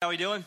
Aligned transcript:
How 0.00 0.06
are 0.06 0.10
we 0.10 0.16
doing? 0.16 0.44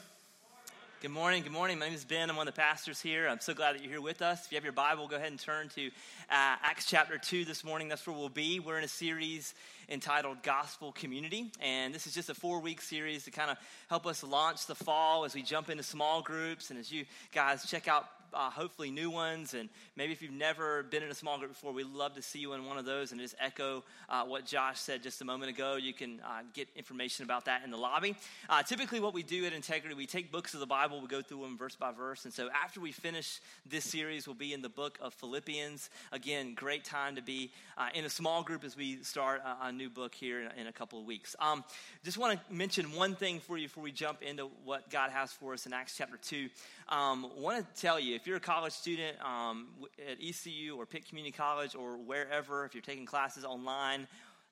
Good 1.02 1.12
morning. 1.12 1.44
Good 1.44 1.52
morning. 1.52 1.78
My 1.78 1.88
name 1.88 1.94
is 1.94 2.06
Ben. 2.06 2.30
I'm 2.30 2.38
one 2.38 2.48
of 2.48 2.56
the 2.56 2.62
pastors 2.62 3.02
here. 3.02 3.28
I'm 3.28 3.42
so 3.42 3.54
glad 3.54 3.76
that 3.76 3.82
you're 3.82 3.92
here 3.92 4.02
with 4.02 4.22
us. 4.22 4.46
If 4.46 4.52
you 4.54 4.56
have 4.56 4.64
your 4.64 4.72
Bible, 4.72 5.10
go 5.10 5.18
ahead 5.18 5.30
and 5.30 5.38
turn 5.38 5.68
to 5.76 5.88
uh, 5.88 5.92
Acts 6.30 6.86
chapter 6.86 7.18
2 7.18 7.44
this 7.44 7.66
morning. 7.66 7.90
That's 7.90 8.08
where 8.08 8.16
we'll 8.16 8.30
be. 8.30 8.62
We're 8.62 8.78
in 8.78 8.86
a 8.86 8.88
series 8.88 9.54
entitled 9.90 10.42
Gospel 10.42 10.94
Community. 10.94 11.52
And 11.60 11.94
this 11.94 12.08
is 12.08 12.14
just 12.14 12.30
a 12.30 12.34
four 12.34 12.62
week 12.62 12.80
series 12.80 13.26
to 13.26 13.32
kind 13.32 13.52
of 13.52 13.58
help 13.90 14.08
us 14.08 14.24
launch 14.24 14.68
the 14.68 14.76
fall 14.76 15.26
as 15.26 15.36
we 15.36 15.42
jump 15.42 15.70
into 15.70 15.84
small 15.84 16.22
groups 16.22 16.70
and 16.70 16.80
as 16.80 16.90
you 16.90 17.04
guys 17.34 17.70
check 17.70 17.90
out 17.90 18.06
uh, 18.34 18.50
hopefully 18.50 18.92
new 18.92 19.10
ones. 19.10 19.54
And 19.54 19.70
maybe 19.96 20.14
if 20.14 20.22
you've 20.22 20.32
never 20.32 20.84
been 20.84 21.04
in 21.04 21.10
a 21.10 21.16
small 21.16 21.38
group 21.38 21.52
before, 21.52 21.72
we'd 21.72 21.88
love 21.88 22.16
to 22.16 22.22
see 22.22 22.40
you 22.40 22.54
in 22.54 22.66
one 22.66 22.78
of 22.78 22.86
those 22.86 23.12
and 23.12 23.20
just 23.20 23.36
echo 23.40 23.84
uh, 24.10 24.24
what 24.24 24.46
Josh 24.46 24.80
said 24.80 25.04
just 25.04 25.22
a 25.22 25.26
moment 25.26 25.50
ago. 25.50 25.76
You 25.76 25.94
can 25.94 26.20
uh, 26.22 26.42
get 26.54 26.68
information 26.76 27.24
about 27.26 27.46
that 27.46 27.64
in 27.64 27.72
the 27.72 27.78
lobby. 27.78 28.16
Uh, 28.50 28.64
typically, 28.64 29.00
what 29.00 29.14
we 29.14 29.24
do 29.24 29.46
at 29.46 29.54
Integrity, 29.54 29.96
we 29.96 30.06
take 30.06 30.32
books 30.32 30.54
of 30.54 30.60
the 30.60 30.66
Bible, 30.66 31.02
we 31.02 31.08
go 31.08 31.22
through 31.22 31.42
them 31.42 31.58
verse 31.58 31.76
by 31.76 31.92
verse. 31.92 32.26
And 32.26 32.34
so 32.34 32.50
after 32.52 32.80
we 32.80 32.92
finish 32.92 33.40
this 33.66 33.86
series, 33.86 34.28
we'll 34.28 34.36
be 34.36 34.54
in 34.54 34.62
the 34.62 34.70
book 34.70 34.98
of 35.02 35.14
Philippians. 35.14 35.90
Again, 36.12 36.54
great 36.56 36.84
time 36.84 37.16
to 37.16 37.22
be 37.22 37.52
uh, 37.78 37.90
in 37.94 38.06
a 38.06 38.10
small 38.10 38.44
group 38.44 38.64
as 38.64 38.76
we 38.76 39.02
start 39.04 39.42
a, 39.46 39.68
a 39.68 39.72
new 39.72 39.90
book 39.90 40.14
here 40.14 40.42
in, 40.42 40.62
in, 40.62 40.68
a 40.68 40.72
couple 40.72 41.00
of 41.00 41.06
weeks. 41.06 41.36
Um, 41.40 41.64
just 42.04 42.18
want 42.18 42.40
to 42.40 42.54
mention 42.54 42.94
one 42.94 43.16
thing 43.16 43.40
for 43.40 43.58
you 43.58 43.68
before 43.68 43.84
we 43.84 43.92
jump 43.92 44.22
into 44.22 44.50
what 44.64 44.90
God 44.90 45.12
has 45.12 45.32
for 45.32 45.54
us 45.54 45.66
in 45.66 45.74
Acts 45.74 45.96
chapter 45.98 46.18
2. 46.18 46.50
Um, 46.92 47.32
want 47.38 47.58
to 47.58 47.82
tell 47.82 47.98
you 47.98 48.16
if 48.16 48.28
you're 48.28 48.36
a 48.36 48.42
college 48.42 48.74
student 48.74 49.16
um, 49.24 49.68
at 50.10 50.18
ECU 50.22 50.76
or 50.76 50.86
Pitt 50.86 51.08
Community 51.08 51.32
College 51.32 51.74
or 51.74 51.96
wherever, 51.96 52.66
if 52.66 52.76
you're 52.76 52.82
taking 52.82 53.06
classes 53.06 53.46
online, 53.46 54.08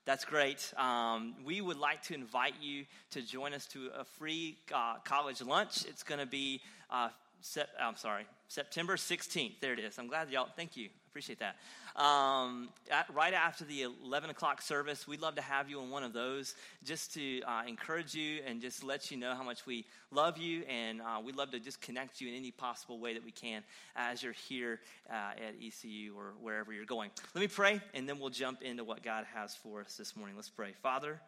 that's 0.06 0.24
great. 0.24 0.72
Um, 0.78 1.34
we 1.44 1.60
would 1.60 1.76
like 1.76 2.02
to 2.04 2.14
invite 2.14 2.54
you 2.58 2.86
to 3.10 3.20
join 3.20 3.52
us 3.52 3.66
to 3.66 3.90
a 3.94 4.04
free 4.04 4.56
uh, 4.74 4.94
college 5.04 5.42
lunch. 5.42 5.84
It's 5.86 6.02
going 6.02 6.18
to 6.18 6.26
be, 6.26 6.62
uh, 6.88 7.10
set, 7.42 7.68
I'm 7.78 7.96
sorry, 7.96 8.24
September 8.48 8.96
16th. 8.96 9.60
There 9.60 9.74
it 9.74 9.78
is. 9.78 9.98
I'm 9.98 10.06
glad 10.06 10.30
y'all, 10.30 10.48
thank 10.56 10.78
you. 10.78 10.88
Appreciate 11.10 11.40
that. 11.40 11.56
Um, 11.96 12.68
at, 12.90 13.06
right 13.12 13.34
after 13.34 13.64
the 13.64 13.86
11 14.04 14.30
o'clock 14.30 14.62
service, 14.62 15.06
we'd 15.06 15.20
love 15.20 15.34
to 15.36 15.42
have 15.42 15.68
you 15.68 15.80
in 15.80 15.90
one 15.90 16.02
of 16.02 16.12
those 16.12 16.54
just 16.84 17.14
to 17.14 17.42
uh, 17.42 17.62
encourage 17.66 18.14
you 18.14 18.40
and 18.46 18.60
just 18.60 18.84
let 18.84 19.10
you 19.10 19.16
know 19.16 19.34
how 19.34 19.42
much 19.42 19.66
we 19.66 19.86
love 20.10 20.38
you. 20.38 20.62
And 20.68 21.00
uh, 21.00 21.20
we'd 21.22 21.36
love 21.36 21.50
to 21.52 21.60
just 21.60 21.80
connect 21.80 22.20
you 22.20 22.28
in 22.28 22.34
any 22.34 22.50
possible 22.50 22.98
way 22.98 23.14
that 23.14 23.24
we 23.24 23.32
can 23.32 23.62
as 23.96 24.22
you're 24.22 24.32
here 24.32 24.80
uh, 25.10 25.32
at 25.36 25.54
ECU 25.62 26.14
or 26.16 26.34
wherever 26.40 26.72
you're 26.72 26.84
going. 26.84 27.10
Let 27.34 27.40
me 27.40 27.48
pray, 27.48 27.80
and 27.94 28.08
then 28.08 28.18
we'll 28.18 28.30
jump 28.30 28.62
into 28.62 28.84
what 28.84 29.02
God 29.02 29.24
has 29.34 29.54
for 29.54 29.80
us 29.80 29.96
this 29.96 30.16
morning. 30.16 30.36
Let's 30.36 30.50
pray. 30.50 30.72
Father, 30.82 31.20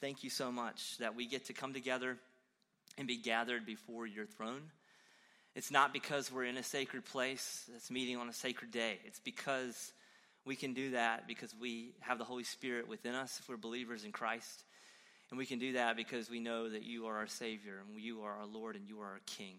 thank 0.00 0.24
you 0.24 0.30
so 0.30 0.50
much 0.50 0.98
that 0.98 1.14
we 1.14 1.26
get 1.26 1.46
to 1.46 1.52
come 1.52 1.72
together 1.72 2.18
and 2.98 3.06
be 3.06 3.16
gathered 3.16 3.64
before 3.66 4.06
your 4.06 4.26
throne. 4.26 4.62
It's 5.54 5.70
not 5.70 5.92
because 5.92 6.32
we're 6.32 6.44
in 6.44 6.56
a 6.56 6.62
sacred 6.62 7.04
place 7.04 7.64
that's 7.70 7.90
meeting 7.90 8.16
on 8.16 8.28
a 8.28 8.32
sacred 8.32 8.70
day. 8.70 8.98
It's 9.04 9.20
because 9.20 9.92
we 10.46 10.56
can 10.56 10.72
do 10.72 10.92
that 10.92 11.28
because 11.28 11.54
we 11.60 11.92
have 12.00 12.18
the 12.18 12.24
Holy 12.24 12.44
Spirit 12.44 12.88
within 12.88 13.14
us 13.14 13.38
if 13.38 13.48
we're 13.48 13.56
believers 13.56 14.04
in 14.04 14.12
Christ. 14.12 14.64
And 15.30 15.38
we 15.38 15.46
can 15.46 15.58
do 15.58 15.74
that 15.74 15.96
because 15.96 16.30
we 16.30 16.40
know 16.40 16.68
that 16.68 16.82
you 16.82 17.06
are 17.06 17.16
our 17.16 17.26
Savior 17.26 17.80
and 17.80 18.00
you 18.00 18.22
are 18.22 18.32
our 18.32 18.46
Lord 18.46 18.76
and 18.76 18.88
you 18.88 19.00
are 19.00 19.06
our 19.06 19.20
King. 19.26 19.56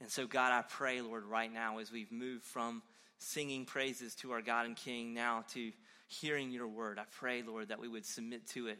And 0.00 0.10
so, 0.10 0.26
God, 0.26 0.52
I 0.52 0.62
pray, 0.62 1.00
Lord, 1.00 1.24
right 1.24 1.52
now 1.52 1.78
as 1.78 1.92
we've 1.92 2.12
moved 2.12 2.44
from 2.44 2.82
singing 3.18 3.66
praises 3.66 4.14
to 4.16 4.32
our 4.32 4.40
God 4.40 4.66
and 4.66 4.76
King 4.76 5.14
now 5.14 5.44
to 5.52 5.72
hearing 6.08 6.50
your 6.50 6.66
word, 6.66 6.98
I 6.98 7.04
pray, 7.18 7.42
Lord, 7.42 7.68
that 7.68 7.80
we 7.80 7.88
would 7.88 8.06
submit 8.06 8.46
to 8.48 8.68
it 8.68 8.78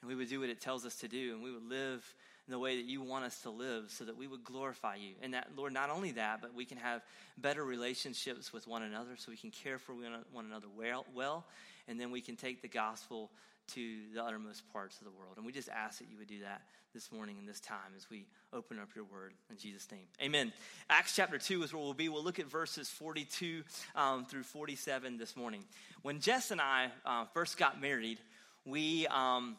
and 0.00 0.08
we 0.08 0.14
would 0.14 0.28
do 0.28 0.40
what 0.40 0.48
it 0.48 0.60
tells 0.60 0.84
us 0.84 0.96
to 0.96 1.08
do 1.08 1.32
and 1.34 1.42
we 1.42 1.52
would 1.52 1.68
live 1.68 2.04
in 2.48 2.52
the 2.52 2.58
way 2.58 2.76
that 2.76 2.86
you 2.86 3.02
want 3.02 3.26
us 3.26 3.42
to 3.42 3.50
live 3.50 3.84
so 3.88 4.04
that 4.04 4.16
we 4.16 4.26
would 4.26 4.42
glorify 4.42 4.94
you. 4.94 5.12
And 5.20 5.34
that, 5.34 5.48
Lord, 5.54 5.74
not 5.74 5.90
only 5.90 6.12
that, 6.12 6.40
but 6.40 6.54
we 6.54 6.64
can 6.64 6.78
have 6.78 7.02
better 7.36 7.62
relationships 7.62 8.54
with 8.54 8.66
one 8.66 8.82
another 8.82 9.10
so 9.16 9.30
we 9.30 9.36
can 9.36 9.50
care 9.50 9.78
for 9.78 9.92
one 10.32 10.46
another 10.46 10.66
well, 10.74 11.04
well 11.14 11.44
and 11.88 12.00
then 12.00 12.10
we 12.10 12.22
can 12.22 12.36
take 12.36 12.62
the 12.62 12.68
gospel 12.68 13.30
to 13.74 13.98
the 14.14 14.24
uttermost 14.24 14.62
parts 14.72 14.98
of 14.98 15.04
the 15.04 15.10
world. 15.10 15.34
And 15.36 15.44
we 15.44 15.52
just 15.52 15.68
ask 15.68 15.98
that 15.98 16.08
you 16.10 16.16
would 16.16 16.26
do 16.26 16.40
that 16.40 16.62
this 16.94 17.12
morning 17.12 17.36
and 17.38 17.46
this 17.46 17.60
time 17.60 17.92
as 17.94 18.08
we 18.08 18.24
open 18.54 18.78
up 18.78 18.88
your 18.94 19.04
word 19.04 19.34
in 19.50 19.58
Jesus' 19.58 19.86
name. 19.90 20.06
Amen. 20.22 20.52
Acts 20.88 21.14
chapter 21.14 21.36
2 21.36 21.64
is 21.64 21.72
where 21.74 21.82
we'll 21.82 21.92
be. 21.92 22.08
We'll 22.08 22.24
look 22.24 22.38
at 22.38 22.46
verses 22.46 22.88
42 22.88 23.62
um, 23.94 24.24
through 24.24 24.44
47 24.44 25.18
this 25.18 25.36
morning. 25.36 25.64
When 26.00 26.20
Jess 26.20 26.50
and 26.50 26.62
I 26.62 26.88
uh, 27.04 27.26
first 27.34 27.58
got 27.58 27.80
married, 27.80 28.18
we. 28.64 29.06
Um, 29.08 29.56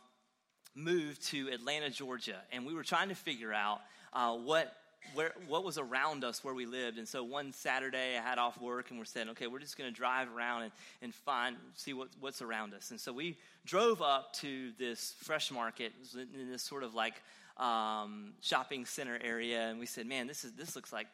moved 0.75 1.22
to 1.28 1.50
Atlanta, 1.50 1.90
Georgia, 1.90 2.38
and 2.52 2.66
we 2.66 2.74
were 2.74 2.84
trying 2.84 3.09
to 3.09 3.16
figure 3.16 3.53
out 3.53 3.81
uh, 4.13 4.35
what 4.35 4.75
where 5.13 5.34
what 5.47 5.63
was 5.63 5.78
around 5.78 6.24
us 6.24 6.44
where 6.44 6.53
we 6.53 6.66
lived. 6.66 6.97
And 6.97 7.07
so 7.07 7.24
one 7.24 7.53
Saturday 7.53 8.18
I 8.18 8.22
had 8.22 8.38
off 8.38 8.59
work 8.62 8.90
and 8.90 9.00
we're 9.00 9.06
saying, 9.06 9.30
okay, 9.30 9.47
we're 9.47 9.59
just 9.59 9.78
going 9.78 9.90
to 9.90 9.96
drive 9.96 10.28
around 10.35 10.63
and, 10.63 10.72
and 11.02 11.16
find 11.16 11.56
see 11.75 11.94
what, 11.94 12.09
what's 12.19 12.41
around 12.41 12.74
us. 12.74 12.91
And 12.91 13.00
so 13.00 13.12
we 13.12 13.38
drove 13.66 14.02
up 14.02 14.34
to 14.35 14.72
this 14.78 15.16
fresh 15.24 15.52
market 15.52 15.94
in 16.13 16.50
this 16.52 16.63
sort 16.63 16.84
of 16.84 16.94
like 16.94 17.16
um, 17.57 18.34
shopping 18.41 18.86
center 18.86 19.19
area, 19.22 19.68
and 19.68 19.80
we 19.80 19.86
said, 19.86 20.07
man, 20.07 20.28
this 20.28 20.46
is 20.46 20.53
this 20.53 20.75
looks 20.75 20.94
like 20.94 21.07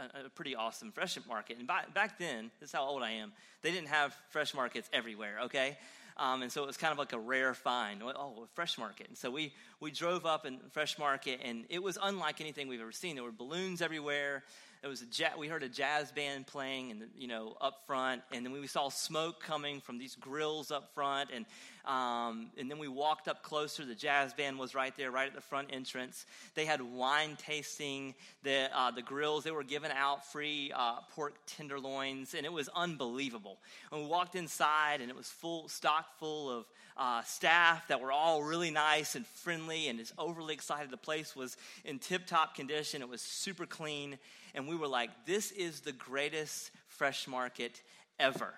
a, 0.00 0.26
a, 0.26 0.28
pretty 0.28 0.56
awesome 0.56 0.92
fresh 0.92 1.16
market. 1.28 1.58
And 1.58 1.66
by, 1.66 1.82
back 1.94 2.18
then, 2.18 2.50
this 2.60 2.70
is 2.70 2.74
how 2.74 2.84
old 2.84 3.02
I 3.02 3.12
am, 3.12 3.32
they 3.62 3.70
didn't 3.70 3.88
have 3.88 4.16
fresh 4.30 4.52
markets 4.54 4.88
everywhere, 4.92 5.38
okay? 5.44 5.78
Um, 6.18 6.42
and 6.42 6.50
so 6.50 6.62
it 6.62 6.66
was 6.66 6.76
kind 6.76 6.92
of 6.92 6.98
like 6.98 7.12
a 7.12 7.18
rare 7.18 7.52
find. 7.52 8.02
Oh, 8.02 8.44
a 8.44 8.46
fresh 8.54 8.78
market. 8.78 9.08
And 9.08 9.18
so 9.18 9.30
we, 9.30 9.52
we 9.80 9.90
drove 9.90 10.24
up 10.24 10.46
in 10.46 10.58
fresh 10.70 10.98
market, 10.98 11.40
and 11.44 11.64
it 11.68 11.82
was 11.82 11.98
unlike 12.02 12.40
anything 12.40 12.68
we've 12.68 12.80
ever 12.80 12.92
seen. 12.92 13.16
There 13.16 13.24
were 13.24 13.32
balloons 13.32 13.82
everywhere. 13.82 14.42
It 14.82 14.88
was 14.88 15.02
a 15.02 15.06
ja- 15.12 15.36
we 15.38 15.48
heard 15.48 15.62
a 15.62 15.68
jazz 15.68 16.12
band 16.12 16.46
playing, 16.46 16.90
and 16.90 17.02
you 17.18 17.28
know 17.28 17.56
up 17.60 17.82
front, 17.86 18.22
and 18.32 18.44
then 18.44 18.52
we 18.52 18.66
saw 18.66 18.88
smoke 18.88 19.40
coming 19.40 19.80
from 19.80 19.98
these 19.98 20.14
grills 20.14 20.70
up 20.70 20.94
front, 20.94 21.30
and 21.34 21.44
um, 21.86 22.50
and 22.58 22.68
then 22.68 22.78
we 22.78 22.88
walked 22.88 23.28
up 23.28 23.42
closer. 23.42 23.84
The 23.84 23.94
jazz 23.94 24.34
band 24.34 24.58
was 24.58 24.74
right 24.74 24.92
there, 24.96 25.10
right 25.12 25.28
at 25.28 25.34
the 25.34 25.40
front 25.40 25.68
entrance. 25.72 26.26
They 26.54 26.64
had 26.64 26.80
wine 26.80 27.36
tasting. 27.38 28.14
The 28.42 28.68
uh, 28.74 28.90
the 28.90 29.02
grills 29.02 29.44
they 29.44 29.52
were 29.52 29.62
giving 29.62 29.92
out 29.92 30.26
free 30.26 30.72
uh, 30.74 31.00
pork 31.14 31.34
tenderloins, 31.46 32.34
and 32.34 32.44
it 32.44 32.52
was 32.52 32.68
unbelievable. 32.74 33.58
And 33.92 34.02
we 34.02 34.08
walked 34.08 34.34
inside, 34.34 35.00
and 35.00 35.10
it 35.10 35.16
was 35.16 35.28
full, 35.28 35.68
stock 35.68 36.18
full 36.18 36.50
of 36.50 36.64
uh, 36.96 37.22
staff 37.22 37.86
that 37.88 38.00
were 38.00 38.10
all 38.10 38.42
really 38.42 38.70
nice 38.70 39.14
and 39.14 39.24
friendly, 39.26 39.88
and 39.88 39.98
just 39.98 40.12
overly 40.18 40.54
excited. 40.54 40.90
The 40.90 40.96
place 40.96 41.36
was 41.36 41.56
in 41.84 42.00
tip 42.00 42.26
top 42.26 42.56
condition. 42.56 43.00
It 43.00 43.08
was 43.08 43.22
super 43.22 43.66
clean, 43.66 44.18
and 44.54 44.66
we 44.66 44.74
were 44.74 44.88
like, 44.88 45.10
"This 45.24 45.52
is 45.52 45.82
the 45.82 45.92
greatest 45.92 46.72
fresh 46.88 47.28
market 47.28 47.80
ever." 48.18 48.54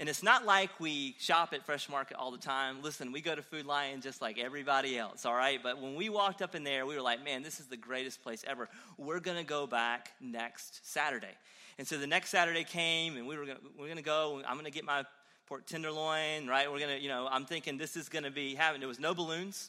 And 0.00 0.08
it's 0.08 0.22
not 0.22 0.46
like 0.46 0.70
we 0.80 1.14
shop 1.18 1.52
at 1.52 1.62
Fresh 1.62 1.90
Market 1.90 2.16
all 2.16 2.30
the 2.30 2.38
time. 2.38 2.78
Listen, 2.80 3.12
we 3.12 3.20
go 3.20 3.34
to 3.34 3.42
Food 3.42 3.66
Lion 3.66 4.00
just 4.00 4.22
like 4.22 4.38
everybody 4.38 4.96
else, 4.98 5.26
all 5.26 5.34
right? 5.34 5.62
But 5.62 5.78
when 5.78 5.94
we 5.94 6.08
walked 6.08 6.40
up 6.40 6.54
in 6.54 6.64
there, 6.64 6.86
we 6.86 6.94
were 6.94 7.02
like, 7.02 7.22
man, 7.22 7.42
this 7.42 7.60
is 7.60 7.66
the 7.66 7.76
greatest 7.76 8.22
place 8.22 8.42
ever. 8.46 8.70
We're 8.96 9.20
going 9.20 9.36
to 9.36 9.44
go 9.44 9.66
back 9.66 10.12
next 10.18 10.90
Saturday. 10.90 11.36
And 11.76 11.86
so 11.86 11.98
the 11.98 12.06
next 12.06 12.30
Saturday 12.30 12.64
came, 12.64 13.18
and 13.18 13.26
we 13.26 13.36
were 13.36 13.44
going 13.44 13.58
we 13.78 13.92
to 13.92 14.00
go. 14.00 14.40
I'm 14.48 14.54
going 14.54 14.64
to 14.64 14.70
get 14.70 14.86
my 14.86 15.04
pork 15.46 15.66
tenderloin, 15.66 16.46
right? 16.46 16.72
We're 16.72 16.78
going 16.78 16.96
to, 16.96 17.02
you 17.02 17.10
know, 17.10 17.28
I'm 17.30 17.44
thinking 17.44 17.76
this 17.76 17.94
is 17.94 18.08
going 18.08 18.24
to 18.24 18.30
be 18.30 18.54
having. 18.54 18.80
There 18.80 18.88
was 18.88 19.00
no 19.00 19.14
balloons. 19.14 19.68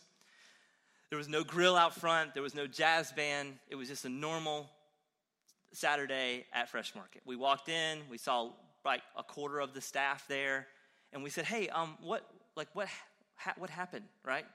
There 1.10 1.18
was 1.18 1.28
no 1.28 1.44
grill 1.44 1.76
out 1.76 1.94
front. 1.94 2.34
There 2.34 2.44
was 2.44 2.56
no 2.56 2.68
jazz 2.68 3.12
band. 3.12 3.56
It 3.70 3.76
was 3.76 3.90
just 3.90 4.06
a 4.06 4.10
normal 4.10 4.70
Saturday 5.74 6.46
at 6.54 6.70
Fresh 6.70 6.96
Market. 6.96 7.22
We 7.26 7.36
walked 7.36 7.68
in, 7.68 8.00
we 8.10 8.18
saw 8.18 8.52
like 8.86 9.02
a 9.18 9.24
quarter 9.24 9.60
of 9.60 9.74
the 9.74 9.82
staff 9.82 10.26
there, 10.28 10.68
and 11.14 11.24
we 11.24 11.30
said, 11.30 11.46
"Hey, 11.46 11.70
um, 11.70 11.98
what 12.02 12.28
like 12.56 12.68
what 12.74 12.88
ha- 13.36 13.54
what 13.58 13.70
happened? 13.70 14.06
Right? 14.24 14.46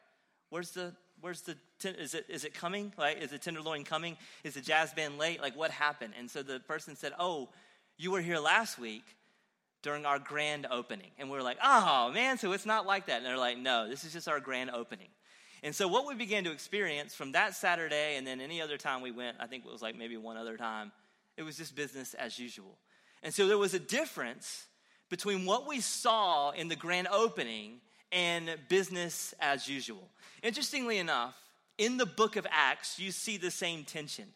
Where's 0.50 0.70
the 0.70 0.94
where's 1.20 1.42
the 1.42 1.56
ten- 1.78 1.94
is 1.96 2.14
it 2.14 2.26
is 2.28 2.44
it 2.44 2.54
coming? 2.54 2.92
Like 2.96 3.18
is 3.18 3.30
the 3.30 3.38
tenderloin 3.38 3.84
coming? 3.84 4.16
Is 4.44 4.54
the 4.54 4.60
jazz 4.60 4.92
band 4.92 5.18
late? 5.18 5.40
Like 5.40 5.56
what 5.56 5.70
happened?" 5.70 6.14
And 6.18 6.30
so 6.30 6.42
the 6.42 6.60
person 6.60 6.96
said, 6.96 7.12
"Oh, 7.18 7.50
you 7.96 8.10
were 8.10 8.20
here 8.20 8.38
last 8.38 8.78
week." 8.78 9.04
During 9.82 10.04
our 10.04 10.18
grand 10.18 10.66
opening. 10.68 11.12
And 11.16 11.30
we 11.30 11.38
are 11.38 11.42
like, 11.44 11.58
oh 11.62 12.10
man, 12.10 12.38
so 12.38 12.50
it's 12.50 12.66
not 12.66 12.86
like 12.86 13.06
that. 13.06 13.18
And 13.18 13.26
they're 13.26 13.38
like, 13.38 13.56
no, 13.56 13.88
this 13.88 14.02
is 14.02 14.12
just 14.12 14.26
our 14.26 14.40
grand 14.40 14.70
opening. 14.70 15.10
And 15.62 15.74
so, 15.74 15.88
what 15.88 16.06
we 16.06 16.14
began 16.14 16.44
to 16.44 16.52
experience 16.52 17.14
from 17.14 17.32
that 17.32 17.54
Saturday 17.54 18.16
and 18.16 18.26
then 18.26 18.40
any 18.40 18.60
other 18.60 18.78
time 18.78 19.00
we 19.00 19.10
went, 19.10 19.36
I 19.40 19.46
think 19.46 19.64
it 19.64 19.70
was 19.70 19.82
like 19.82 19.96
maybe 19.96 20.16
one 20.16 20.36
other 20.36 20.56
time, 20.56 20.92
it 21.36 21.42
was 21.42 21.56
just 21.56 21.74
business 21.74 22.14
as 22.14 22.38
usual. 22.38 22.78
And 23.22 23.32
so 23.32 23.46
there 23.48 23.58
was 23.58 23.74
a 23.74 23.78
difference 23.78 24.66
between 25.08 25.44
what 25.44 25.66
we 25.66 25.80
saw 25.80 26.50
in 26.50 26.68
the 26.68 26.76
grand 26.76 27.08
opening 27.08 27.80
and 28.12 28.56
business 28.68 29.34
as 29.40 29.68
usual. 29.68 30.08
Interestingly 30.42 30.98
enough, 30.98 31.36
in 31.78 31.96
the 31.96 32.06
book 32.06 32.36
of 32.36 32.46
Acts, 32.50 32.98
you 32.98 33.10
see 33.10 33.36
the 33.36 33.50
same 33.50 33.84
tension. 33.84 34.26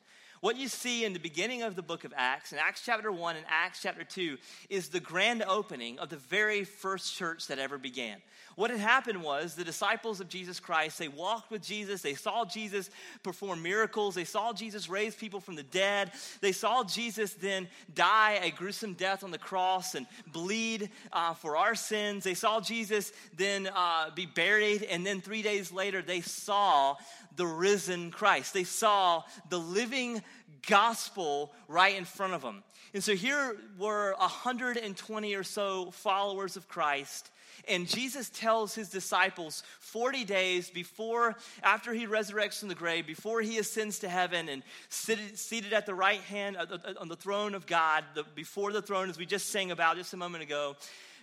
What 0.41 0.57
you 0.57 0.69
see 0.69 1.05
in 1.05 1.13
the 1.13 1.19
beginning 1.19 1.61
of 1.61 1.77
the 1.77 1.83
book 1.83 2.05
of 2.05 2.15
Acts, 2.17 2.55
in 2.55 2.59
Acts 2.59 2.81
chapter 2.83 3.13
1 3.13 3.37
and 3.37 3.45
Acts 3.47 3.83
chapter 3.83 4.05
2, 4.05 4.39
is 4.71 4.89
the 4.89 4.99
grand 4.99 5.43
opening 5.47 5.99
of 5.99 6.09
the 6.09 6.17
very 6.17 6.65
first 6.65 7.15
church 7.15 7.47
that 7.49 7.59
ever 7.59 7.77
began. 7.77 8.17
What 8.57 8.71
had 8.71 8.81
happened 8.81 9.23
was 9.23 9.55
the 9.55 9.65
disciples 9.65 10.19
of 10.19 10.31
Jesus 10.31 10.59
Christ, 10.59 10.99
they 10.99 11.09
walked 11.09 11.51
with 11.51 11.63
Jesus, 11.63 12.01
they 12.01 12.15
saw 12.15 12.47
Jesus 12.47 12.89
perform 13.23 13.63
miracles, 13.63 14.15
they 14.15 14.25
saw 14.25 14.55
Jesus 14.55 14.89
raise 14.89 15.15
people 15.15 15.41
from 15.41 15.57
the 15.57 15.63
dead, 15.63 16.11
they 16.41 16.53
saw 16.53 16.85
Jesus 16.85 17.35
then 17.35 17.69
die 17.95 18.41
a 18.43 18.51
gruesome 18.51 18.95
death 18.95 19.23
on 19.23 19.31
the 19.31 19.39
cross 19.39 19.95
and 19.95 20.07
bleed 20.27 20.89
uh, 21.13 21.35
for 21.35 21.59
our 21.59 21.75
sins, 21.75 22.25
they 22.25 22.35
saw 22.35 22.63
Jesus 22.63 23.13
then 23.37 23.69
uh, 23.75 24.09
be 24.15 24.25
buried, 24.25 24.85
and 24.85 25.05
then 25.05 25.21
three 25.21 25.43
days 25.43 25.71
later, 25.71 26.01
they 26.01 26.23
saw 26.23 26.97
the 27.37 27.47
risen 27.47 28.11
Christ. 28.11 28.55
They 28.55 28.65
saw 28.65 29.23
the 29.49 29.59
living 29.59 30.23
gospel 30.67 31.53
right 31.69 31.97
in 31.97 32.05
front 32.05 32.35
of 32.35 32.43
them. 32.43 32.63
And 32.93 33.03
so 33.03 33.15
here 33.15 33.57
were 33.79 34.15
120 34.19 35.35
or 35.35 35.45
so 35.45 35.91
followers 35.91 36.57
of 36.57 36.69
Christ. 36.69 37.31
And 37.69 37.87
Jesus 37.87 38.31
tells 38.31 38.75
his 38.75 38.89
disciples 38.89 39.63
40 39.81 40.25
days 40.25 40.71
before, 40.71 41.37
after 41.63 41.93
he 41.93 42.07
resurrects 42.07 42.61
from 42.61 42.69
the 42.69 42.75
grave, 42.75 43.07
before 43.07 43.43
he 43.43 43.59
ascends 43.59 43.99
to 44.01 44.09
heaven 44.09 44.49
and 44.49 44.63
seated, 44.89 45.39
seated 45.39 45.73
at 45.73 45.87
the 45.87 45.95
right 45.95 46.21
hand 46.21 46.57
on 46.57 47.09
the 47.09 47.17
throne 47.17 47.55
of 47.55 47.67
God, 47.67 48.05
the, 48.15 48.25
before 48.35 48.73
the 48.73 48.83
throne, 48.83 49.11
as 49.11 49.19
we 49.19 49.27
just 49.27 49.51
sang 49.51 49.71
about 49.71 49.97
just 49.97 50.15
a 50.15 50.17
moment 50.17 50.43
ago, 50.43 50.77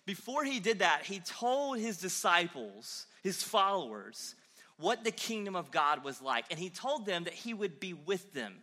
before 0.06 0.44
he 0.46 0.60
did 0.60 0.80
that, 0.80 1.04
he 1.04 1.20
told 1.20 1.80
his 1.80 1.98
disciples, 1.98 3.08
his 3.24 3.44
followers, 3.44 4.36
what 4.80 5.04
the 5.04 5.12
kingdom 5.12 5.56
of 5.56 5.72
God 5.72 6.04
was 6.04 6.22
like. 6.22 6.46
And 6.50 6.60
he 6.60 6.70
told 6.70 7.06
them 7.06 7.24
that 7.26 7.34
he 7.34 7.54
would 7.54 7.80
be 7.80 7.94
with 7.94 8.34
them. 8.34 8.56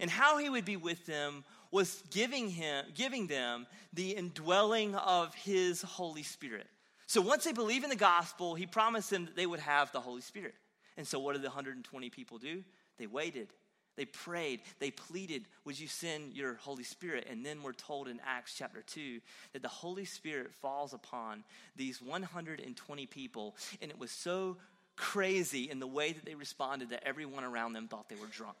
And 0.00 0.10
how 0.10 0.38
he 0.38 0.48
would 0.48 0.64
be 0.64 0.76
with 0.76 1.06
them 1.06 1.44
was 1.70 2.02
giving 2.10 2.50
him 2.50 2.84
giving 2.94 3.26
them 3.26 3.66
the 3.92 4.10
indwelling 4.10 4.94
of 4.94 5.34
his 5.34 5.82
Holy 5.82 6.22
Spirit. 6.22 6.66
So 7.06 7.20
once 7.20 7.44
they 7.44 7.52
believe 7.52 7.84
in 7.84 7.90
the 7.90 7.96
gospel, 7.96 8.54
he 8.54 8.66
promised 8.66 9.10
them 9.10 9.26
that 9.26 9.36
they 9.36 9.46
would 9.46 9.60
have 9.60 9.92
the 9.92 10.00
Holy 10.00 10.20
Spirit. 10.20 10.54
And 10.96 11.06
so 11.06 11.18
what 11.18 11.32
did 11.32 11.42
the 11.42 11.48
120 11.48 12.10
people 12.10 12.38
do? 12.38 12.62
They 12.98 13.06
waited. 13.06 13.48
They 13.96 14.06
prayed, 14.06 14.60
they 14.78 14.90
pleaded, 14.90 15.44
Would 15.66 15.78
you 15.78 15.86
send 15.86 16.32
your 16.32 16.54
Holy 16.54 16.82
Spirit? 16.82 17.26
And 17.30 17.44
then 17.44 17.62
we're 17.62 17.74
told 17.74 18.08
in 18.08 18.20
Acts 18.26 18.54
chapter 18.56 18.80
2 18.80 19.20
that 19.52 19.60
the 19.60 19.68
Holy 19.68 20.06
Spirit 20.06 20.54
falls 20.54 20.94
upon 20.94 21.44
these 21.76 22.00
120 22.00 23.06
people. 23.06 23.54
And 23.82 23.90
it 23.90 23.98
was 23.98 24.10
so 24.10 24.56
crazy 24.96 25.70
in 25.70 25.80
the 25.80 25.86
way 25.86 26.12
that 26.12 26.24
they 26.24 26.34
responded 26.34 26.90
that 26.90 27.06
everyone 27.06 27.44
around 27.44 27.72
them 27.72 27.88
thought 27.88 28.08
they 28.08 28.16
were 28.16 28.26
drunk. 28.26 28.58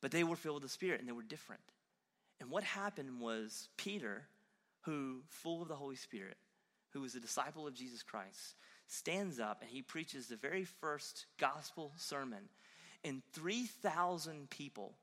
But 0.00 0.10
they 0.10 0.24
were 0.24 0.36
filled 0.36 0.56
with 0.56 0.64
the 0.64 0.68
Spirit 0.68 1.00
and 1.00 1.08
they 1.08 1.12
were 1.12 1.22
different. 1.22 1.62
And 2.40 2.50
what 2.50 2.64
happened 2.64 3.20
was 3.20 3.68
Peter, 3.76 4.26
who, 4.82 5.22
full 5.28 5.62
of 5.62 5.68
the 5.68 5.76
Holy 5.76 5.96
Spirit, 5.96 6.36
who 6.90 7.00
was 7.00 7.14
a 7.14 7.20
disciple 7.20 7.66
of 7.66 7.74
Jesus 7.74 8.02
Christ, 8.02 8.54
stands 8.86 9.40
up 9.40 9.62
and 9.62 9.70
he 9.70 9.82
preaches 9.82 10.26
the 10.26 10.36
very 10.36 10.64
first 10.64 11.26
gospel 11.38 11.92
sermon. 11.96 12.48
And 13.02 13.22
3,000 13.32 14.50
people 14.50 14.94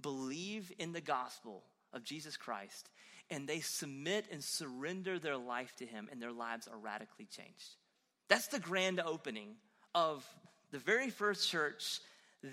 believe 0.00 0.72
in 0.78 0.92
the 0.92 1.00
gospel 1.00 1.62
of 1.92 2.04
Jesus 2.04 2.36
Christ 2.36 2.88
and 3.30 3.48
they 3.48 3.60
submit 3.60 4.26
and 4.30 4.42
surrender 4.42 5.18
their 5.18 5.36
life 5.36 5.74
to 5.76 5.86
him, 5.86 6.08
and 6.10 6.20
their 6.20 6.32
lives 6.32 6.66
are 6.66 6.76
radically 6.76 7.26
changed. 7.26 7.76
That's 8.30 8.46
the 8.46 8.60
grand 8.60 9.00
opening 9.00 9.56
of 9.92 10.24
the 10.70 10.78
very 10.78 11.10
first 11.10 11.50
church 11.50 11.98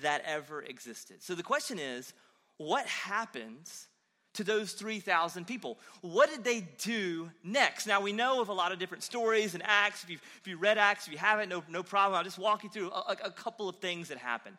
that 0.01 0.24
ever 0.25 0.63
existed. 0.63 1.21
So 1.21 1.35
the 1.35 1.44
question 1.44 1.77
is 1.77 2.13
what 2.57 2.88
happens 2.88 3.88
to 4.33 4.44
those 4.44 4.74
3,000 4.74 5.45
people? 5.45 5.77
What 6.01 6.31
did 6.31 6.44
they 6.44 6.68
do 6.79 7.29
next? 7.44 7.85
Now, 7.85 8.01
we 8.01 8.12
know 8.12 8.41
of 8.41 8.50
a 8.50 8.53
lot 8.53 8.71
of 8.71 8.79
different 8.79 9.03
stories 9.03 9.53
and 9.53 9.62
Acts. 9.63 10.03
If 10.09 10.47
you 10.47 10.57
read 10.57 10.79
Acts, 10.79 11.06
if 11.06 11.13
you 11.13 11.19
haven't, 11.19 11.50
no, 11.50 11.63
no 11.69 11.83
problem. 11.83 12.18
I'll 12.18 12.24
just 12.24 12.39
walk 12.39 12.63
you 12.63 12.69
through 12.71 12.89
a, 12.89 13.15
a 13.25 13.31
couple 13.31 13.69
of 13.69 13.75
things 13.77 14.09
that 14.09 14.18
happened. 14.18 14.57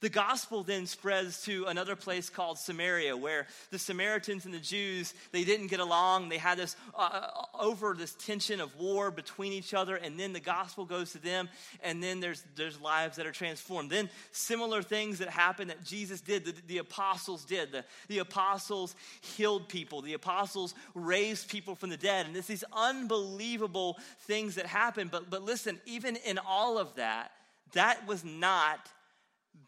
The 0.00 0.08
gospel 0.08 0.62
then 0.62 0.86
spreads 0.86 1.42
to 1.44 1.66
another 1.66 1.94
place 1.94 2.30
called 2.30 2.58
Samaria, 2.58 3.14
where 3.16 3.46
the 3.70 3.78
Samaritans 3.78 4.46
and 4.46 4.54
the 4.54 4.58
Jews 4.58 5.12
they 5.30 5.44
didn't 5.44 5.66
get 5.66 5.80
along. 5.80 6.30
They 6.30 6.38
had 6.38 6.56
this 6.56 6.74
uh, 6.94 7.10
uh, 7.12 7.30
over 7.58 7.94
this 7.94 8.14
tension 8.14 8.62
of 8.62 8.74
war 8.76 9.10
between 9.10 9.52
each 9.52 9.74
other, 9.74 9.96
and 9.96 10.18
then 10.18 10.32
the 10.32 10.40
gospel 10.40 10.86
goes 10.86 11.12
to 11.12 11.18
them, 11.18 11.50
and 11.82 12.02
then 12.02 12.20
there's 12.20 12.42
there's 12.56 12.80
lives 12.80 13.16
that 13.16 13.26
are 13.26 13.32
transformed. 13.32 13.90
Then 13.90 14.08
similar 14.32 14.82
things 14.82 15.18
that 15.18 15.28
happen 15.28 15.68
that 15.68 15.84
Jesus 15.84 16.22
did, 16.22 16.46
the, 16.46 16.54
the 16.66 16.78
apostles 16.78 17.44
did. 17.44 17.70
The, 17.70 17.84
the 18.08 18.18
apostles 18.20 18.94
healed 19.20 19.68
people. 19.68 20.00
The 20.00 20.14
apostles 20.14 20.74
raised 20.94 21.50
people 21.50 21.74
from 21.74 21.90
the 21.90 21.98
dead, 21.98 22.24
and 22.24 22.34
it's 22.34 22.46
these 22.46 22.64
unbelievable 22.72 23.98
things 24.20 24.54
that 24.54 24.64
happen. 24.64 25.08
But 25.08 25.28
but 25.28 25.42
listen, 25.42 25.78
even 25.84 26.16
in 26.16 26.38
all 26.38 26.78
of 26.78 26.94
that, 26.94 27.32
that 27.74 28.06
was 28.06 28.24
not 28.24 28.88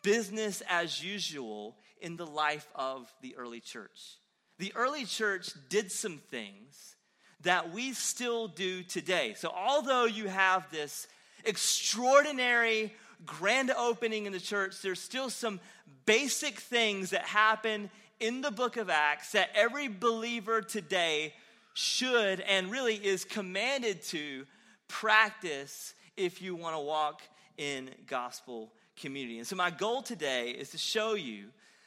business 0.02 0.62
as 0.69 1.02
usual 1.02 1.76
in 2.00 2.17
the 2.17 2.26
life 2.26 2.69
of 2.75 3.12
the 3.23 3.37
early 3.37 3.61
church. 3.61 4.19
The 4.58 4.73
early 4.75 5.05
church 5.05 5.50
did 5.69 5.90
some 5.90 6.19
things 6.31 6.96
that 7.43 7.73
we 7.73 7.93
still 7.93 8.49
do 8.49 8.82
today. 8.82 9.34
So, 9.37 9.52
although 9.55 10.05
you 10.05 10.29
have 10.29 10.70
this 10.70 11.08
extraordinary 11.44 12.93
grand 13.26 13.70
opening 13.70 14.26
in 14.26 14.32
the 14.32 14.40
church, 14.40 14.81
there's 14.82 15.00
still 15.00 15.31
some 15.31 15.61
basic 16.06 16.61
things 16.61 17.11
that 17.11 17.23
happen 17.23 17.90
in 18.20 18.40
the 18.40 18.50
book 18.50 18.76
of 18.76 18.90
Acts 18.90 19.32
that 19.32 19.50
every 19.55 19.88
believer 19.88 20.62
today 20.62 21.34
should 21.75 22.40
and 22.40 22.70
really 22.70 22.94
is 22.94 23.25
commanded 23.25 24.02
to 24.02 24.46
practice 24.88 25.94
if 26.17 26.43
you 26.43 26.55
want 26.55 26.76
to 26.76 26.81
walk 26.81 27.23
in 27.56 27.90
gospel 28.06 28.73
community. 29.00 29.39
And 29.39 29.47
so, 29.47 29.56
my 29.56 29.71
goal 29.71 30.03
today 30.03 30.50
is 30.50 30.71
to 30.71 30.79
show 30.79 31.15
you 31.15 31.47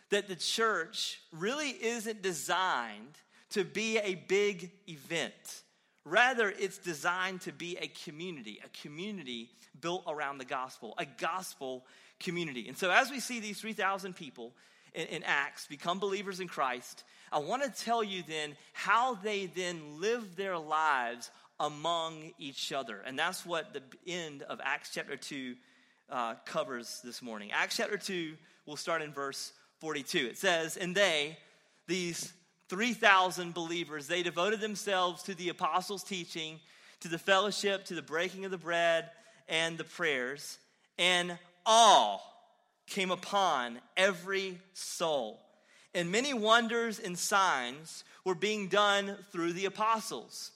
that 0.10 0.28
the 0.28 0.36
church 0.36 1.19
really 1.31 1.69
isn't 1.69 2.22
designed 2.22 3.18
to 3.52 3.63
be 3.63 3.98
a 3.98 4.16
big 4.16 4.72
event. 4.88 5.63
Rather, 6.04 6.50
it's 6.50 6.78
designed 6.78 7.42
to 7.42 7.52
be 7.52 7.78
a 7.78 7.88
community, 7.88 8.60
a 8.63 8.69
community 8.81 9.50
built 9.81 10.04
around 10.07 10.38
the 10.38 10.46
gospel, 10.46 10.94
a 10.98 11.06
gospel 11.06 11.86
community. 12.19 12.68
And 12.68 12.78
so, 12.78 12.92
as 12.92 13.10
we 13.10 13.19
see 13.19 13.40
these 13.40 13.60
3,000 13.60 14.16
people 14.16 14.54
in, 14.94 15.07
in 15.07 15.24
Acts 15.24 15.68
become 15.68 16.00
believers 16.00 16.40
in 16.40 16.48
Christ, 16.48 17.04
I 17.31 17.40
want 17.40 17.63
to 17.63 17.84
tell 17.84 18.04
you 18.04 18.24
then 18.28 18.56
how 18.74 19.16
they 19.16 19.48
then 19.48 20.00
live 20.00 20.36
their 20.36 20.57
lives 20.57 21.31
among 21.60 22.31
each 22.38 22.72
other. 22.72 23.02
And 23.06 23.18
that's 23.18 23.46
what 23.46 23.74
the 23.74 23.81
end 24.06 24.44
of 24.44 24.60
Acts 24.63 24.92
chapter 24.94 25.16
2 25.16 25.56
uh, 26.10 26.36
covers 26.46 27.02
this 27.04 27.22
morning. 27.22 27.52
Acts 27.52 27.78
chapter 27.78 27.98
2, 27.98 28.34
we'll 28.66 28.75
start 28.75 29.02
in 29.02 29.12
verse 29.12 29.54
42. 29.81 30.18
It 30.28 30.38
says, 30.38 30.78
And 30.78 30.95
they, 30.95 31.38
these 31.88 32.33
3,000 32.69 33.54
believers, 33.54 34.07
they 34.07 34.24
devoted 34.24 34.59
themselves 34.59 35.24
to 35.24 35.35
the 35.35 35.50
apostles' 35.50 36.04
teaching, 36.04 36.59
to 37.02 37.07
the 37.07 37.18
fellowship, 37.18 37.85
to 37.85 37.95
the 37.95 38.02
breaking 38.02 38.45
of 38.45 38.52
the 38.52 38.57
bread, 38.57 39.09
and 39.47 39.78
the 39.78 39.83
prayers, 39.83 40.57
and 40.97 41.38
all 41.66 42.21
came 42.88 43.12
upon 43.12 43.80
every 43.97 44.59
soul. 44.74 45.40
And 45.94 46.12
many 46.12 46.33
wonders 46.33 47.00
and 47.00 47.18
signs 47.18 48.04
were 48.24 48.35
being 48.35 48.68
done 48.68 49.18
through 49.31 49.54
the 49.54 49.66
apostles. 49.66 50.52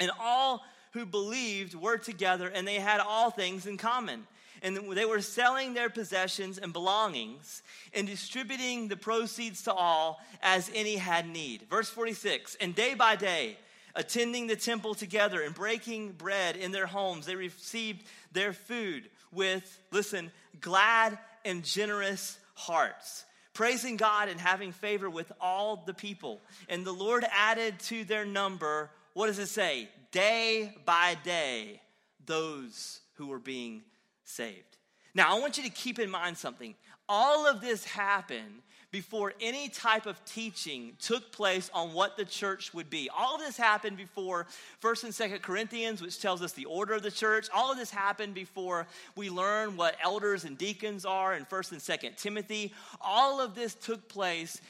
And 0.00 0.10
all 0.20 0.62
who 0.92 1.06
believed 1.06 1.74
were 1.74 1.96
together, 1.96 2.48
and 2.48 2.66
they 2.66 2.76
had 2.76 3.00
all 3.00 3.30
things 3.30 3.66
in 3.66 3.76
common 3.76 4.26
and 4.62 4.76
they 4.92 5.04
were 5.04 5.20
selling 5.20 5.74
their 5.74 5.90
possessions 5.90 6.58
and 6.58 6.72
belongings 6.72 7.62
and 7.94 8.06
distributing 8.06 8.88
the 8.88 8.96
proceeds 8.96 9.62
to 9.64 9.72
all 9.72 10.20
as 10.42 10.70
any 10.74 10.96
had 10.96 11.28
need. 11.28 11.62
Verse 11.70 11.88
46 11.88 12.56
And 12.56 12.74
day 12.74 12.94
by 12.94 13.16
day, 13.16 13.56
attending 13.94 14.46
the 14.46 14.56
temple 14.56 14.94
together 14.94 15.42
and 15.42 15.54
breaking 15.54 16.12
bread 16.12 16.56
in 16.56 16.72
their 16.72 16.86
homes, 16.86 17.26
they 17.26 17.36
received 17.36 18.04
their 18.32 18.52
food 18.52 19.08
with, 19.32 19.80
listen, 19.90 20.30
glad 20.60 21.18
and 21.44 21.64
generous 21.64 22.38
hearts. 22.54 23.24
Praising 23.54 23.96
God 23.96 24.28
and 24.28 24.40
having 24.40 24.72
favor 24.72 25.10
with 25.10 25.32
all 25.40 25.82
the 25.84 25.94
people. 25.94 26.40
And 26.68 26.84
the 26.84 26.92
Lord 26.92 27.24
added 27.32 27.78
to 27.80 28.04
their 28.04 28.24
number, 28.24 28.90
what 29.14 29.26
does 29.26 29.40
it 29.40 29.48
say? 29.48 29.88
Day 30.12 30.72
by 30.84 31.16
day, 31.24 31.82
those 32.24 33.00
who 33.14 33.26
were 33.26 33.40
being 33.40 33.82
saved. 34.28 34.76
Now, 35.14 35.34
I 35.34 35.40
want 35.40 35.56
you 35.56 35.64
to 35.64 35.70
keep 35.70 35.98
in 35.98 36.10
mind 36.10 36.36
something. 36.36 36.74
All 37.08 37.46
of 37.46 37.60
this 37.60 37.84
happened 37.84 38.62
before 38.90 39.34
any 39.40 39.68
type 39.68 40.06
of 40.06 40.22
teaching 40.24 40.92
took 40.98 41.32
place 41.32 41.70
on 41.74 41.92
what 41.92 42.16
the 42.16 42.24
church 42.24 42.72
would 42.72 42.88
be. 42.88 43.10
All 43.16 43.34
of 43.34 43.40
this 43.40 43.56
happened 43.56 43.96
before 43.96 44.46
1st 44.82 45.04
and 45.04 45.12
2nd 45.12 45.42
Corinthians, 45.42 46.00
which 46.00 46.20
tells 46.20 46.42
us 46.42 46.52
the 46.52 46.64
order 46.66 46.94
of 46.94 47.02
the 47.02 47.10
church. 47.10 47.48
All 47.54 47.72
of 47.72 47.78
this 47.78 47.90
happened 47.90 48.34
before 48.34 48.86
we 49.16 49.28
learn 49.28 49.76
what 49.76 49.96
elders 50.02 50.44
and 50.44 50.56
deacons 50.56 51.04
are 51.04 51.34
in 51.34 51.44
1st 51.46 51.72
and 51.72 51.80
2nd 51.80 52.16
Timothy. 52.16 52.72
All 53.00 53.40
of 53.40 53.54
this 53.54 53.74
took 53.74 54.08
place 54.08 54.60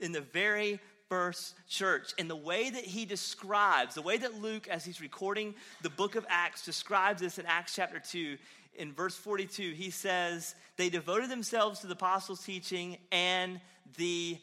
in 0.00 0.12
the 0.12 0.20
very 0.20 0.80
first 1.08 1.54
church. 1.68 2.12
And 2.18 2.30
the 2.30 2.36
way 2.36 2.70
that 2.70 2.84
he 2.84 3.04
describes, 3.04 3.96
the 3.96 4.02
way 4.02 4.16
that 4.16 4.40
Luke, 4.40 4.68
as 4.68 4.84
he's 4.84 5.00
recording 5.00 5.54
the 5.82 5.90
book 5.90 6.14
of 6.14 6.24
Acts, 6.28 6.64
describes 6.64 7.20
this 7.20 7.38
in 7.38 7.46
Acts 7.46 7.74
chapter 7.74 7.98
2 7.98 8.36
in 8.74 8.92
verse 8.92 9.16
42, 9.16 9.72
he 9.72 9.90
says, 9.90 10.54
They 10.76 10.90
devoted 10.90 11.30
themselves 11.30 11.80
to 11.80 11.86
the 11.86 11.94
apostles' 11.94 12.42
teaching 12.44 12.98
and 13.10 13.60
the 13.96 14.38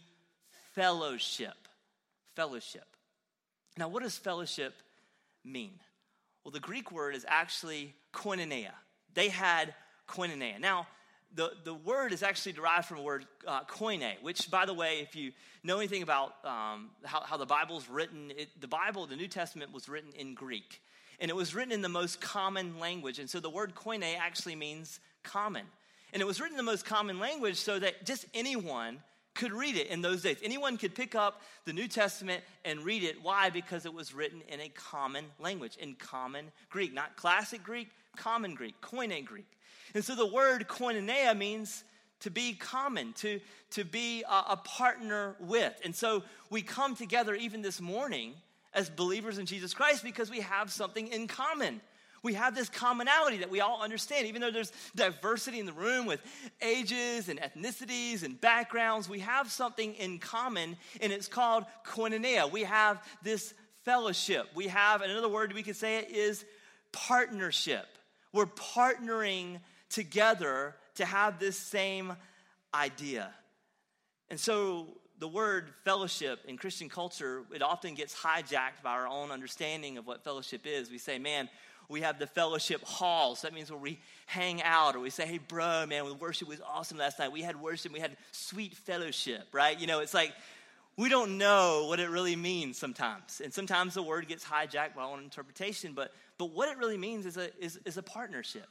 fellowship. 0.74 1.55
Fellowship. 2.36 2.86
Now, 3.77 3.88
what 3.88 4.03
does 4.03 4.17
fellowship 4.17 4.74
mean? 5.43 5.79
Well, 6.43 6.51
the 6.51 6.60
Greek 6.60 6.91
word 6.91 7.15
is 7.15 7.25
actually 7.27 7.93
koinonia. 8.13 8.72
They 9.13 9.29
had 9.29 9.74
koinonia. 10.07 10.60
Now, 10.60 10.88
the, 11.34 11.51
the 11.63 11.74
word 11.74 12.13
is 12.13 12.24
actually 12.24 12.53
derived 12.53 12.86
from 12.86 12.98
the 12.98 13.03
word 13.03 13.25
uh, 13.46 13.63
koine, 13.65 14.22
which, 14.22 14.50
by 14.50 14.65
the 14.65 14.74
way, 14.74 15.00
if 15.01 15.15
you 15.15 15.31
know 15.63 15.77
anything 15.77 16.03
about 16.03 16.34
um, 16.46 16.91
how, 17.03 17.22
how 17.22 17.38
the 17.38 17.46
Bible's 17.46 17.89
written, 17.89 18.31
it, 18.38 18.50
the 18.60 18.67
Bible, 18.67 19.05
the 19.07 19.15
New 19.15 19.27
Testament, 19.27 19.74
was 19.74 19.89
written 19.89 20.12
in 20.13 20.34
Greek 20.34 20.81
and 21.19 21.29
it 21.29 21.36
was 21.36 21.55
written 21.55 21.71
in 21.71 21.81
the 21.81 21.89
most 21.89 22.21
common 22.21 22.79
language. 22.79 23.19
And 23.19 23.29
so 23.29 23.39
the 23.39 23.50
word 23.50 23.74
koine 23.75 24.17
actually 24.17 24.55
means 24.55 25.00
common. 25.24 25.65
And 26.13 26.21
it 26.21 26.25
was 26.25 26.39
written 26.39 26.57
in 26.57 26.65
the 26.65 26.71
most 26.71 26.86
common 26.86 27.19
language 27.19 27.57
so 27.57 27.79
that 27.79 28.05
just 28.05 28.25
anyone 28.33 29.00
could 29.33 29.51
read 29.51 29.77
it 29.77 29.88
in 29.88 30.01
those 30.01 30.24
days. 30.24 30.38
Anyone 30.41 30.77
could 30.77 30.95
pick 30.95 31.15
up 31.15 31.41
the 31.65 31.74
New 31.74 31.88
Testament 31.88 32.43
and 32.65 32.81
read 32.83 33.03
it. 33.03 33.21
Why? 33.21 33.50
Because 33.50 33.86
it 33.86 33.93
was 33.93 34.13
written 34.13 34.41
in 34.47 34.59
a 34.62 34.69
common 34.69 35.25
language, 35.39 35.77
in 35.77 35.95
common 35.95 36.51
Greek, 36.69 36.93
not 36.93 37.15
classic 37.15 37.63
Greek, 37.63 37.89
common 38.15 38.55
Greek, 38.55 38.79
koine 38.81 39.24
Greek. 39.24 39.45
And 39.93 40.03
so 40.03 40.15
the 40.15 40.25
word 40.25 40.67
koinonia 40.67 41.38
means 41.38 41.83
to 42.21 42.31
be 42.31 42.53
common, 42.53 43.13
to, 43.13 43.39
to 43.71 43.83
be 43.83 44.24
a, 44.24 44.53
a 44.53 44.57
partner 44.63 45.36
with. 45.39 45.79
And 45.83 45.95
so 45.95 46.24
we 46.50 46.63
come 46.63 46.95
together 46.95 47.36
even 47.36 47.62
this 47.62 47.79
morning 47.79 48.33
as 48.74 48.89
believers 48.89 49.38
in 49.38 49.45
Jesus 49.45 49.74
Christ 49.74 50.03
because 50.03 50.29
we 50.29 50.41
have 50.41 50.71
something 50.71 51.07
in 51.07 51.27
common. 51.27 51.81
We 52.24 52.33
have 52.33 52.55
this 52.55 52.69
commonality 52.69 53.38
that 53.38 53.50
we 53.50 53.62
all 53.62 53.81
understand. 53.81 54.27
Even 54.27 54.41
though 54.41 54.51
there's 54.51 54.71
diversity 54.95 55.59
in 55.59 55.65
the 55.65 55.74
room 55.74 56.05
with 56.05 56.21
ages 56.62 57.29
and 57.29 57.39
ethnicities 57.39 58.24
and 58.24 58.39
backgrounds, 58.39 59.07
we 59.07 59.19
have 59.19 59.51
something 59.51 59.93
in 59.95 60.19
common, 60.19 60.77
and 61.00 61.13
it's 61.13 61.27
called 61.27 61.65
koinonia. 61.86 62.51
We 62.51 62.63
have 62.63 63.01
this 63.21 63.53
fellowship. 63.86 64.47
We 64.55 64.67
have, 64.67 65.01
another 65.01 65.29
word 65.29 65.53
we 65.53 65.63
could 65.63 65.75
say 65.75 66.00
it 66.00 66.12
is 66.12 66.43
partnership. 66.91 67.86
We're 68.33 68.47
partnering 68.47 69.59
together 69.89 70.75
to 70.95 71.05
have 71.05 71.39
this 71.39 71.57
same 71.57 72.13
idea. 72.74 73.31
And 74.29 74.39
so 74.39 74.88
the 75.19 75.27
word 75.27 75.69
fellowship 75.83 76.39
in 76.47 76.57
Christian 76.57 76.89
culture, 76.89 77.43
it 77.53 77.62
often 77.62 77.95
gets 77.95 78.15
hijacked 78.15 78.83
by 78.83 78.91
our 78.91 79.07
own 79.07 79.31
understanding 79.31 79.97
of 79.97 80.05
what 80.05 80.24
fellowship 80.24 80.62
is. 80.65 80.91
We 80.91 80.97
say, 80.97 81.17
man, 81.17 81.50
we 81.89 82.01
have 82.01 82.19
the 82.19 82.27
fellowship 82.27 82.83
hall. 82.83 83.36
So 83.36 83.47
that 83.47 83.53
means 83.53 83.71
where 83.71 83.79
we 83.79 84.00
hang 84.25 84.62
out, 84.62 84.95
or 84.95 85.00
we 85.00 85.09
say, 85.09 85.25
hey, 85.25 85.39
bro, 85.39 85.86
man, 85.88 86.05
the 86.05 86.13
worship 86.13 86.47
was 86.47 86.62
awesome 86.62 86.97
last 86.97 87.17
night. 87.17 87.31
We 87.31 87.41
had 87.41 87.59
worship, 87.59 87.91
we 87.91 88.00
had 88.00 88.17
sweet 88.31 88.75
fellowship, 88.75 89.47
right? 89.51 89.79
You 89.79 89.88
know, 89.88 90.00
it's 90.00 90.13
like 90.13 90.33
we 90.97 91.09
don't 91.09 91.38
know 91.38 91.86
what 91.88 92.00
it 92.00 92.09
really 92.09 92.36
means 92.36 92.77
sometimes. 92.77 93.41
And 93.43 93.53
sometimes 93.53 93.93
the 93.93 94.03
word 94.03 94.27
gets 94.27 94.43
hijacked 94.43 94.95
by 94.95 95.03
our 95.03 95.13
own 95.13 95.24
interpretation, 95.24 95.93
but, 95.93 96.12
but 96.38 96.51
what 96.51 96.69
it 96.69 96.77
really 96.77 96.97
means 96.97 97.25
is 97.25 97.38
a, 97.38 97.50
is, 97.63 97.79
is 97.86 97.97
a 97.97 98.03
partnership. 98.03 98.67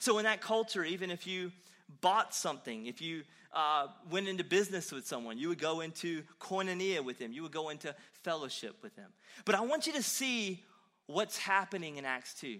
So 0.00 0.18
in 0.18 0.24
that 0.24 0.40
culture, 0.40 0.84
even 0.84 1.10
if 1.10 1.26
you 1.26 1.52
bought 2.00 2.34
something, 2.34 2.86
if 2.86 3.00
you 3.00 3.22
uh, 3.52 3.86
went 4.10 4.28
into 4.28 4.44
business 4.44 4.92
with 4.92 5.06
someone, 5.06 5.38
you 5.38 5.48
would 5.48 5.58
go 5.58 5.80
into 5.80 6.22
koinonia 6.40 7.02
with 7.02 7.18
them, 7.18 7.32
you 7.32 7.42
would 7.42 7.52
go 7.52 7.70
into 7.70 7.94
fellowship 8.22 8.76
with 8.82 8.94
them. 8.96 9.10
But 9.44 9.54
I 9.54 9.60
want 9.60 9.86
you 9.86 9.92
to 9.94 10.02
see 10.02 10.62
what's 11.06 11.38
happening 11.38 11.96
in 11.96 12.04
Acts 12.04 12.34
2. 12.40 12.58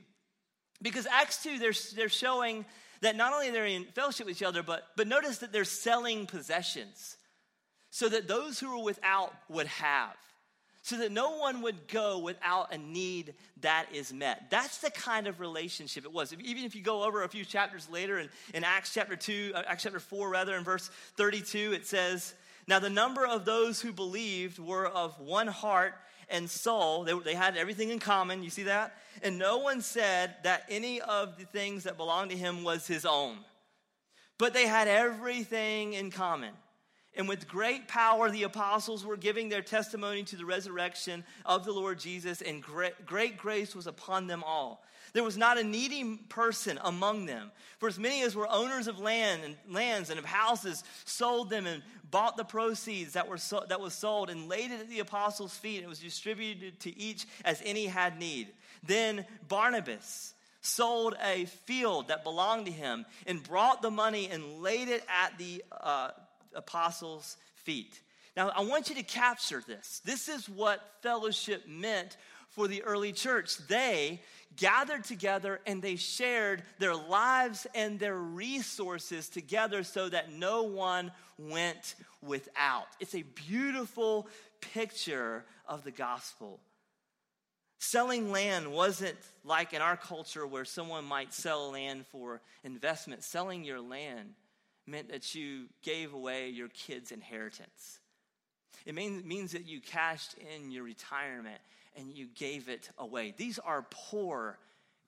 Because 0.80 1.06
Acts 1.06 1.42
2, 1.42 1.58
they're, 1.58 1.72
they're 1.96 2.08
showing 2.08 2.64
that 3.00 3.16
not 3.16 3.32
only 3.32 3.50
they're 3.50 3.66
in 3.66 3.84
fellowship 3.84 4.26
with 4.26 4.36
each 4.36 4.42
other, 4.42 4.62
but, 4.62 4.84
but 4.96 5.06
notice 5.06 5.38
that 5.38 5.52
they're 5.52 5.64
selling 5.64 6.26
possessions 6.26 7.16
so 7.90 8.08
that 8.08 8.28
those 8.28 8.58
who 8.58 8.78
are 8.78 8.82
without 8.82 9.32
would 9.48 9.66
have 9.66 10.16
so 10.88 10.96
that 10.96 11.12
no 11.12 11.36
one 11.36 11.60
would 11.60 11.86
go 11.86 12.18
without 12.18 12.72
a 12.72 12.78
need 12.78 13.34
that 13.60 13.86
is 13.92 14.10
met. 14.10 14.48
That's 14.48 14.78
the 14.78 14.90
kind 14.90 15.26
of 15.26 15.38
relationship 15.38 16.06
it 16.06 16.12
was. 16.12 16.32
Even 16.32 16.64
if 16.64 16.74
you 16.74 16.80
go 16.80 17.02
over 17.02 17.22
a 17.24 17.28
few 17.28 17.44
chapters 17.44 17.90
later 17.90 18.18
in, 18.18 18.30
in 18.54 18.64
Acts 18.64 18.94
chapter 18.94 19.14
2, 19.14 19.52
uh, 19.54 19.62
Acts 19.66 19.82
chapter 19.82 20.00
4, 20.00 20.30
rather, 20.30 20.56
in 20.56 20.64
verse 20.64 20.90
32, 21.16 21.74
it 21.74 21.86
says, 21.86 22.32
Now 22.66 22.78
the 22.78 22.88
number 22.88 23.26
of 23.26 23.44
those 23.44 23.82
who 23.82 23.92
believed 23.92 24.58
were 24.58 24.86
of 24.86 25.20
one 25.20 25.46
heart 25.46 25.92
and 26.30 26.48
soul. 26.48 27.04
They, 27.04 27.12
they 27.18 27.34
had 27.34 27.58
everything 27.58 27.90
in 27.90 27.98
common. 27.98 28.42
You 28.42 28.50
see 28.50 28.62
that? 28.62 28.96
And 29.22 29.38
no 29.38 29.58
one 29.58 29.82
said 29.82 30.36
that 30.44 30.62
any 30.70 31.02
of 31.02 31.36
the 31.36 31.44
things 31.44 31.84
that 31.84 31.98
belonged 31.98 32.30
to 32.30 32.36
him 32.36 32.64
was 32.64 32.86
his 32.86 33.04
own, 33.04 33.36
but 34.38 34.54
they 34.54 34.66
had 34.66 34.88
everything 34.88 35.92
in 35.92 36.10
common. 36.10 36.54
And 37.18 37.28
with 37.28 37.48
great 37.48 37.88
power, 37.88 38.30
the 38.30 38.44
apostles 38.44 39.04
were 39.04 39.16
giving 39.16 39.48
their 39.48 39.60
testimony 39.60 40.22
to 40.22 40.36
the 40.36 40.44
resurrection 40.44 41.24
of 41.44 41.64
the 41.64 41.72
Lord 41.72 41.98
Jesus, 41.98 42.40
and 42.40 42.62
great, 42.62 43.04
great 43.04 43.36
grace 43.36 43.74
was 43.74 43.88
upon 43.88 44.28
them 44.28 44.44
all. 44.46 44.84
There 45.14 45.24
was 45.24 45.36
not 45.36 45.58
a 45.58 45.64
needy 45.64 46.16
person 46.28 46.78
among 46.82 47.26
them. 47.26 47.50
For 47.78 47.88
as 47.88 47.98
many 47.98 48.22
as 48.22 48.36
were 48.36 48.48
owners 48.48 48.86
of 48.86 49.00
land 49.00 49.42
and 49.44 49.56
lands 49.68 50.10
and 50.10 50.18
of 50.18 50.24
houses 50.24 50.84
sold 51.06 51.50
them 51.50 51.66
and 51.66 51.82
bought 52.08 52.36
the 52.36 52.44
proceeds 52.44 53.14
that 53.14 53.26
were 53.26 53.36
so, 53.36 53.64
that 53.68 53.80
was 53.80 53.94
sold 53.94 54.30
and 54.30 54.48
laid 54.48 54.70
it 54.70 54.80
at 54.80 54.88
the 54.88 55.00
apostles' 55.00 55.56
feet, 55.56 55.78
and 55.78 55.86
it 55.86 55.88
was 55.88 55.98
distributed 55.98 56.78
to 56.80 56.96
each 56.96 57.26
as 57.44 57.60
any 57.64 57.86
had 57.86 58.16
need. 58.20 58.48
Then 58.86 59.26
Barnabas 59.48 60.34
sold 60.60 61.16
a 61.20 61.46
field 61.46 62.08
that 62.08 62.22
belonged 62.22 62.66
to 62.66 62.72
him 62.72 63.06
and 63.26 63.42
brought 63.42 63.82
the 63.82 63.90
money 63.90 64.28
and 64.30 64.62
laid 64.62 64.88
it 64.88 65.04
at 65.08 65.36
the 65.38 65.64
uh, 65.72 66.10
apostles' 66.54 67.36
feet. 67.54 68.00
Now, 68.36 68.50
I 68.50 68.62
want 68.62 68.88
you 68.88 68.94
to 68.94 69.02
capture 69.02 69.62
this. 69.66 70.00
This 70.04 70.28
is 70.28 70.48
what 70.48 70.80
fellowship 71.02 71.66
meant 71.66 72.16
for 72.50 72.68
the 72.68 72.82
early 72.82 73.12
church. 73.12 73.58
They 73.68 74.20
gathered 74.56 75.04
together 75.04 75.60
and 75.66 75.82
they 75.82 75.96
shared 75.96 76.62
their 76.78 76.94
lives 76.94 77.66
and 77.74 77.98
their 77.98 78.16
resources 78.16 79.28
together 79.28 79.82
so 79.82 80.08
that 80.08 80.32
no 80.32 80.62
one 80.62 81.12
went 81.38 81.94
without. 82.22 82.86
It's 83.00 83.14
a 83.14 83.22
beautiful 83.22 84.28
picture 84.60 85.44
of 85.66 85.84
the 85.84 85.90
gospel. 85.90 86.60
Selling 87.78 88.32
land 88.32 88.72
wasn't 88.72 89.16
like 89.44 89.72
in 89.72 89.80
our 89.80 89.96
culture 89.96 90.46
where 90.46 90.64
someone 90.64 91.04
might 91.04 91.32
sell 91.32 91.70
land 91.72 92.06
for 92.06 92.40
investment. 92.64 93.22
Selling 93.22 93.64
your 93.64 93.80
land 93.80 94.34
meant 94.88 95.10
that 95.10 95.34
you 95.34 95.66
gave 95.82 96.14
away 96.14 96.48
your 96.48 96.68
kids' 96.68 97.12
inheritance. 97.12 98.00
It 98.86 98.94
mean, 98.94 99.26
means 99.26 99.52
that 99.52 99.66
you 99.66 99.80
cashed 99.80 100.34
in 100.54 100.70
your 100.70 100.84
retirement 100.84 101.60
and 101.96 102.10
you 102.10 102.28
gave 102.34 102.68
it 102.68 102.90
away. 102.98 103.34
These 103.36 103.58
are 103.58 103.84
poor 103.90 104.58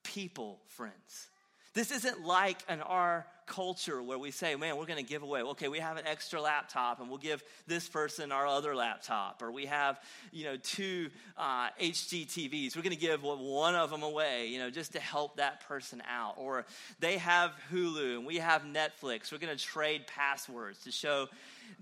people, 0.03 0.61
friends. 0.67 1.30
This 1.73 1.93
isn't 1.93 2.25
like 2.25 2.59
in 2.69 2.81
our 2.81 3.27
culture 3.47 4.03
where 4.03 4.19
we 4.19 4.31
say, 4.31 4.55
man, 4.55 4.77
we're 4.77 4.87
going 4.87 5.05
to 5.05 5.09
give 5.09 5.23
away. 5.23 5.43
Okay, 5.43 5.69
we 5.69 5.79
have 5.79 5.97
an 5.97 6.07
extra 6.07 6.41
laptop 6.41 7.01
and 7.01 7.09
we'll 7.09 7.19
give 7.19 7.43
this 7.67 7.89
person 7.89 8.33
our 8.33 8.47
other 8.47 8.75
laptop. 8.75 9.43
Or 9.43 9.53
we 9.53 9.67
have, 9.67 10.01
you 10.33 10.45
know, 10.45 10.57
two 10.57 11.11
uh, 11.37 11.69
HD 11.81 12.27
TVs. 12.27 12.77
We're 12.77 12.83
going 12.83 12.95
to 12.95 13.01
give 13.01 13.23
one 13.23 13.75
of 13.75 13.91
them 13.91 14.03
away, 14.03 14.47
you 14.47 14.59
know, 14.59 14.71
just 14.71 14.93
to 14.93 15.01
help 15.01 15.37
that 15.37 15.67
person 15.69 16.03
out. 16.09 16.35
Or 16.39 16.65
they 17.01 17.19
have 17.19 17.53
Hulu 17.73 18.17
and 18.17 18.27
we 18.27 18.37
have 18.37 18.63
Netflix. 18.63 19.31
We're 19.31 19.39
going 19.39 19.57
to 19.57 19.63
trade 19.63 20.07
passwords 20.07 20.85
to 20.85 20.93
show 20.93 21.29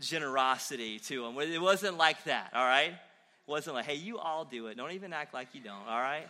generosity 0.01 0.99
to 1.01 1.23
them. 1.23 1.39
It 1.39 1.61
wasn't 1.61 1.97
like 1.97 2.25
that, 2.25 2.51
all 2.55 2.65
right? 2.65 2.93
It 2.93 3.51
wasn't 3.51 3.77
like, 3.77 3.87
hey, 3.87 3.95
you 3.95 4.19
all 4.19 4.45
do 4.45 4.67
it. 4.67 4.77
Don't 4.77 4.93
even 4.93 5.13
act 5.13 5.33
like 5.33 5.49
you 5.55 5.61
don't, 5.61 5.89
all 5.89 6.01
right? 6.01 6.27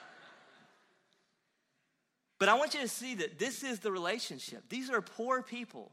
But 2.38 2.48
I 2.48 2.54
want 2.54 2.74
you 2.74 2.80
to 2.80 2.88
see 2.88 3.16
that 3.16 3.38
this 3.38 3.64
is 3.64 3.80
the 3.80 3.90
relationship. 3.90 4.68
These 4.68 4.90
are 4.90 5.00
poor 5.00 5.42
people 5.42 5.90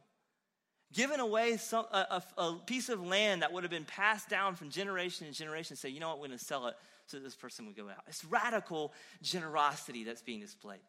giving 0.94 1.20
away 1.20 1.58
some, 1.58 1.86
a, 1.92 2.22
a, 2.38 2.42
a, 2.42 2.56
piece 2.66 2.90
of 2.90 3.06
land 3.06 3.42
that 3.42 3.52
would 3.52 3.64
have 3.64 3.72
been 3.72 3.86
passed 3.86 4.30
down 4.30 4.56
from 4.56 4.70
generation 4.70 5.28
to 5.28 5.34
generation. 5.34 5.76
Say, 5.76 5.90
you 5.90 6.00
know 6.00 6.10
what, 6.10 6.20
we're 6.20 6.28
going 6.28 6.40
to 6.40 6.46
sell 6.46 6.68
it 6.68 6.76
so 7.08 7.20
this 7.20 7.36
person 7.36 7.66
would 7.66 7.76
go 7.76 7.90
out. 7.90 8.04
It's 8.08 8.24
radical 8.24 8.94
generosity 9.22 10.04
that's 10.04 10.22
being 10.22 10.40
displayed. 10.40 10.80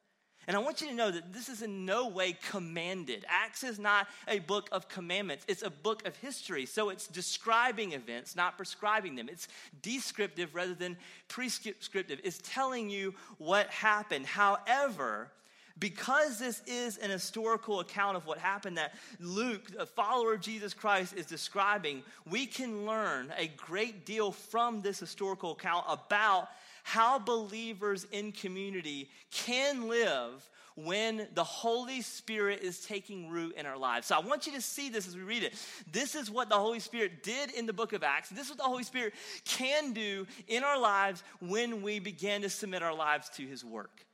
And 0.47 0.57
I 0.57 0.61
want 0.61 0.81
you 0.81 0.87
to 0.89 0.95
know 0.95 1.11
that 1.11 1.33
this 1.33 1.49
is 1.49 1.63
in 1.63 1.85
no 1.85 2.07
way 2.07 2.37
commanded. 2.51 3.25
Acts 3.29 3.65
is 3.65 3.81
not 3.81 4.07
a 4.29 4.39
book 4.39 4.69
of 4.71 4.89
commandments, 4.89 5.45
it's 5.49 5.63
a 5.63 5.71
book 5.71 6.07
of 6.07 6.15
history. 6.17 6.67
So 6.67 6.91
it's 6.91 7.09
describing 7.09 7.93
events, 7.93 8.37
not 8.37 8.57
prescribing 8.57 9.17
them. 9.17 9.29
It's 9.29 9.49
descriptive 9.83 10.55
rather 10.55 10.75
than 10.75 10.97
prescriptive. 11.27 12.21
It's 12.23 12.41
telling 12.45 12.91
you 12.91 13.15
what 13.39 13.69
happened. 13.71 14.27
However, 14.27 15.33
because 15.79 16.39
this 16.39 16.63
is 16.67 16.97
an 16.99 17.11
historical 17.11 17.81
account 17.81 18.17
of 18.17 18.27
what 18.27 18.39
happened 18.39 18.79
that 18.79 18.95
Luke, 19.21 19.73
a 19.79 19.87
follower 19.87 20.35
of 20.35 20.41
Jesus 20.41 20.75
Christ, 20.75 21.15
is 21.15 21.27
describing, 21.27 22.03
we 22.29 22.47
can 22.47 22.87
learn 22.87 23.33
a 23.37 23.49
great 23.49 24.07
deal 24.07 24.33
from 24.33 24.83
this 24.83 24.99
historical 24.99 25.53
account 25.53 25.85
about 25.89 26.49
how 26.83 27.19
believers 27.19 28.07
in 28.13 28.33
community 28.33 29.11
can 29.31 29.89
live 29.89 30.49
when 30.77 31.27
the 31.35 31.43
Holy 31.43 32.03
Spirit 32.03 32.61
is 32.61 32.81
taking 32.85 33.31
root 33.31 33.57
in 33.57 33.67
our 33.67 33.79
lives. 33.79 34.07
So 34.07 34.15
I 34.15 34.21
want 34.21 34.47
you 34.47 34.53
to 34.53 34.61
see 34.61 34.91
this 34.91 35.09
as 35.09 35.17
we 35.17 35.23
read 35.23 35.43
it. 35.43 35.55
This 35.91 36.15
is 36.15 36.31
what 36.31 36.49
the 36.49 36.57
Holy 36.57 36.81
Spirit 36.81 37.23
did 37.23 37.51
in 37.53 37.67
the 37.67 37.73
book 37.73 37.93
of 37.93 38.03
Acts. 38.03 38.29
This 38.29 38.45
is 38.45 38.51
what 38.51 38.59
the 38.59 38.65
Holy 38.65 38.85
Spirit 38.85 39.15
can 39.45 39.95
do 39.95 40.27
in 40.49 40.63
our 40.65 40.79
lives 40.79 41.23
when 41.41 41.83
we 41.83 41.99
begin 41.99 42.43
to 42.43 42.51
submit 42.51 42.83
our 42.83 42.95
lives 42.95 43.31
to 43.31 43.47
His 43.47 43.65
work. 43.65 44.05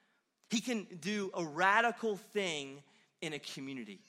He 0.52 0.61
can 0.61 0.87
do 1.00 1.30
a 1.32 1.42
radical 1.42 2.18
thing 2.18 2.82
in 3.23 3.32
a 3.32 3.38
community. 3.38 4.00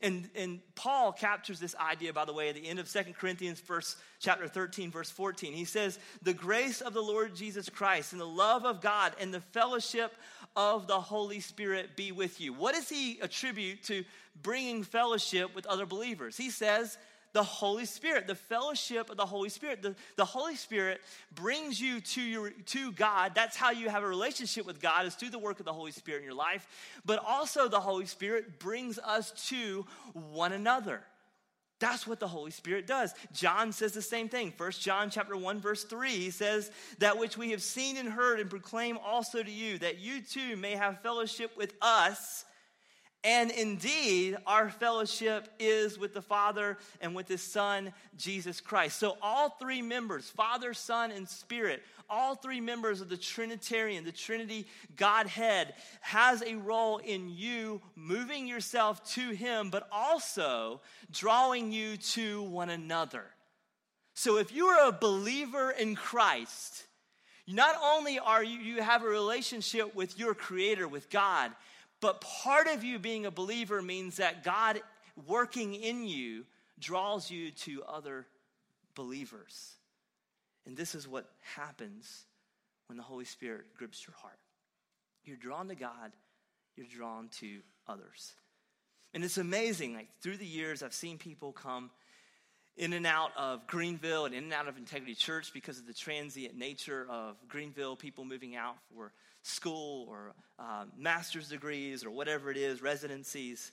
And, 0.00 0.30
and 0.36 0.60
Paul 0.76 1.10
captures 1.10 1.58
this 1.58 1.74
idea, 1.74 2.12
by 2.12 2.24
the 2.24 2.32
way, 2.32 2.48
at 2.48 2.54
the 2.54 2.68
end 2.68 2.78
of 2.78 2.88
Second 2.88 3.14
Corinthians, 3.16 3.58
verse, 3.58 3.96
chapter 4.20 4.46
13, 4.46 4.92
verse 4.92 5.10
14. 5.10 5.52
He 5.52 5.64
says, 5.64 5.98
The 6.22 6.34
grace 6.34 6.82
of 6.82 6.94
the 6.94 7.00
Lord 7.00 7.34
Jesus 7.34 7.68
Christ 7.68 8.12
and 8.12 8.20
the 8.20 8.24
love 8.24 8.64
of 8.64 8.80
God 8.80 9.14
and 9.18 9.34
the 9.34 9.40
fellowship 9.40 10.14
of 10.54 10.86
the 10.86 11.00
Holy 11.00 11.40
Spirit 11.40 11.96
be 11.96 12.12
with 12.12 12.40
you. 12.40 12.52
What 12.52 12.76
does 12.76 12.88
he 12.88 13.18
attribute 13.18 13.82
to 13.84 14.04
bringing 14.40 14.84
fellowship 14.84 15.52
with 15.52 15.66
other 15.66 15.86
believers? 15.86 16.36
He 16.36 16.50
says, 16.50 16.96
the 17.32 17.42
Holy 17.42 17.84
Spirit, 17.84 18.26
the 18.26 18.34
fellowship 18.34 19.10
of 19.10 19.16
the 19.16 19.26
Holy 19.26 19.48
Spirit. 19.48 19.82
The, 19.82 19.94
the 20.16 20.24
Holy 20.24 20.56
Spirit 20.56 21.00
brings 21.34 21.80
you 21.80 22.00
to, 22.00 22.20
your, 22.20 22.50
to 22.50 22.92
God. 22.92 23.32
That's 23.34 23.56
how 23.56 23.70
you 23.70 23.88
have 23.88 24.02
a 24.02 24.08
relationship 24.08 24.66
with 24.66 24.80
God, 24.80 25.06
is 25.06 25.14
through 25.14 25.30
the 25.30 25.38
work 25.38 25.58
of 25.58 25.66
the 25.66 25.72
Holy 25.72 25.92
Spirit 25.92 26.18
in 26.18 26.24
your 26.24 26.34
life. 26.34 26.66
But 27.04 27.22
also, 27.26 27.68
the 27.68 27.80
Holy 27.80 28.06
Spirit 28.06 28.58
brings 28.58 28.98
us 28.98 29.32
to 29.48 29.86
one 30.12 30.52
another. 30.52 31.02
That's 31.82 32.06
what 32.06 32.20
the 32.20 32.28
Holy 32.28 32.52
Spirit 32.52 32.86
does. 32.86 33.12
John 33.32 33.72
says 33.72 33.90
the 33.90 34.02
same 34.02 34.28
thing. 34.28 34.52
First 34.52 34.82
John 34.82 35.10
chapter 35.10 35.36
1 35.36 35.60
verse 35.60 35.82
3, 35.82 36.10
he 36.10 36.30
says, 36.30 36.70
"That 36.98 37.18
which 37.18 37.36
we 37.36 37.50
have 37.50 37.62
seen 37.62 37.96
and 37.96 38.08
heard 38.08 38.38
and 38.38 38.48
proclaim 38.48 38.98
also 38.98 39.42
to 39.42 39.50
you, 39.50 39.78
that 39.78 39.98
you 39.98 40.20
too 40.20 40.56
may 40.56 40.76
have 40.76 41.02
fellowship 41.02 41.56
with 41.56 41.74
us." 41.82 42.44
And 43.24 43.52
indeed, 43.52 44.36
our 44.48 44.68
fellowship 44.68 45.48
is 45.60 45.96
with 45.96 46.12
the 46.12 46.22
Father 46.22 46.76
and 47.00 47.14
with 47.14 47.28
His 47.28 47.42
Son, 47.42 47.92
Jesus 48.16 48.60
Christ. 48.60 48.98
So, 48.98 49.16
all 49.22 49.50
three 49.50 49.80
members, 49.80 50.28
Father, 50.28 50.74
Son, 50.74 51.12
and 51.12 51.28
Spirit, 51.28 51.84
all 52.10 52.34
three 52.34 52.60
members 52.60 53.00
of 53.00 53.08
the 53.08 53.16
Trinitarian, 53.16 54.04
the 54.04 54.10
Trinity 54.10 54.66
Godhead, 54.96 55.74
has 56.00 56.42
a 56.42 56.56
role 56.56 56.98
in 56.98 57.30
you 57.30 57.80
moving 57.94 58.48
yourself 58.48 59.04
to 59.12 59.30
Him, 59.30 59.70
but 59.70 59.86
also 59.92 60.80
drawing 61.12 61.70
you 61.70 61.96
to 61.98 62.42
one 62.42 62.70
another. 62.70 63.24
So, 64.14 64.38
if 64.38 64.52
you 64.52 64.66
are 64.66 64.88
a 64.88 64.92
believer 64.92 65.70
in 65.70 65.94
Christ, 65.94 66.86
not 67.46 67.76
only 67.82 68.18
are 68.18 68.42
you, 68.42 68.58
you 68.58 68.82
have 68.82 69.04
a 69.04 69.08
relationship 69.08 69.94
with 69.94 70.18
your 70.18 70.34
Creator, 70.34 70.88
with 70.88 71.08
God, 71.08 71.52
but 72.02 72.20
part 72.20 72.66
of 72.66 72.82
you 72.82 72.98
being 72.98 73.26
a 73.26 73.30
believer 73.30 73.80
means 73.80 74.16
that 74.16 74.42
God 74.42 74.82
working 75.26 75.74
in 75.74 76.04
you 76.04 76.44
draws 76.80 77.30
you 77.30 77.52
to 77.52 77.84
other 77.84 78.26
believers. 78.96 79.76
And 80.66 80.76
this 80.76 80.96
is 80.96 81.06
what 81.06 81.30
happens 81.54 82.24
when 82.88 82.96
the 82.96 83.04
Holy 83.04 83.24
Spirit 83.24 83.66
grips 83.78 84.04
your 84.04 84.16
heart. 84.16 84.38
You're 85.24 85.36
drawn 85.36 85.68
to 85.68 85.76
God, 85.76 86.12
you're 86.76 86.86
drawn 86.86 87.28
to 87.38 87.60
others. 87.86 88.32
And 89.14 89.22
it's 89.22 89.38
amazing, 89.38 89.94
like 89.94 90.08
through 90.22 90.38
the 90.38 90.46
years, 90.46 90.82
I've 90.82 90.94
seen 90.94 91.18
people 91.18 91.52
come 91.52 91.90
in 92.76 92.94
and 92.94 93.06
out 93.06 93.30
of 93.36 93.68
Greenville 93.68 94.24
and 94.24 94.34
in 94.34 94.44
and 94.44 94.52
out 94.52 94.66
of 94.66 94.76
Integrity 94.76 95.14
Church 95.14 95.52
because 95.52 95.78
of 95.78 95.86
the 95.86 95.94
transient 95.94 96.56
nature 96.56 97.06
of 97.08 97.36
Greenville, 97.46 97.94
people 97.94 98.24
moving 98.24 98.56
out 98.56 98.74
for 98.92 99.12
school 99.42 100.06
or 100.08 100.34
uh, 100.58 100.84
master's 100.96 101.48
degrees 101.48 102.04
or 102.04 102.10
whatever 102.10 102.50
it 102.50 102.56
is, 102.56 102.82
residencies. 102.82 103.72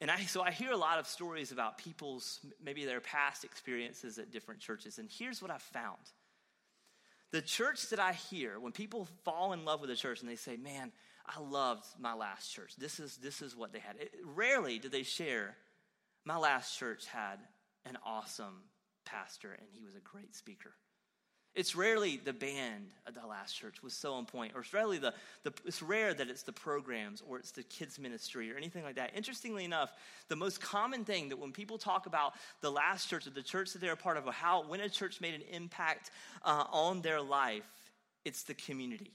And 0.00 0.10
I, 0.10 0.20
so 0.20 0.42
I 0.42 0.50
hear 0.50 0.72
a 0.72 0.76
lot 0.76 0.98
of 0.98 1.06
stories 1.06 1.52
about 1.52 1.78
people's, 1.78 2.40
maybe 2.62 2.84
their 2.84 3.00
past 3.00 3.44
experiences 3.44 4.18
at 4.18 4.32
different 4.32 4.60
churches. 4.60 4.98
And 4.98 5.08
here's 5.10 5.42
what 5.42 5.50
I've 5.50 5.62
found 5.62 5.98
the 7.32 7.40
church 7.40 7.90
that 7.90 8.00
I 8.00 8.12
hear, 8.12 8.58
when 8.58 8.72
people 8.72 9.06
fall 9.24 9.52
in 9.52 9.64
love 9.64 9.80
with 9.80 9.90
a 9.90 9.94
church 9.94 10.20
and 10.20 10.28
they 10.28 10.34
say, 10.34 10.56
man, 10.56 10.90
I 11.24 11.40
loved 11.40 11.86
my 11.98 12.12
last 12.12 12.52
church. 12.52 12.74
This 12.76 12.98
is, 12.98 13.18
this 13.18 13.40
is 13.40 13.54
what 13.54 13.72
they 13.72 13.78
had. 13.78 13.94
It, 14.00 14.12
rarely 14.34 14.80
do 14.80 14.88
they 14.88 15.04
share, 15.04 15.56
my 16.24 16.36
last 16.36 16.76
church 16.76 17.06
had 17.06 17.38
an 17.86 17.96
awesome 18.04 18.62
pastor 19.04 19.52
and 19.52 19.68
he 19.70 19.84
was 19.84 19.94
a 19.94 20.00
great 20.00 20.34
speaker. 20.34 20.72
It's 21.56 21.74
rarely 21.74 22.16
the 22.16 22.32
band 22.32 22.90
at 23.08 23.14
the 23.14 23.26
last 23.26 23.54
church 23.54 23.82
was 23.82 23.92
so 23.92 24.14
on 24.14 24.24
point, 24.24 24.52
or 24.54 24.60
it's 24.60 24.72
rarely 24.72 24.98
the, 24.98 25.12
the 25.42 25.52
it's 25.64 25.82
rare 25.82 26.14
that 26.14 26.28
it's 26.28 26.44
the 26.44 26.52
programs 26.52 27.22
or 27.28 27.38
it's 27.38 27.50
the 27.50 27.64
kids 27.64 27.98
ministry 27.98 28.52
or 28.52 28.56
anything 28.56 28.84
like 28.84 28.94
that. 28.94 29.10
Interestingly 29.16 29.64
enough, 29.64 29.90
the 30.28 30.36
most 30.36 30.60
common 30.60 31.04
thing 31.04 31.28
that 31.28 31.38
when 31.38 31.50
people 31.50 31.76
talk 31.76 32.06
about 32.06 32.34
the 32.60 32.70
last 32.70 33.10
church 33.10 33.26
or 33.26 33.30
the 33.30 33.42
church 33.42 33.72
that 33.72 33.80
they're 33.80 33.94
a 33.94 33.96
part 33.96 34.16
of, 34.16 34.26
or 34.26 34.32
how 34.32 34.62
when 34.62 34.80
a 34.80 34.88
church 34.88 35.20
made 35.20 35.34
an 35.34 35.42
impact 35.50 36.12
uh, 36.44 36.64
on 36.70 37.02
their 37.02 37.20
life, 37.20 37.64
it's 38.24 38.44
the 38.44 38.54
community. 38.54 39.10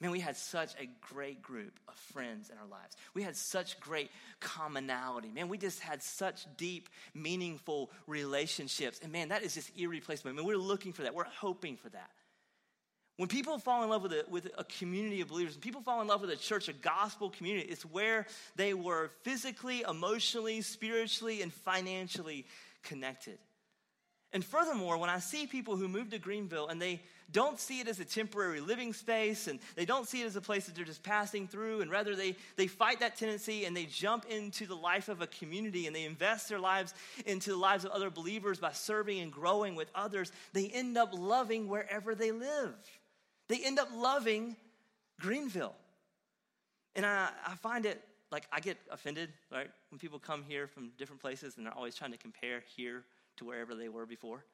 Man, 0.00 0.12
we 0.12 0.20
had 0.20 0.36
such 0.36 0.74
a 0.74 0.88
great 1.12 1.42
group 1.42 1.80
of 1.88 1.94
friends 1.94 2.50
in 2.50 2.58
our 2.58 2.66
lives. 2.66 2.96
We 3.14 3.22
had 3.22 3.34
such 3.34 3.80
great 3.80 4.10
commonality. 4.38 5.30
Man, 5.32 5.48
we 5.48 5.58
just 5.58 5.80
had 5.80 6.02
such 6.04 6.46
deep, 6.56 6.88
meaningful 7.14 7.90
relationships. 8.06 9.00
And 9.02 9.10
man, 9.10 9.30
that 9.30 9.42
is 9.42 9.54
just 9.54 9.76
irreplaceable. 9.76 10.30
I 10.30 10.34
mean, 10.34 10.46
we're 10.46 10.56
looking 10.56 10.92
for 10.92 11.02
that. 11.02 11.14
We're 11.14 11.24
hoping 11.24 11.76
for 11.76 11.88
that. 11.88 12.10
When 13.16 13.26
people 13.28 13.58
fall 13.58 13.82
in 13.82 13.90
love 13.90 14.04
with 14.04 14.12
a, 14.12 14.24
with 14.30 14.48
a 14.56 14.62
community 14.62 15.20
of 15.20 15.26
believers, 15.26 15.54
when 15.54 15.62
people 15.62 15.80
fall 15.80 16.00
in 16.00 16.06
love 16.06 16.20
with 16.20 16.30
a 16.30 16.36
church, 16.36 16.68
a 16.68 16.72
gospel 16.72 17.30
community, 17.30 17.68
it's 17.68 17.84
where 17.84 18.26
they 18.54 18.74
were 18.74 19.10
physically, 19.24 19.84
emotionally, 19.88 20.60
spiritually, 20.60 21.42
and 21.42 21.52
financially 21.52 22.46
connected. 22.84 23.38
And 24.32 24.44
furthermore, 24.44 24.98
when 24.98 25.10
I 25.10 25.18
see 25.18 25.48
people 25.48 25.76
who 25.76 25.88
move 25.88 26.10
to 26.10 26.18
Greenville 26.20 26.68
and 26.68 26.80
they 26.80 27.02
don't 27.30 27.60
see 27.60 27.80
it 27.80 27.88
as 27.88 28.00
a 28.00 28.04
temporary 28.04 28.60
living 28.60 28.92
space 28.92 29.48
and 29.48 29.60
they 29.76 29.84
don't 29.84 30.08
see 30.08 30.22
it 30.22 30.26
as 30.26 30.36
a 30.36 30.40
place 30.40 30.66
that 30.66 30.74
they're 30.74 30.84
just 30.84 31.02
passing 31.02 31.46
through, 31.46 31.82
and 31.82 31.90
rather 31.90 32.16
they, 32.16 32.36
they 32.56 32.66
fight 32.66 33.00
that 33.00 33.16
tendency 33.16 33.64
and 33.64 33.76
they 33.76 33.84
jump 33.84 34.24
into 34.30 34.66
the 34.66 34.74
life 34.74 35.08
of 35.08 35.20
a 35.20 35.26
community 35.26 35.86
and 35.86 35.94
they 35.94 36.04
invest 36.04 36.48
their 36.48 36.58
lives 36.58 36.94
into 37.26 37.50
the 37.50 37.56
lives 37.56 37.84
of 37.84 37.90
other 37.90 38.10
believers 38.10 38.58
by 38.58 38.72
serving 38.72 39.20
and 39.20 39.30
growing 39.32 39.74
with 39.74 39.90
others, 39.94 40.32
they 40.52 40.68
end 40.68 40.96
up 40.96 41.10
loving 41.12 41.68
wherever 41.68 42.14
they 42.14 42.32
live. 42.32 42.74
They 43.48 43.60
end 43.64 43.78
up 43.78 43.88
loving 43.94 44.56
Greenville. 45.20 45.74
And 46.94 47.04
I, 47.04 47.30
I 47.46 47.54
find 47.56 47.86
it 47.86 48.02
like 48.30 48.46
I 48.52 48.60
get 48.60 48.76
offended, 48.90 49.30
right, 49.50 49.70
when 49.90 49.98
people 49.98 50.18
come 50.18 50.44
here 50.46 50.66
from 50.66 50.90
different 50.98 51.20
places 51.20 51.56
and 51.56 51.66
they're 51.66 51.74
always 51.74 51.94
trying 51.94 52.12
to 52.12 52.18
compare 52.18 52.62
here 52.76 53.04
to 53.38 53.44
wherever 53.44 53.74
they 53.74 53.88
were 53.88 54.06
before. 54.06 54.44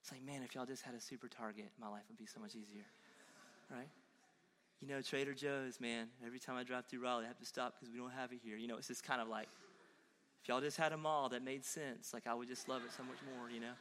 It's 0.00 0.12
like, 0.12 0.24
man, 0.24 0.42
if 0.42 0.54
y'all 0.54 0.66
just 0.66 0.82
had 0.82 0.94
a 0.94 1.00
super 1.00 1.28
target, 1.28 1.66
my 1.80 1.88
life 1.88 2.02
would 2.08 2.18
be 2.18 2.26
so 2.26 2.40
much 2.40 2.54
easier, 2.54 2.84
right? 3.70 3.88
You 4.80 4.88
know, 4.88 5.02
Trader 5.02 5.34
Joe's, 5.34 5.80
man, 5.80 6.06
every 6.24 6.38
time 6.38 6.56
I 6.56 6.62
drive 6.62 6.86
through 6.86 7.02
Raleigh, 7.02 7.24
I 7.24 7.28
have 7.28 7.38
to 7.40 7.46
stop 7.46 7.74
because 7.74 7.92
we 7.92 7.98
don't 7.98 8.12
have 8.12 8.32
it 8.32 8.38
here. 8.44 8.56
You 8.56 8.68
know, 8.68 8.76
it's 8.76 8.88
just 8.88 9.02
kind 9.02 9.20
of 9.20 9.28
like, 9.28 9.48
if 10.42 10.48
y'all 10.48 10.60
just 10.60 10.76
had 10.76 10.92
a 10.92 10.96
mall 10.96 11.28
that 11.30 11.42
made 11.42 11.64
sense, 11.64 12.14
like 12.14 12.26
I 12.26 12.34
would 12.34 12.48
just 12.48 12.68
love 12.68 12.82
it 12.84 12.92
so 12.96 13.02
much 13.02 13.18
more, 13.34 13.50
you 13.50 13.60
know? 13.60 13.66
I'm 13.66 13.74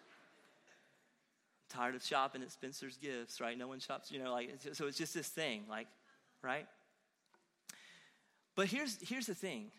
tired 1.70 1.96
of 1.96 2.04
shopping 2.04 2.42
at 2.42 2.52
Spencer's 2.52 2.98
Gifts, 2.98 3.40
right? 3.40 3.58
No 3.58 3.68
one 3.68 3.80
shops, 3.80 4.12
you 4.12 4.20
know, 4.22 4.32
like, 4.32 4.50
so 4.74 4.88
it's 4.88 4.98
just 4.98 5.14
this 5.14 5.28
thing, 5.28 5.64
like, 5.70 5.88
right? 6.42 6.66
But 8.56 8.68
here's, 8.68 8.98
here's 9.08 9.28
the 9.28 9.36
thing 9.36 9.72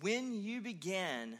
when 0.00 0.34
you 0.34 0.60
begin 0.60 1.38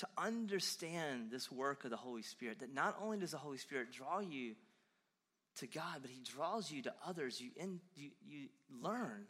to 0.00 0.08
understand 0.16 1.30
this 1.30 1.52
work 1.52 1.84
of 1.84 1.90
the 1.90 1.96
Holy 1.96 2.22
Spirit, 2.22 2.60
that 2.60 2.74
not 2.74 2.96
only 3.02 3.18
does 3.18 3.32
the 3.32 3.36
Holy 3.36 3.58
Spirit 3.58 3.92
draw 3.92 4.20
you 4.20 4.54
to 5.56 5.66
God, 5.66 5.98
but 6.00 6.10
He 6.10 6.22
draws 6.22 6.72
you 6.72 6.82
to 6.82 6.94
others. 7.06 7.38
You, 7.38 7.50
in, 7.56 7.80
you, 7.96 8.10
you 8.26 8.48
learn 8.82 9.26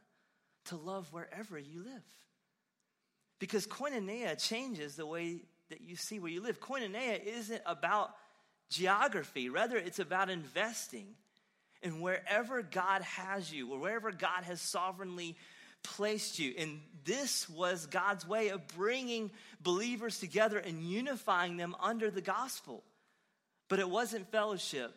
to 0.66 0.76
love 0.76 1.12
wherever 1.12 1.58
you 1.58 1.82
live. 1.82 2.04
Because 3.40 3.66
koinonia 3.66 4.40
changes 4.40 4.94
the 4.94 5.06
way 5.06 5.40
that 5.70 5.80
you 5.80 5.96
see 5.96 6.20
where 6.20 6.30
you 6.30 6.40
live. 6.40 6.60
Koinonia 6.60 7.20
isn't 7.24 7.62
about 7.66 8.10
geography, 8.70 9.48
rather, 9.48 9.76
it's 9.76 9.98
about 9.98 10.30
investing 10.30 11.06
in 11.82 12.00
wherever 12.00 12.62
God 12.62 13.02
has 13.02 13.52
you, 13.52 13.72
or 13.72 13.80
wherever 13.80 14.12
God 14.12 14.44
has 14.44 14.60
sovereignly 14.60 15.36
placed 15.82 16.38
you. 16.38 16.54
And 16.58 16.80
this 17.04 17.48
was 17.48 17.86
God's 17.86 18.26
way 18.26 18.48
of 18.48 18.66
bringing 18.68 19.30
believers 19.62 20.18
together 20.18 20.58
and 20.58 20.82
unifying 20.82 21.56
them 21.56 21.74
under 21.80 22.10
the 22.10 22.20
gospel. 22.20 22.82
But 23.68 23.78
it 23.78 23.88
wasn't 23.88 24.30
fellowship 24.30 24.92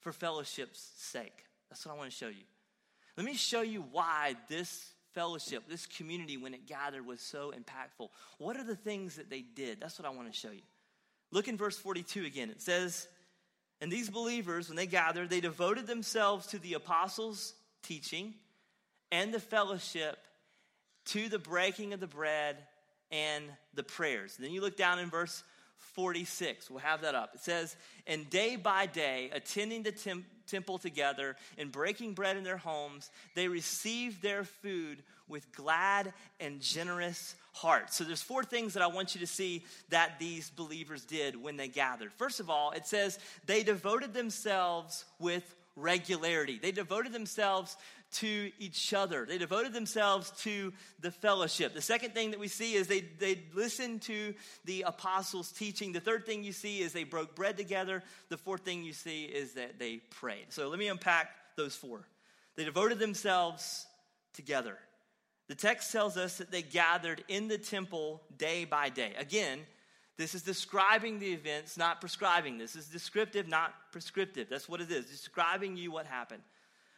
for 0.00 0.12
fellowship's 0.12 0.90
sake. 0.96 1.44
That's 1.70 1.84
what 1.86 1.94
I 1.94 1.98
want 1.98 2.10
to 2.10 2.16
show 2.16 2.28
you. 2.28 2.44
Let 3.16 3.26
me 3.26 3.34
show 3.34 3.62
you 3.62 3.84
why 3.92 4.34
this 4.48 4.92
fellowship, 5.14 5.64
this 5.68 5.86
community, 5.86 6.36
when 6.36 6.54
it 6.54 6.66
gathered, 6.66 7.06
was 7.06 7.20
so 7.20 7.52
impactful. 7.52 8.08
What 8.38 8.56
are 8.56 8.64
the 8.64 8.76
things 8.76 9.16
that 9.16 9.30
they 9.30 9.42
did? 9.42 9.80
That's 9.80 9.98
what 9.98 10.06
I 10.06 10.10
want 10.10 10.32
to 10.32 10.38
show 10.38 10.50
you. 10.50 10.62
Look 11.30 11.48
in 11.48 11.56
verse 11.56 11.78
42 11.78 12.24
again. 12.24 12.50
It 12.50 12.60
says, 12.60 13.08
And 13.80 13.90
these 13.90 14.10
believers, 14.10 14.68
when 14.68 14.76
they 14.76 14.86
gathered, 14.86 15.30
they 15.30 15.40
devoted 15.40 15.86
themselves 15.86 16.46
to 16.48 16.58
the 16.58 16.74
apostles' 16.74 17.54
teaching 17.82 18.34
and 19.14 19.32
the 19.32 19.40
fellowship, 19.40 20.18
to 21.04 21.28
the 21.28 21.38
breaking 21.38 21.92
of 21.92 22.00
the 22.00 22.06
bread 22.06 22.56
and 23.12 23.44
the 23.74 23.84
prayers. 23.84 24.34
And 24.36 24.44
then 24.44 24.52
you 24.52 24.60
look 24.60 24.76
down 24.76 24.98
in 24.98 25.08
verse 25.08 25.44
46. 25.92 26.68
We'll 26.68 26.80
have 26.80 27.02
that 27.02 27.14
up. 27.14 27.30
It 27.34 27.40
says, 27.40 27.76
And 28.08 28.28
day 28.28 28.56
by 28.56 28.86
day, 28.86 29.30
attending 29.32 29.84
the 29.84 29.92
temple, 29.92 30.28
temple 30.48 30.78
together 30.78 31.36
and 31.56 31.70
breaking 31.70 32.14
bread 32.14 32.36
in 32.36 32.42
their 32.42 32.56
homes, 32.56 33.10
they 33.36 33.46
received 33.46 34.20
their 34.20 34.42
food 34.44 35.02
with 35.28 35.52
glad 35.52 36.12
and 36.40 36.60
generous 36.60 37.36
hearts. 37.52 37.96
So 37.96 38.04
there's 38.04 38.20
four 38.20 38.42
things 38.42 38.74
that 38.74 38.82
I 38.82 38.88
want 38.88 39.14
you 39.14 39.20
to 39.20 39.26
see 39.26 39.64
that 39.90 40.18
these 40.18 40.50
believers 40.50 41.04
did 41.04 41.40
when 41.40 41.56
they 41.56 41.68
gathered. 41.68 42.12
First 42.12 42.40
of 42.40 42.50
all, 42.50 42.72
it 42.72 42.86
says 42.86 43.18
they 43.46 43.62
devoted 43.62 44.12
themselves 44.12 45.04
with 45.20 45.54
regularity. 45.76 46.58
They 46.60 46.72
devoted 46.72 47.12
themselves 47.12 47.76
to 48.14 48.50
each 48.58 48.94
other. 48.94 49.26
They 49.26 49.38
devoted 49.38 49.72
themselves 49.72 50.30
to 50.42 50.72
the 51.00 51.10
fellowship. 51.10 51.74
The 51.74 51.82
second 51.82 52.14
thing 52.14 52.30
that 52.30 52.40
we 52.40 52.48
see 52.48 52.74
is 52.74 52.86
they, 52.86 53.00
they 53.00 53.42
listened 53.54 54.02
to 54.02 54.34
the 54.64 54.82
apostles' 54.86 55.50
teaching. 55.52 55.92
The 55.92 56.00
third 56.00 56.26
thing 56.26 56.44
you 56.44 56.52
see 56.52 56.80
is 56.80 56.92
they 56.92 57.04
broke 57.04 57.34
bread 57.34 57.56
together. 57.56 58.02
The 58.28 58.36
fourth 58.36 58.62
thing 58.62 58.84
you 58.84 58.92
see 58.92 59.24
is 59.24 59.54
that 59.54 59.78
they 59.78 59.96
prayed. 60.10 60.46
So 60.50 60.68
let 60.68 60.78
me 60.78 60.88
unpack 60.88 61.30
those 61.56 61.74
four. 61.74 62.06
They 62.56 62.64
devoted 62.64 62.98
themselves 62.98 63.86
together. 64.32 64.78
The 65.48 65.54
text 65.54 65.92
tells 65.92 66.16
us 66.16 66.38
that 66.38 66.50
they 66.50 66.62
gathered 66.62 67.24
in 67.28 67.48
the 67.48 67.58
temple 67.58 68.22
day 68.38 68.64
by 68.64 68.88
day. 68.88 69.12
Again, 69.18 69.60
this 70.16 70.34
is 70.34 70.42
describing 70.42 71.18
the 71.18 71.32
events, 71.32 71.76
not 71.76 72.00
prescribing. 72.00 72.56
This 72.56 72.76
is 72.76 72.86
descriptive, 72.86 73.48
not 73.48 73.74
prescriptive. 73.90 74.48
That's 74.48 74.68
what 74.68 74.80
it 74.80 74.90
is, 74.90 75.06
describing 75.06 75.76
you 75.76 75.90
what 75.90 76.06
happened. 76.06 76.42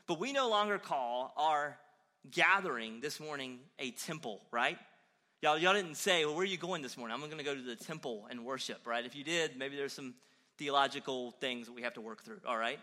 But 0.06 0.20
we 0.20 0.32
no 0.32 0.48
longer 0.48 0.78
call 0.78 1.32
our 1.36 1.76
gathering 2.30 3.00
this 3.00 3.18
morning 3.18 3.58
a 3.78 3.90
temple, 3.90 4.40
right? 4.50 4.78
Y'all, 5.42 5.58
y'all 5.58 5.74
didn't 5.74 5.96
say, 5.96 6.24
well, 6.24 6.34
where 6.34 6.42
are 6.42 6.46
you 6.46 6.56
going 6.56 6.82
this 6.82 6.96
morning? 6.96 7.14
I'm 7.14 7.20
going 7.20 7.38
to 7.38 7.44
go 7.44 7.54
to 7.54 7.62
the 7.62 7.76
temple 7.76 8.26
and 8.30 8.44
worship, 8.44 8.86
right? 8.86 9.04
If 9.04 9.16
you 9.16 9.24
did, 9.24 9.56
maybe 9.56 9.76
there's 9.76 9.92
some 9.92 10.14
theological 10.58 11.32
things 11.32 11.66
that 11.66 11.72
we 11.72 11.82
have 11.82 11.94
to 11.94 12.00
work 12.00 12.22
through, 12.24 12.40
all 12.46 12.56
right? 12.56 12.78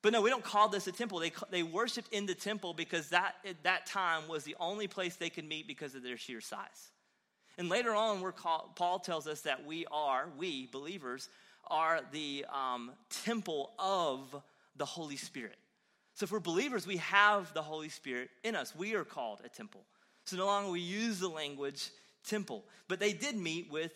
But 0.00 0.12
no, 0.12 0.20
we 0.20 0.30
don't 0.30 0.42
call 0.42 0.68
this 0.68 0.86
a 0.86 0.92
temple. 0.92 1.20
They, 1.20 1.32
they 1.50 1.62
worshiped 1.62 2.12
in 2.12 2.26
the 2.26 2.34
temple 2.34 2.74
because 2.74 3.10
that, 3.10 3.36
at 3.46 3.62
that 3.62 3.86
time 3.86 4.26
was 4.28 4.42
the 4.42 4.56
only 4.58 4.88
place 4.88 5.16
they 5.16 5.30
could 5.30 5.48
meet 5.48 5.68
because 5.68 5.94
of 5.94 6.02
their 6.02 6.16
sheer 6.16 6.40
size. 6.40 6.90
And 7.58 7.68
later 7.68 7.94
on, 7.94 8.20
we're 8.20 8.32
called, 8.32 8.74
Paul 8.74 8.98
tells 8.98 9.26
us 9.26 9.42
that 9.42 9.64
we 9.64 9.86
are, 9.92 10.28
we 10.36 10.66
believers, 10.66 11.28
are 11.68 12.00
the 12.10 12.44
um, 12.52 12.90
temple 13.10 13.72
of 13.78 14.42
the 14.76 14.84
Holy 14.84 15.16
Spirit. 15.16 15.56
So, 16.14 16.26
we're 16.30 16.40
believers, 16.40 16.86
we 16.86 16.98
have 16.98 17.52
the 17.54 17.62
Holy 17.62 17.88
Spirit 17.88 18.30
in 18.44 18.54
us. 18.54 18.74
We 18.76 18.94
are 18.94 19.04
called 19.04 19.40
a 19.44 19.48
temple. 19.48 19.82
So, 20.26 20.36
no 20.36 20.46
longer 20.46 20.70
we 20.70 20.80
use 20.80 21.20
the 21.20 21.28
language 21.28 21.90
temple. 22.28 22.64
But 22.88 23.00
they 23.00 23.12
did 23.12 23.36
meet 23.36 23.70
with 23.70 23.92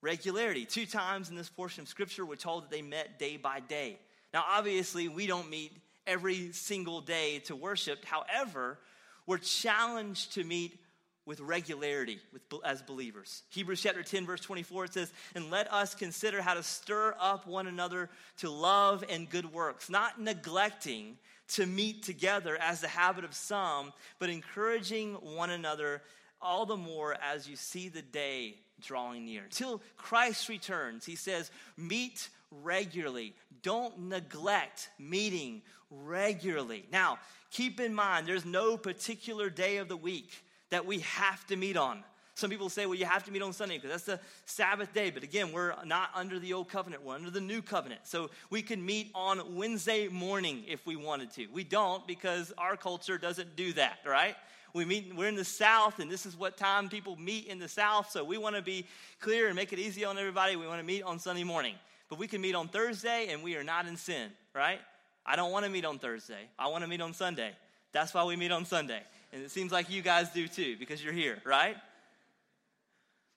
regularity. 0.00 0.64
Two 0.64 0.86
times 0.86 1.30
in 1.30 1.36
this 1.36 1.48
portion 1.48 1.82
of 1.82 1.88
Scripture, 1.88 2.24
we're 2.26 2.36
told 2.36 2.64
that 2.64 2.70
they 2.70 2.82
met 2.82 3.18
day 3.18 3.36
by 3.36 3.60
day. 3.60 3.98
Now, 4.32 4.44
obviously, 4.48 5.08
we 5.08 5.26
don't 5.26 5.50
meet 5.50 5.72
every 6.06 6.52
single 6.52 7.00
day 7.00 7.40
to 7.40 7.54
worship. 7.54 8.04
However, 8.04 8.78
we're 9.26 9.38
challenged 9.38 10.34
to 10.34 10.44
meet 10.44 10.78
with 11.24 11.40
regularity 11.40 12.18
with, 12.32 12.42
as 12.64 12.82
believers. 12.82 13.42
Hebrews 13.50 13.82
chapter 13.82 14.02
10, 14.02 14.26
verse 14.26 14.40
24, 14.40 14.86
it 14.86 14.94
says, 14.94 15.12
And 15.34 15.50
let 15.50 15.72
us 15.72 15.94
consider 15.94 16.42
how 16.42 16.54
to 16.54 16.62
stir 16.62 17.14
up 17.20 17.46
one 17.46 17.66
another 17.66 18.10
to 18.38 18.50
love 18.50 19.04
and 19.08 19.30
good 19.30 19.52
works, 19.52 19.88
not 19.88 20.20
neglecting 20.20 21.16
to 21.48 21.66
meet 21.66 22.02
together 22.02 22.56
as 22.60 22.80
the 22.80 22.88
habit 22.88 23.24
of 23.24 23.34
some, 23.34 23.92
but 24.18 24.30
encouraging 24.30 25.14
one 25.14 25.50
another 25.50 26.02
all 26.40 26.66
the 26.66 26.76
more 26.76 27.16
as 27.22 27.48
you 27.48 27.54
see 27.56 27.88
the 27.88 28.02
day 28.02 28.56
drawing 28.80 29.24
near. 29.24 29.44
Till 29.50 29.80
Christ 29.96 30.48
returns, 30.48 31.04
he 31.04 31.14
says, 31.14 31.50
Meet 31.76 32.28
regularly. 32.50 33.34
Don't 33.62 34.08
neglect 34.08 34.90
meeting 34.98 35.62
regularly. 35.90 36.86
Now, 36.90 37.18
keep 37.50 37.78
in 37.80 37.94
mind, 37.94 38.26
there's 38.26 38.44
no 38.44 38.76
particular 38.76 39.50
day 39.50 39.76
of 39.76 39.88
the 39.88 39.96
week 39.96 40.30
that 40.72 40.86
we 40.86 41.00
have 41.00 41.46
to 41.46 41.54
meet 41.54 41.76
on. 41.76 42.02
Some 42.34 42.48
people 42.48 42.70
say, 42.70 42.86
well, 42.86 42.94
you 42.94 43.04
have 43.04 43.24
to 43.24 43.30
meet 43.30 43.42
on 43.42 43.52
Sunday 43.52 43.76
because 43.76 43.90
that's 43.90 44.04
the 44.04 44.20
Sabbath 44.46 44.94
day. 44.94 45.10
But 45.10 45.22
again, 45.22 45.52
we're 45.52 45.74
not 45.84 46.08
under 46.14 46.38
the 46.38 46.54
old 46.54 46.70
covenant, 46.70 47.04
we're 47.04 47.14
under 47.14 47.30
the 47.30 47.42
new 47.42 47.60
covenant. 47.60 48.00
So 48.04 48.30
we 48.48 48.62
can 48.62 48.84
meet 48.84 49.10
on 49.14 49.54
Wednesday 49.54 50.08
morning 50.08 50.64
if 50.66 50.86
we 50.86 50.96
wanted 50.96 51.30
to. 51.32 51.46
We 51.52 51.62
don't 51.62 52.06
because 52.06 52.54
our 52.56 52.78
culture 52.78 53.18
doesn't 53.18 53.54
do 53.54 53.74
that, 53.74 53.98
right? 54.06 54.34
We 54.72 54.86
meet, 54.86 55.14
we're 55.14 55.28
in 55.28 55.36
the 55.36 55.44
South, 55.44 55.98
and 55.98 56.10
this 56.10 56.24
is 56.24 56.38
what 56.38 56.56
time 56.56 56.88
people 56.88 57.16
meet 57.16 57.48
in 57.48 57.58
the 57.58 57.68
South. 57.68 58.10
So 58.10 58.24
we 58.24 58.38
want 58.38 58.56
to 58.56 58.62
be 58.62 58.86
clear 59.20 59.48
and 59.48 59.54
make 59.54 59.74
it 59.74 59.78
easy 59.78 60.06
on 60.06 60.16
everybody. 60.16 60.56
We 60.56 60.66
want 60.66 60.80
to 60.80 60.86
meet 60.86 61.02
on 61.02 61.18
Sunday 61.18 61.44
morning. 61.44 61.74
But 62.08 62.18
we 62.18 62.26
can 62.26 62.40
meet 62.40 62.54
on 62.54 62.68
Thursday, 62.68 63.28
and 63.30 63.42
we 63.42 63.56
are 63.56 63.64
not 63.64 63.86
in 63.86 63.98
sin, 63.98 64.30
right? 64.54 64.80
I 65.26 65.36
don't 65.36 65.52
want 65.52 65.66
to 65.66 65.70
meet 65.70 65.84
on 65.84 65.98
Thursday. 65.98 66.48
I 66.58 66.68
want 66.68 66.82
to 66.82 66.88
meet 66.88 67.02
on 67.02 67.12
Sunday. 67.12 67.52
That's 67.92 68.14
why 68.14 68.24
we 68.24 68.36
meet 68.36 68.52
on 68.52 68.64
Sunday. 68.64 69.02
And 69.32 69.42
it 69.42 69.50
seems 69.50 69.72
like 69.72 69.90
you 69.90 70.02
guys 70.02 70.30
do 70.30 70.46
too 70.46 70.76
because 70.78 71.02
you're 71.02 71.12
here, 71.12 71.38
right? 71.44 71.76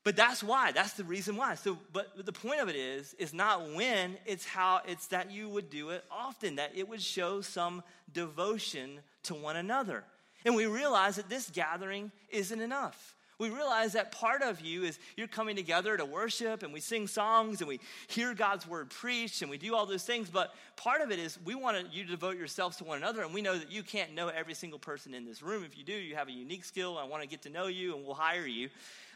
But 0.03 0.15
that's 0.15 0.43
why. 0.43 0.71
That's 0.71 0.93
the 0.93 1.03
reason 1.03 1.35
why. 1.35 1.55
So, 1.55 1.79
but 1.91 2.25
the 2.25 2.31
point 2.31 2.61
of 2.61 2.69
it 2.69 2.75
is, 2.75 3.15
is 3.15 3.33
not 3.33 3.73
when, 3.73 4.17
it's 4.25 4.45
how, 4.45 4.81
it's 4.87 5.07
that 5.07 5.31
you 5.31 5.49
would 5.49 5.71
do 5.71 5.89
it 5.89 6.03
often, 6.11 6.57
that 6.57 6.73
it 6.75 6.87
would 6.87 7.01
show 7.01 7.41
some 7.41 7.81
devotion 8.13 8.99
to 9.23 9.33
one 9.33 9.55
another. 9.55 10.03
And 10.45 10.55
we 10.55 10.67
realize 10.67 11.15
that 11.15 11.27
this 11.27 11.49
gathering 11.49 12.11
isn't 12.29 12.61
enough. 12.61 13.14
We 13.37 13.49
realize 13.49 13.93
that 13.93 14.13
part 14.13 14.41
of 14.41 14.61
you 14.61 14.83
is 14.83 14.97
you're 15.17 15.27
coming 15.27 15.57
together 15.57 15.97
to 15.97 16.05
worship 16.05 16.63
and 16.63 16.71
we 16.71 16.79
sing 16.79 17.07
songs 17.07 17.59
and 17.59 17.67
we 17.67 17.81
hear 18.07 18.33
God's 18.33 18.65
word 18.65 18.89
preached 18.89 19.41
and 19.41 19.51
we 19.51 19.57
do 19.57 19.75
all 19.75 19.85
those 19.85 20.03
things. 20.03 20.29
But 20.29 20.53
part 20.77 21.01
of 21.01 21.11
it 21.11 21.19
is 21.19 21.37
we 21.43 21.53
want 21.53 21.93
you 21.93 22.03
to 22.05 22.09
devote 22.09 22.37
yourselves 22.37 22.77
to 22.77 22.85
one 22.85 22.97
another. 22.97 23.23
And 23.23 23.33
we 23.33 23.41
know 23.41 23.57
that 23.57 23.71
you 23.71 23.83
can't 23.83 24.13
know 24.13 24.29
every 24.29 24.53
single 24.53 24.79
person 24.79 25.13
in 25.13 25.25
this 25.25 25.41
room. 25.41 25.65
If 25.65 25.77
you 25.77 25.83
do, 25.83 25.93
you 25.93 26.15
have 26.15 26.29
a 26.29 26.31
unique 26.31 26.63
skill. 26.63 26.97
I 26.97 27.03
want 27.03 27.23
to 27.23 27.27
get 27.27 27.41
to 27.41 27.49
know 27.49 27.67
you 27.67 27.95
and 27.95 28.05
we'll 28.05 28.15
hire 28.15 28.47
you. 28.47 28.69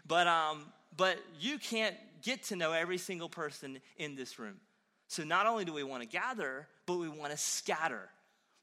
But, 0.05 0.27
um, 0.27 0.65
but 0.97 1.19
you 1.39 1.57
can't 1.57 1.95
get 2.21 2.43
to 2.45 2.57
know 2.57 2.73
every 2.73 2.97
single 2.97 3.29
person 3.29 3.79
in 3.97 4.15
this 4.15 4.37
room. 4.37 4.55
So 5.07 5.23
not 5.23 5.47
only 5.47 5.63
do 5.63 5.73
we 5.73 5.83
want 5.83 6.03
to 6.03 6.09
gather, 6.09 6.67
but 6.85 6.97
we 6.97 7.07
want 7.07 7.31
to 7.31 7.37
scatter. 7.37 8.09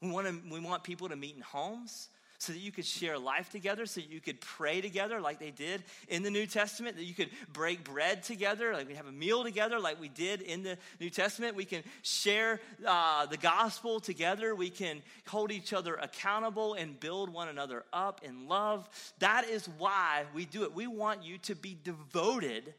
We 0.02 0.10
want, 0.10 0.26
to, 0.26 0.52
we 0.52 0.60
want 0.60 0.84
people 0.84 1.08
to 1.08 1.16
meet 1.16 1.34
in 1.34 1.40
homes 1.40 2.08
so 2.38 2.52
that 2.52 2.58
you 2.58 2.72
could 2.72 2.84
share 2.84 3.18
life 3.18 3.50
together, 3.50 3.86
so 3.86 4.00
you 4.00 4.20
could 4.20 4.40
pray 4.40 4.80
together 4.80 5.20
like 5.20 5.38
they 5.38 5.50
did 5.50 5.82
in 6.08 6.22
the 6.22 6.30
New 6.30 6.46
Testament, 6.46 6.96
that 6.96 7.04
you 7.04 7.14
could 7.14 7.30
break 7.52 7.84
bread 7.84 8.22
together, 8.22 8.72
like 8.72 8.88
we 8.88 8.94
have 8.94 9.06
a 9.06 9.12
meal 9.12 9.42
together 9.42 9.78
like 9.78 10.00
we 10.00 10.08
did 10.08 10.42
in 10.42 10.62
the 10.62 10.78
New 11.00 11.10
Testament. 11.10 11.56
We 11.56 11.64
can 11.64 11.82
share 12.02 12.60
uh, 12.86 13.26
the 13.26 13.36
gospel 13.36 14.00
together. 14.00 14.54
We 14.54 14.70
can 14.70 15.02
hold 15.26 15.52
each 15.52 15.72
other 15.72 15.94
accountable 15.94 16.74
and 16.74 16.98
build 16.98 17.30
one 17.30 17.48
another 17.48 17.84
up 17.92 18.20
in 18.22 18.48
love. 18.48 18.88
That 19.18 19.48
is 19.48 19.68
why 19.78 20.24
we 20.34 20.44
do 20.44 20.64
it. 20.64 20.74
We 20.74 20.86
want 20.86 21.24
you 21.24 21.38
to 21.38 21.54
be 21.54 21.76
devoted 21.82 22.74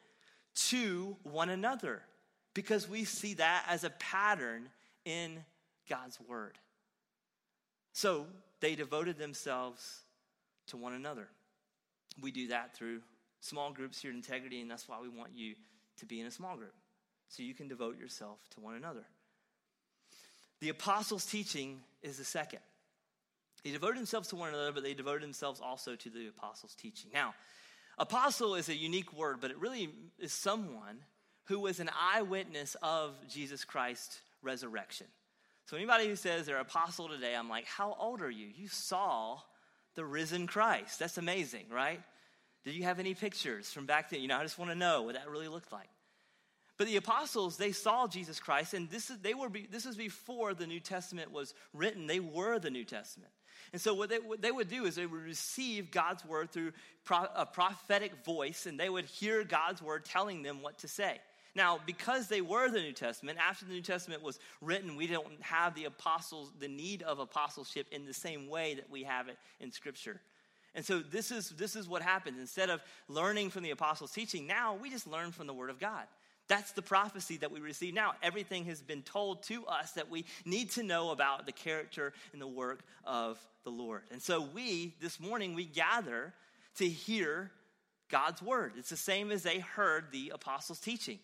to 0.70 1.16
one 1.24 1.50
another 1.50 2.02
because 2.54 2.90
we 2.90 3.04
see 3.04 3.36
that 3.36 3.66
as 3.68 3.84
a 3.84 3.92
pattern 3.92 4.70
in 5.06 5.44
God's 5.88 6.20
word. 6.28 6.58
So, 7.94 8.28
they 8.60 8.76
devoted 8.76 9.18
themselves 9.18 10.02
to 10.68 10.78
one 10.78 10.94
another. 10.94 11.28
We 12.22 12.32
do 12.32 12.48
that 12.50 12.76
through 12.76 13.02
small 13.40 13.72
groups 13.72 14.02
here 14.02 14.12
at 14.12 14.16
Integrity, 14.16 14.62
and 14.62 14.70
that's 14.70 14.88
why 14.88 14.98
we 15.02 15.10
want 15.10 15.32
you 15.36 15.56
to 15.98 16.06
be 16.06 16.20
in 16.20 16.28
a 16.28 16.32
small 16.32 16.56
group, 16.56 16.74
so 17.30 17.44
you 17.44 17.54
can 17.54 17.68
devote 17.68 18.00
yourself 18.00 18.40
to 18.52 18.60
one 18.60 18.76
another. 18.76 19.06
The 20.60 20.70
apostles' 20.70 21.26
teaching 21.26 21.80
is 22.02 22.18
the 22.18 22.24
second. 22.24 22.60
They 23.64 23.72
devoted 23.72 23.98
themselves 23.98 24.30
to 24.30 24.36
one 24.36 24.50
another, 24.50 24.72
but 24.72 24.84
they 24.84 24.94
devoted 24.94 25.24
themselves 25.24 25.60
also 25.62 25.96
to 25.96 26.10
the 26.10 26.28
apostles' 26.28 26.76
teaching. 26.76 27.12
Now, 27.14 27.36
apostle 27.98 28.56
is 28.56 28.70
a 28.70 28.76
unique 28.76 29.14
word, 29.14 29.38
but 29.42 29.52
it 29.52 29.60
really 29.60 29.90
is 30.20 30.34
someone 30.34 31.00
who 31.46 31.60
was 31.60 31.80
an 31.80 31.90
eyewitness 32.00 32.76
of 32.82 33.16
Jesus 33.28 33.64
Christ's 33.64 34.22
resurrection. 34.42 35.08
So, 35.68 35.76
anybody 35.76 36.08
who 36.08 36.16
says 36.16 36.46
they're 36.46 36.60
apostle 36.60 37.10
today, 37.10 37.36
I'm 37.36 37.50
like, 37.50 37.66
how 37.66 37.96
old 38.00 38.22
are 38.22 38.32
you? 38.32 38.48
You 38.56 38.70
saw 38.70 39.38
the 39.96 40.06
risen 40.06 40.48
Christ. 40.48 40.98
That's 40.98 41.18
amazing, 41.18 41.66
right? 41.70 42.02
Did 42.64 42.74
you 42.74 42.84
have 42.84 43.00
any 43.00 43.14
pictures 43.14 43.70
from 43.70 43.86
back 43.86 44.10
then? 44.10 44.22
You 44.22 44.30
know, 44.30 44.38
I 44.38 44.44
just 44.44 44.58
want 44.58 44.72
to 44.72 44.78
know 44.78 45.02
what 45.02 45.16
that 45.16 45.30
really 45.30 45.50
looked 45.50 45.74
like. 45.74 45.90
But 46.78 46.88
the 46.88 46.96
apostles, 46.96 47.58
they 47.58 47.74
saw 47.74 48.08
Jesus 48.08 48.40
Christ, 48.40 48.76
and 48.76 48.90
this 48.90 49.10
is, 49.10 49.18
they 49.18 49.34
were, 49.34 49.50
this 49.70 49.86
is 49.86 49.98
before 49.98 50.54
the 50.54 50.68
New 50.68 50.80
Testament 50.80 51.32
was 51.32 51.54
written. 51.74 52.08
They 52.08 52.22
were 52.22 52.60
the 52.60 52.70
New 52.70 52.86
Testament. 52.86 53.32
And 53.74 53.82
so 53.82 53.94
what 53.94 54.10
they, 54.10 54.20
what 54.20 54.42
they 54.42 54.52
would 54.52 54.70
do 54.70 54.86
is 54.86 54.96
they 54.96 55.06
would 55.06 55.24
receive 55.24 55.92
God's 55.92 56.24
word 56.24 56.52
through 56.52 56.72
pro, 57.04 57.26
a 57.36 57.46
prophetic 57.46 58.24
voice, 58.24 58.68
and 58.68 58.80
they 58.80 58.90
would 58.90 59.06
hear 59.06 59.44
God's 59.44 59.82
word 59.82 60.06
telling 60.06 60.44
them 60.44 60.62
what 60.62 60.78
to 60.80 60.88
say. 60.88 61.20
Now, 61.58 61.80
because 61.88 62.28
they 62.28 62.42
were 62.42 62.70
the 62.70 62.80
New 62.82 62.94
Testament, 62.94 63.40
after 63.42 63.66
the 63.66 63.74
New 63.74 63.82
Testament 63.82 64.22
was 64.22 64.38
written, 64.62 64.96
we 64.96 65.08
don't 65.08 65.42
have 65.42 65.74
the 65.74 65.86
apostles, 65.86 66.52
the 66.60 66.68
need 66.68 67.02
of 67.02 67.18
apostleship 67.18 67.88
in 67.92 68.06
the 68.06 68.14
same 68.14 68.48
way 68.48 68.76
that 68.76 68.92
we 68.92 69.04
have 69.04 69.28
it 69.28 69.40
in 69.60 69.72
Scripture. 69.72 70.22
And 70.76 70.86
so 70.86 71.00
this 71.00 71.32
is, 71.32 71.50
this 71.50 71.76
is 71.76 71.90
what 71.90 72.04
happens. 72.04 72.38
Instead 72.40 72.70
of 72.70 72.84
learning 73.08 73.50
from 73.50 73.64
the 73.64 73.72
apostles' 73.72 74.12
teaching, 74.12 74.46
now 74.46 74.76
we 74.76 74.92
just 74.92 75.08
learn 75.08 75.32
from 75.32 75.48
the 75.48 75.54
Word 75.54 75.72
of 75.72 75.80
God. 75.80 76.04
That's 76.48 76.74
the 76.74 76.84
prophecy 76.84 77.38
that 77.38 77.52
we 77.52 77.60
receive 77.60 77.96
now. 77.96 78.14
Everything 78.22 78.66
has 78.66 78.80
been 78.84 79.02
told 79.02 79.42
to 79.44 79.66
us 79.66 79.94
that 79.94 80.12
we 80.12 80.26
need 80.46 80.70
to 80.74 80.84
know 80.84 81.10
about 81.10 81.48
the 81.48 81.52
character 81.52 82.14
and 82.34 82.42
the 82.42 82.48
work 82.48 82.82
of 83.04 83.40
the 83.64 83.72
Lord. 83.72 84.04
And 84.12 84.22
so 84.22 84.48
we, 84.54 84.94
this 85.02 85.20
morning, 85.20 85.56
we 85.56 85.66
gather 85.66 86.34
to 86.76 86.88
hear 86.88 87.50
God's 88.10 88.44
word. 88.44 88.74
It's 88.78 88.92
the 88.92 88.96
same 88.96 89.32
as 89.32 89.42
they 89.42 89.58
heard 89.58 90.12
the 90.12 90.34
apostles' 90.36 90.80
teaching 90.80 91.18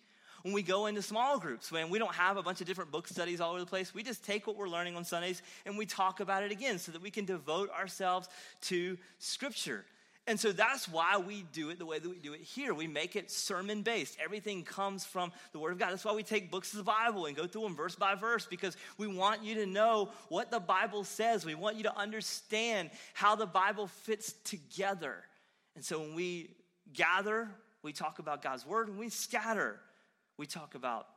when 0.44 0.54
we 0.54 0.62
go 0.62 0.86
into 0.86 1.02
small 1.02 1.40
groups, 1.40 1.72
when 1.72 1.90
we 1.90 1.98
don't 1.98 2.14
have 2.14 2.38
a 2.38 2.44
bunch 2.44 2.62
of 2.62 2.68
different 2.68 2.92
book 2.92 3.08
studies 3.08 3.42
all 3.42 3.52
over 3.52 3.60
the 3.60 3.66
place, 3.66 3.94
we 3.94 4.04
just 4.04 4.24
take 4.24 4.46
what 4.46 4.58
we're 4.58 4.70
learning 4.70 4.96
on 4.96 5.06
Sundays 5.06 5.42
and 5.66 5.78
we 5.78 5.86
talk 5.86 6.20
about 6.20 6.44
it 6.44 6.52
again 6.52 6.78
so 6.78 6.92
that 6.92 7.02
we 7.02 7.10
can 7.10 7.26
devote 7.26 7.70
ourselves 7.72 8.28
to 8.62 8.98
Scripture. 9.20 9.86
And 10.26 10.40
so 10.40 10.54
that's 10.54 10.88
why 10.88 11.18
we 11.18 11.46
do 11.52 11.70
it 11.70 11.80
the 11.80 11.86
way 11.86 12.00
that 12.00 12.08
we 12.08 12.18
do 12.18 12.34
it 12.34 12.40
here. 12.40 12.74
We 12.74 12.88
make 12.88 13.18
it 13.18 13.30
sermon 13.30 13.82
based. 13.82 14.18
Everything 14.24 14.64
comes 14.64 15.04
from 15.04 15.34
the 15.52 15.60
Word 15.60 15.74
of 15.74 15.80
God. 15.80 15.92
That's 15.92 16.06
why 16.06 16.14
we 16.14 16.24
take 16.24 16.50
books 16.50 16.72
of 16.72 16.78
the 16.78 16.84
Bible 16.84 17.26
and 17.26 17.36
go 17.36 17.46
through 17.46 17.64
them 17.64 17.76
verse 17.76 17.96
by 17.96 18.16
verse 18.16 18.46
because 18.46 18.78
we 18.98 19.08
want 19.08 19.44
you 19.44 19.56
to 19.56 19.66
know 19.66 20.12
what 20.30 20.50
the 20.50 20.62
Bible 20.62 21.04
says. 21.04 21.46
We 21.46 21.56
want 21.56 21.76
you 21.76 21.84
to 21.84 21.98
understand 21.98 22.92
how 23.14 23.36
the 23.36 23.46
Bible 23.46 23.88
fits 23.88 24.34
together. 24.46 25.16
And 25.76 25.84
so 25.84 26.00
when 26.00 26.16
we 26.16 26.52
gather, 26.94 27.50
we 27.82 27.92
talk 27.92 28.20
about 28.20 28.42
God's 28.42 28.66
Word. 28.66 28.88
and 28.88 28.98
we 28.98 29.10
scatter, 29.10 29.80
we 30.38 30.46
talk 30.46 30.76
about 30.76 31.08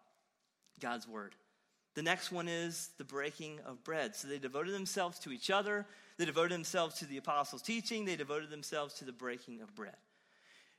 God's 0.81 1.09
word. 1.09 1.35
The 1.94 2.02
next 2.02 2.31
one 2.31 2.46
is 2.46 2.90
the 2.98 3.05
breaking 3.05 3.59
of 3.66 3.83
bread. 3.83 4.14
So 4.14 4.29
they 4.29 4.38
devoted 4.38 4.74
themselves 4.74 5.18
to 5.20 5.33
each 5.33 5.50
other, 5.50 5.87
they 6.18 6.26
devoted 6.26 6.52
themselves 6.52 6.98
to 6.98 7.07
the 7.07 7.16
apostles' 7.16 7.62
teaching, 7.62 8.05
they 8.05 8.16
devoted 8.16 8.50
themselves 8.50 8.94
to 8.94 9.05
the 9.05 9.12
breaking 9.12 9.62
of 9.62 9.74
bread. 9.74 9.96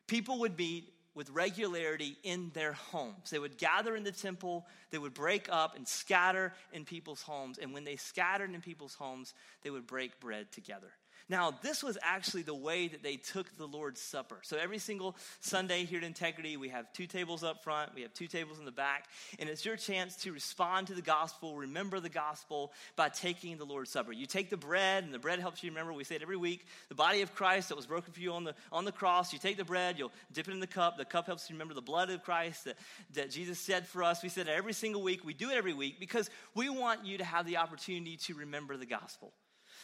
People 0.07 0.39
would 0.39 0.57
meet 0.57 0.93
with 1.15 1.31
regularity 1.31 2.15
in 2.23 2.51
their 2.53 2.73
homes. 2.73 3.31
They 3.31 3.39
would 3.39 3.57
gather 3.57 3.95
in 3.95 4.03
the 4.03 4.11
temple, 4.11 4.67
they 4.91 4.99
would 4.99 5.15
break 5.15 5.49
up 5.51 5.75
and 5.75 5.87
scatter 5.87 6.53
in 6.71 6.85
people's 6.85 7.23
homes. 7.23 7.57
And 7.57 7.73
when 7.73 7.83
they 7.83 7.95
scattered 7.95 8.53
in 8.53 8.61
people's 8.61 8.93
homes, 8.93 9.33
they 9.63 9.71
would 9.71 9.87
break 9.87 10.19
bread 10.19 10.51
together. 10.51 10.91
Now, 11.29 11.53
this 11.61 11.83
was 11.83 11.97
actually 12.01 12.43
the 12.43 12.55
way 12.55 12.87
that 12.87 13.03
they 13.03 13.17
took 13.17 13.55
the 13.57 13.65
Lord's 13.65 13.99
Supper. 13.99 14.39
So 14.43 14.57
every 14.57 14.77
single 14.77 15.17
Sunday 15.41 15.83
here 15.83 15.97
at 15.97 16.05
Integrity, 16.05 16.55
we 16.55 16.69
have 16.69 16.91
two 16.93 17.05
tables 17.05 17.43
up 17.43 17.63
front, 17.63 17.93
we 17.93 18.01
have 18.03 18.13
two 18.13 18.27
tables 18.27 18.59
in 18.59 18.65
the 18.65 18.71
back, 18.71 19.07
and 19.37 19.49
it's 19.49 19.65
your 19.65 19.75
chance 19.75 20.15
to 20.17 20.31
respond 20.31 20.87
to 20.87 20.93
the 20.93 21.01
gospel, 21.01 21.57
remember 21.57 21.99
the 21.99 22.07
gospel 22.07 22.71
by 22.95 23.09
taking 23.09 23.57
the 23.57 23.65
Lord's 23.65 23.91
Supper. 23.91 24.13
You 24.13 24.25
take 24.25 24.49
the 24.49 24.57
bread, 24.57 25.03
and 25.03 25.13
the 25.13 25.19
bread 25.19 25.39
helps 25.39 25.61
you 25.63 25.69
remember, 25.69 25.91
we 25.91 26.05
say 26.05 26.15
it 26.15 26.21
every 26.21 26.37
week, 26.37 26.65
the 26.87 26.95
body 26.95 27.21
of 27.21 27.35
Christ 27.35 27.69
that 27.69 27.75
was 27.75 27.85
broken 27.85 28.13
for 28.13 28.21
you 28.21 28.31
on 28.31 28.45
the, 28.45 28.55
on 28.71 28.85
the 28.85 28.91
cross. 28.93 29.33
You 29.33 29.39
take 29.39 29.57
the 29.57 29.65
bread, 29.65 29.99
you'll 29.99 30.13
dip 30.31 30.47
it 30.47 30.53
in 30.53 30.61
the 30.61 30.67
cup. 30.67 30.97
The 30.97 31.05
cup 31.05 31.25
helps 31.25 31.49
you 31.49 31.55
remember 31.55 31.73
the 31.73 31.81
blood 31.81 32.09
of 32.09 32.23
Christ 32.23 32.65
that, 32.65 32.77
that 33.15 33.31
Jesus 33.31 33.59
said 33.59 33.85
for 33.85 34.01
us. 34.01 34.23
We 34.23 34.29
said 34.29 34.47
it 34.47 34.51
every 34.51 34.73
single 34.73 35.01
week. 35.01 35.25
We 35.25 35.33
do 35.33 35.49
it 35.49 35.57
every 35.57 35.73
week 35.73 35.99
because 35.99 36.29
we 36.55 36.69
want 36.69 37.05
you 37.05 37.17
to 37.17 37.25
have 37.25 37.45
the 37.45 37.57
opportunity 37.57 38.15
to 38.17 38.33
remember 38.33 38.77
the 38.77 38.85
gospel. 38.85 39.33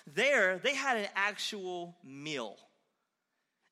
There, 0.08 0.58
they 0.58 0.76
had 0.76 0.98
an 0.98 1.08
actual 1.16 1.96
meal. 2.04 2.58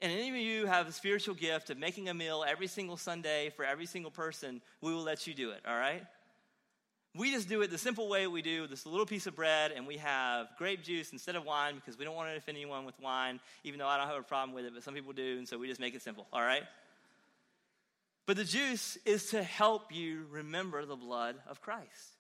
And 0.02 0.12
any 0.12 0.30
of 0.30 0.36
you 0.36 0.65
have 0.65 0.88
a 0.88 0.91
spiritual 0.91 1.36
gift 1.36 1.70
of 1.70 1.78
making 1.78 2.10
a 2.10 2.13
meal 2.13 2.44
every 2.48 2.67
single 2.67 2.98
Sunday 2.98 3.52
for 3.56 3.63
every 3.63 3.86
single 3.86 4.10
person, 4.10 4.62
we 4.82 4.94
will 4.94 5.04
let 5.04 5.28
you 5.28 5.34
do 5.34 5.52
it, 5.52 5.62
all 5.67 5.78
right? 5.78 6.04
We 7.15 7.32
just 7.32 7.50
do 7.50 7.62
it 7.62 7.70
the 7.70 7.78
simple 7.78 8.08
way 8.08 8.26
we 8.26 8.41
do 8.41 8.67
this 8.67 8.86
little 8.86 9.06
piece 9.06 9.28
of 9.28 9.36
bread, 9.36 9.74
and 9.76 9.86
we 9.86 9.98
have 9.98 10.48
grape 10.58 10.82
juice 10.82 11.12
instead 11.12 11.36
of 11.36 11.44
wine 11.44 11.76
because 11.76 12.00
we 12.00 12.06
don't 12.06 12.15
want 12.15 12.30
to 12.32 12.38
offend 12.38 12.58
anyone 12.58 12.86
with 12.86 13.00
wine, 13.02 13.39
even 13.63 13.80
though 13.80 13.88
I 13.88 13.98
don't 13.98 14.08
have 14.08 14.17
a 14.17 14.24
problem 14.24 14.56
with 14.56 14.65
it, 14.65 14.74
but 14.74 14.82
some 14.82 14.94
people 14.94 15.12
do, 15.12 15.38
and 15.38 15.48
so 15.48 15.58
we 15.58 15.67
just 15.67 15.82
make 15.82 15.94
it 15.94 16.02
simple, 16.02 16.26
all 16.32 16.41
right? 16.41 16.63
But 18.26 18.38
the 18.38 18.46
juice 18.46 18.98
is 19.06 19.32
to 19.32 19.44
help 19.44 19.94
you 19.94 20.26
remember 20.32 20.86
the 20.86 20.96
blood 20.96 21.36
of 21.48 21.62
Christ. 21.62 22.15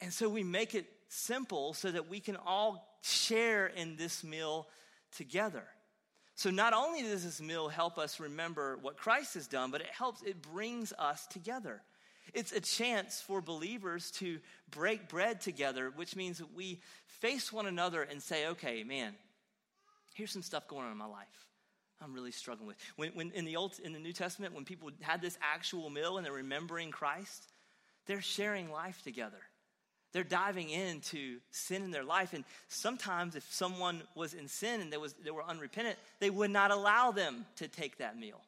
And 0.00 0.12
so 0.12 0.28
we 0.28 0.44
make 0.44 0.74
it 0.74 0.86
simple 1.08 1.74
so 1.74 1.90
that 1.90 2.08
we 2.08 2.20
can 2.20 2.36
all 2.36 2.86
share 3.04 3.66
in 3.66 3.96
this 3.96 4.24
meal 4.24 4.66
together. 5.16 5.64
So 6.36 6.50
not 6.50 6.72
only 6.72 7.02
does 7.02 7.24
this 7.24 7.40
meal 7.40 7.68
help 7.68 7.98
us 7.98 8.18
remember 8.18 8.78
what 8.80 8.96
Christ 8.96 9.34
has 9.34 9.46
done, 9.46 9.70
but 9.70 9.80
it 9.80 9.86
helps, 9.86 10.22
it 10.22 10.42
brings 10.42 10.92
us 10.98 11.26
together. 11.26 11.82
It's 12.32 12.52
a 12.52 12.60
chance 12.60 13.20
for 13.20 13.40
believers 13.40 14.10
to 14.12 14.40
break 14.70 15.08
bread 15.08 15.40
together, 15.40 15.92
which 15.94 16.16
means 16.16 16.38
that 16.38 16.52
we 16.54 16.80
face 17.06 17.52
one 17.52 17.66
another 17.66 18.02
and 18.02 18.20
say, 18.22 18.48
okay, 18.48 18.82
man, 18.82 19.14
here's 20.14 20.32
some 20.32 20.42
stuff 20.42 20.66
going 20.66 20.86
on 20.86 20.92
in 20.92 20.98
my 20.98 21.06
life. 21.06 21.46
I'm 22.02 22.12
really 22.12 22.32
struggling 22.32 22.66
with. 22.66 22.76
When, 22.96 23.10
when 23.10 23.30
in 23.32 23.44
the 23.44 23.56
old 23.56 23.78
in 23.82 23.92
the 23.92 23.98
New 23.98 24.12
Testament, 24.12 24.54
when 24.54 24.64
people 24.64 24.90
had 25.00 25.20
this 25.20 25.38
actual 25.40 25.90
meal 25.90 26.16
and 26.16 26.26
they're 26.26 26.32
remembering 26.32 26.90
Christ, 26.90 27.44
they're 28.06 28.20
sharing 28.20 28.70
life 28.70 29.02
together. 29.02 29.40
They're 30.14 30.22
diving 30.22 30.70
into 30.70 31.40
sin 31.50 31.82
in 31.82 31.90
their 31.90 32.04
life. 32.04 32.32
And 32.34 32.44
sometimes, 32.68 33.34
if 33.34 33.44
someone 33.52 34.00
was 34.14 34.32
in 34.32 34.46
sin 34.46 34.80
and 34.80 34.92
they, 34.92 34.96
was, 34.96 35.12
they 35.24 35.32
were 35.32 35.44
unrepentant, 35.44 35.98
they 36.20 36.30
would 36.30 36.52
not 36.52 36.70
allow 36.70 37.10
them 37.10 37.44
to 37.56 37.66
take 37.66 37.98
that 37.98 38.16
meal 38.16 38.40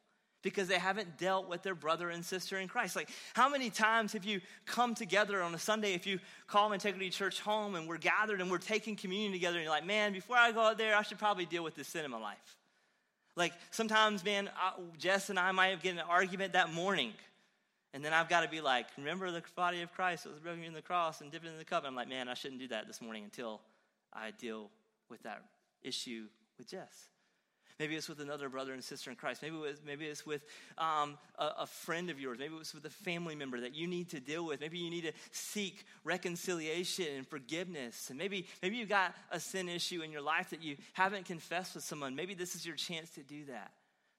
because 0.43 0.69
they 0.69 0.79
haven't 0.79 1.17
dealt 1.17 1.49
with 1.49 1.63
their 1.63 1.75
brother 1.75 2.09
and 2.09 2.23
sister 2.23 2.57
in 2.57 2.69
Christ. 2.69 2.95
Like, 2.95 3.09
how 3.33 3.49
many 3.49 3.69
times 3.69 4.13
have 4.13 4.23
you 4.23 4.39
come 4.65 4.95
together 4.95 5.41
on 5.43 5.53
a 5.53 5.59
Sunday, 5.59 5.93
if 5.93 6.07
you 6.07 6.19
call 6.47 6.71
Integrity 6.71 7.09
Church 7.09 7.41
home 7.41 7.75
and 7.75 7.85
we're 7.85 7.97
gathered 7.97 8.39
and 8.39 8.49
we're 8.49 8.59
taking 8.59 8.95
communion 8.95 9.33
together, 9.33 9.57
and 9.57 9.65
you're 9.65 9.73
like, 9.73 9.85
man, 9.85 10.13
before 10.13 10.37
I 10.37 10.53
go 10.53 10.61
out 10.61 10.77
there, 10.77 10.95
I 10.95 11.01
should 11.01 11.19
probably 11.19 11.45
deal 11.45 11.65
with 11.65 11.75
this 11.75 11.89
sin 11.89 12.05
in 12.05 12.11
my 12.11 12.19
life? 12.19 12.57
Like, 13.35 13.51
sometimes, 13.71 14.23
man, 14.23 14.49
I, 14.55 14.71
Jess 14.97 15.29
and 15.29 15.37
I 15.37 15.51
might 15.51 15.67
have 15.67 15.83
gotten 15.83 15.99
an 15.99 16.05
argument 16.07 16.53
that 16.53 16.71
morning 16.73 17.11
and 17.97 18.05
then 18.05 18.13
I've 18.13 18.29
got 18.29 18.41
to 18.41 18.47
be 18.47 18.61
like, 18.61 18.85
remember 18.95 19.31
the 19.31 19.41
body 19.55 19.81
of 19.81 19.91
Christ 19.91 20.25
that 20.25 20.29
was 20.29 20.39
broken 20.39 20.63
in 20.63 20.73
the 20.73 20.83
cross 20.83 21.21
and 21.21 21.31
dipped 21.31 21.47
in 21.47 21.57
the 21.57 21.65
cup. 21.65 21.79
And 21.79 21.87
I'm 21.87 21.95
like, 21.95 22.07
man, 22.07 22.27
I 22.27 22.35
shouldn't 22.35 22.61
do 22.61 22.67
that 22.67 22.85
this 22.85 23.01
morning 23.01 23.23
until 23.23 23.59
I 24.13 24.29
deal 24.29 24.69
with 25.09 25.23
that 25.23 25.41
issue 25.81 26.25
with 26.59 26.69
Jess. 26.69 27.09
Maybe 27.79 27.95
it's 27.95 28.07
with 28.07 28.19
another 28.19 28.49
brother 28.49 28.73
and 28.73 28.83
sister 28.83 29.09
in 29.09 29.15
Christ. 29.15 29.41
Maybe 29.41 29.55
it's, 29.57 29.81
maybe 29.83 30.05
it's 30.05 30.27
with 30.27 30.45
um, 30.77 31.17
a, 31.39 31.53
a, 31.61 31.65
friend 31.65 32.11
of 32.11 32.19
yours. 32.19 32.37
Maybe 32.37 32.53
it's 32.57 32.71
with 32.71 32.85
a 32.85 32.91
family 32.91 33.33
member 33.33 33.59
that 33.61 33.73
you 33.73 33.87
need 33.87 34.09
to 34.09 34.19
deal 34.19 34.45
with. 34.45 34.61
Maybe 34.61 34.77
you 34.77 34.91
need 34.91 35.05
to 35.05 35.13
seek 35.31 35.83
reconciliation 36.03 37.07
and 37.15 37.27
forgiveness. 37.27 38.11
And 38.11 38.19
maybe, 38.19 38.45
maybe 38.61 38.75
you've 38.75 38.89
got 38.89 39.15
a 39.31 39.39
sin 39.39 39.69
issue 39.69 40.03
in 40.03 40.11
your 40.11 40.21
life 40.21 40.51
that 40.51 40.61
you 40.61 40.77
haven't 40.93 41.25
confessed 41.25 41.73
with 41.73 41.83
someone. 41.83 42.15
Maybe 42.15 42.35
this 42.35 42.53
is 42.53 42.63
your 42.63 42.75
chance 42.75 43.09
to 43.15 43.23
do 43.23 43.45
that. 43.45 43.71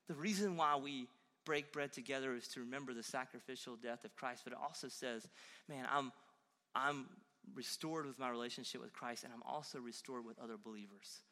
The 0.09 0.15
reason 0.15 0.57
why 0.57 0.75
we 0.75 1.07
break 1.49 1.73
bread 1.73 1.95
together 1.95 2.35
is 2.35 2.47
to 2.49 2.61
remember 2.61 2.93
the 2.93 3.03
sacrificial 3.03 3.75
death 3.75 4.05
of 4.05 4.15
Christ, 4.15 4.43
but 4.45 4.53
it 4.53 4.59
also 4.63 4.89
says, 4.89 5.27
man, 5.67 5.87
I'm, 5.91 6.13
I'm 6.75 7.07
restored 7.55 8.05
with 8.05 8.19
my 8.19 8.29
relationship 8.29 8.83
with 8.83 8.93
Christ, 8.93 9.25
and 9.25 9.33
I'm 9.33 9.43
also 9.51 9.79
restored 9.79 10.27
with 10.27 10.39
other 10.39 10.57
believers. 10.63 11.23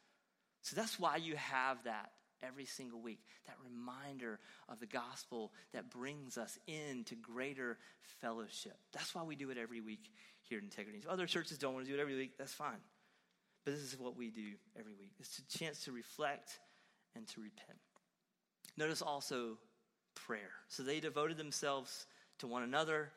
So 0.63 0.75
that's 0.75 0.99
why 0.99 1.17
you 1.17 1.35
have 1.35 1.83
that 1.83 2.13
every 2.41 2.65
single 2.65 2.99
week 2.99 3.19
that 3.45 3.55
reminder 3.63 4.39
of 4.67 4.79
the 4.79 4.87
gospel 4.87 5.51
that 5.73 5.91
brings 5.91 6.35
us 6.39 6.57
into 6.65 7.13
greater 7.13 7.77
fellowship. 8.19 8.75
That's 8.93 9.13
why 9.13 9.21
we 9.21 9.35
do 9.35 9.51
it 9.51 9.59
every 9.59 9.81
week 9.81 10.09
here 10.49 10.57
at 10.57 10.63
Integrity. 10.63 11.03
Other 11.07 11.27
churches 11.27 11.59
don't 11.59 11.75
want 11.75 11.85
to 11.85 11.91
do 11.91 11.99
it 11.99 12.01
every 12.01 12.15
week, 12.15 12.39
that's 12.39 12.53
fine. 12.53 12.81
But 13.65 13.75
this 13.75 13.83
is 13.83 13.99
what 13.99 14.17
we 14.17 14.31
do 14.31 14.53
every 14.79 14.95
week. 14.95 15.11
It's 15.19 15.37
a 15.37 15.57
chance 15.59 15.83
to 15.83 15.91
reflect 15.91 16.57
and 17.15 17.27
to 17.27 17.41
repent. 17.41 17.77
Notice 18.77 19.03
also 19.03 19.59
prayer. 20.27 20.51
So 20.67 20.83
they 20.83 20.99
devoted 20.99 21.37
themselves 21.37 22.05
to 22.39 22.47
one 22.47 22.63
another, 22.63 23.09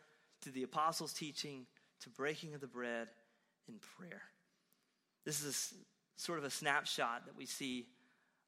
to 0.43 0.51
the 0.51 0.63
apostles' 0.63 1.13
teaching, 1.13 1.67
to 2.03 2.09
breaking 2.09 2.55
of 2.55 2.61
the 2.61 2.67
bread, 2.67 3.09
and 3.69 3.79
prayer. 3.99 4.23
This 5.25 5.43
is 5.43 5.75
a, 5.75 6.21
sort 6.21 6.39
of 6.39 6.45
a 6.45 6.51
snapshot 6.51 7.27
that 7.27 7.37
we 7.37 7.47
see 7.47 7.87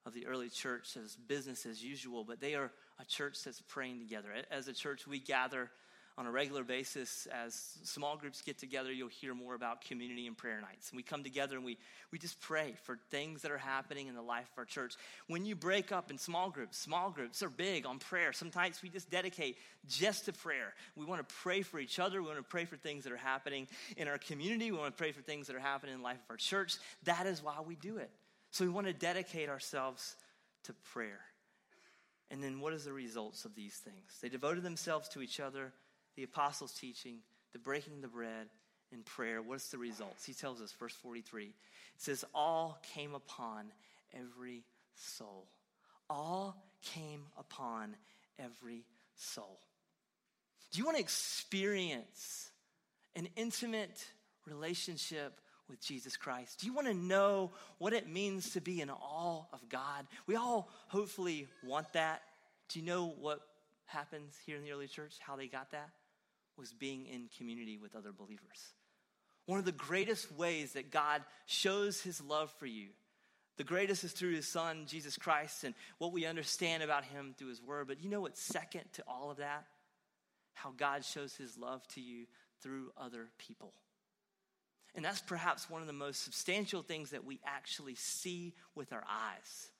of 0.06 0.14
the 0.14 0.26
early 0.26 0.48
church 0.48 0.96
as 0.96 1.16
business 1.16 1.66
as 1.66 1.82
usual, 1.82 2.24
but 2.24 2.40
they 2.40 2.54
are 2.54 2.70
a 2.98 3.04
church 3.04 3.42
that's 3.44 3.60
praying 3.60 3.98
together. 3.98 4.28
As 4.50 4.68
a 4.68 4.72
church, 4.72 5.06
we 5.06 5.18
gather 5.18 5.70
on 6.18 6.26
a 6.26 6.30
regular 6.30 6.62
basis 6.62 7.26
as 7.32 7.78
small 7.82 8.16
groups 8.16 8.42
get 8.42 8.58
together 8.58 8.92
you'll 8.92 9.08
hear 9.08 9.34
more 9.34 9.54
about 9.54 9.80
community 9.80 10.26
and 10.26 10.36
prayer 10.36 10.60
nights. 10.60 10.90
And 10.90 10.96
we 10.96 11.02
come 11.02 11.22
together 11.22 11.56
and 11.56 11.64
we, 11.64 11.78
we 12.10 12.18
just 12.18 12.40
pray 12.40 12.74
for 12.84 12.98
things 13.10 13.42
that 13.42 13.50
are 13.50 13.58
happening 13.58 14.08
in 14.08 14.14
the 14.14 14.22
life 14.22 14.48
of 14.52 14.58
our 14.58 14.64
church. 14.64 14.94
When 15.26 15.44
you 15.44 15.54
break 15.54 15.92
up 15.92 16.10
in 16.10 16.18
small 16.18 16.50
groups 16.50 16.78
small 16.78 17.10
groups 17.10 17.42
are 17.42 17.48
big 17.48 17.86
on 17.86 17.98
prayer. 17.98 18.32
Sometimes 18.32 18.82
we 18.82 18.88
just 18.88 19.10
dedicate 19.10 19.56
just 19.88 20.26
to 20.26 20.32
prayer. 20.32 20.74
We 20.96 21.04
want 21.06 21.26
to 21.26 21.34
pray 21.42 21.62
for 21.62 21.78
each 21.78 21.98
other. 21.98 22.20
We 22.20 22.28
want 22.28 22.38
to 22.38 22.44
pray 22.44 22.64
for 22.64 22.76
things 22.76 23.04
that 23.04 23.12
are 23.12 23.16
happening 23.16 23.66
in 23.96 24.08
our 24.08 24.18
community. 24.18 24.70
We 24.70 24.78
want 24.78 24.96
to 24.96 24.98
pray 24.98 25.12
for 25.12 25.22
things 25.22 25.46
that 25.46 25.56
are 25.56 25.60
happening 25.60 25.94
in 25.94 26.00
the 26.00 26.04
life 26.04 26.18
of 26.24 26.30
our 26.30 26.36
church. 26.36 26.76
That 27.04 27.26
is 27.26 27.42
why 27.42 27.56
we 27.64 27.76
do 27.76 27.96
it. 27.96 28.10
So 28.50 28.64
we 28.64 28.70
want 28.70 28.86
to 28.86 28.92
dedicate 28.92 29.48
ourselves 29.48 30.16
to 30.64 30.74
prayer. 30.92 31.20
And 32.30 32.42
then 32.42 32.60
what 32.60 32.72
is 32.72 32.84
the 32.84 32.92
results 32.92 33.44
of 33.44 33.54
these 33.54 33.74
things? 33.74 34.18
They 34.20 34.28
devoted 34.28 34.62
themselves 34.62 35.08
to 35.10 35.20
each 35.20 35.40
other 35.40 35.72
the 36.16 36.24
apostles' 36.24 36.72
teaching, 36.72 37.18
the 37.52 37.58
breaking 37.58 37.94
of 37.94 38.02
the 38.02 38.08
bread, 38.08 38.48
and 38.92 39.04
prayer. 39.04 39.40
What's 39.40 39.68
the 39.68 39.78
results? 39.78 40.24
He 40.24 40.34
tells 40.34 40.60
us, 40.60 40.72
verse 40.72 40.94
43. 40.94 41.44
It 41.46 41.52
says, 41.96 42.24
All 42.34 42.78
came 42.94 43.14
upon 43.14 43.72
every 44.14 44.64
soul. 44.94 45.46
All 46.10 46.62
came 46.82 47.22
upon 47.38 47.96
every 48.38 48.84
soul. 49.16 49.60
Do 50.70 50.78
you 50.78 50.84
want 50.84 50.96
to 50.96 51.02
experience 51.02 52.50
an 53.14 53.28
intimate 53.36 54.04
relationship 54.46 55.40
with 55.68 55.80
Jesus 55.80 56.16
Christ? 56.16 56.60
Do 56.60 56.66
you 56.66 56.74
want 56.74 56.86
to 56.86 56.94
know 56.94 57.52
what 57.78 57.92
it 57.92 58.08
means 58.08 58.50
to 58.52 58.60
be 58.60 58.80
in 58.80 58.90
awe 58.90 59.44
of 59.52 59.68
God? 59.68 60.06
We 60.26 60.36
all 60.36 60.70
hopefully 60.88 61.48
want 61.62 61.92
that. 61.92 62.22
Do 62.68 62.78
you 62.78 62.84
know 62.84 63.14
what 63.20 63.40
happens 63.86 64.34
here 64.46 64.56
in 64.56 64.64
the 64.64 64.72
early 64.72 64.86
church, 64.86 65.14
how 65.20 65.36
they 65.36 65.46
got 65.46 65.70
that? 65.72 65.90
Was 66.56 66.72
being 66.72 67.06
in 67.06 67.28
community 67.36 67.78
with 67.78 67.94
other 67.94 68.12
believers. 68.12 68.74
One 69.46 69.58
of 69.58 69.64
the 69.64 69.72
greatest 69.72 70.30
ways 70.32 70.74
that 70.74 70.90
God 70.90 71.22
shows 71.46 72.00
his 72.00 72.20
love 72.20 72.52
for 72.58 72.66
you, 72.66 72.88
the 73.56 73.64
greatest 73.64 74.04
is 74.04 74.12
through 74.12 74.34
his 74.34 74.48
son, 74.48 74.84
Jesus 74.86 75.16
Christ, 75.16 75.64
and 75.64 75.74
what 75.98 76.12
we 76.12 76.26
understand 76.26 76.82
about 76.82 77.04
him 77.04 77.34
through 77.36 77.48
his 77.48 77.62
word. 77.62 77.88
But 77.88 78.02
you 78.02 78.08
know 78.08 78.20
what's 78.20 78.40
second 78.40 78.84
to 78.94 79.04
all 79.06 79.30
of 79.30 79.38
that? 79.38 79.66
How 80.54 80.72
God 80.76 81.04
shows 81.04 81.34
his 81.34 81.58
love 81.58 81.86
to 81.88 82.00
you 82.00 82.26
through 82.62 82.92
other 82.96 83.28
people. 83.38 83.72
And 84.94 85.04
that's 85.04 85.20
perhaps 85.20 85.70
one 85.70 85.80
of 85.80 85.86
the 85.86 85.92
most 85.92 86.22
substantial 86.22 86.82
things 86.82 87.10
that 87.10 87.24
we 87.24 87.40
actually 87.46 87.94
see 87.94 88.54
with 88.74 88.92
our 88.92 89.04
eyes. 89.08 89.70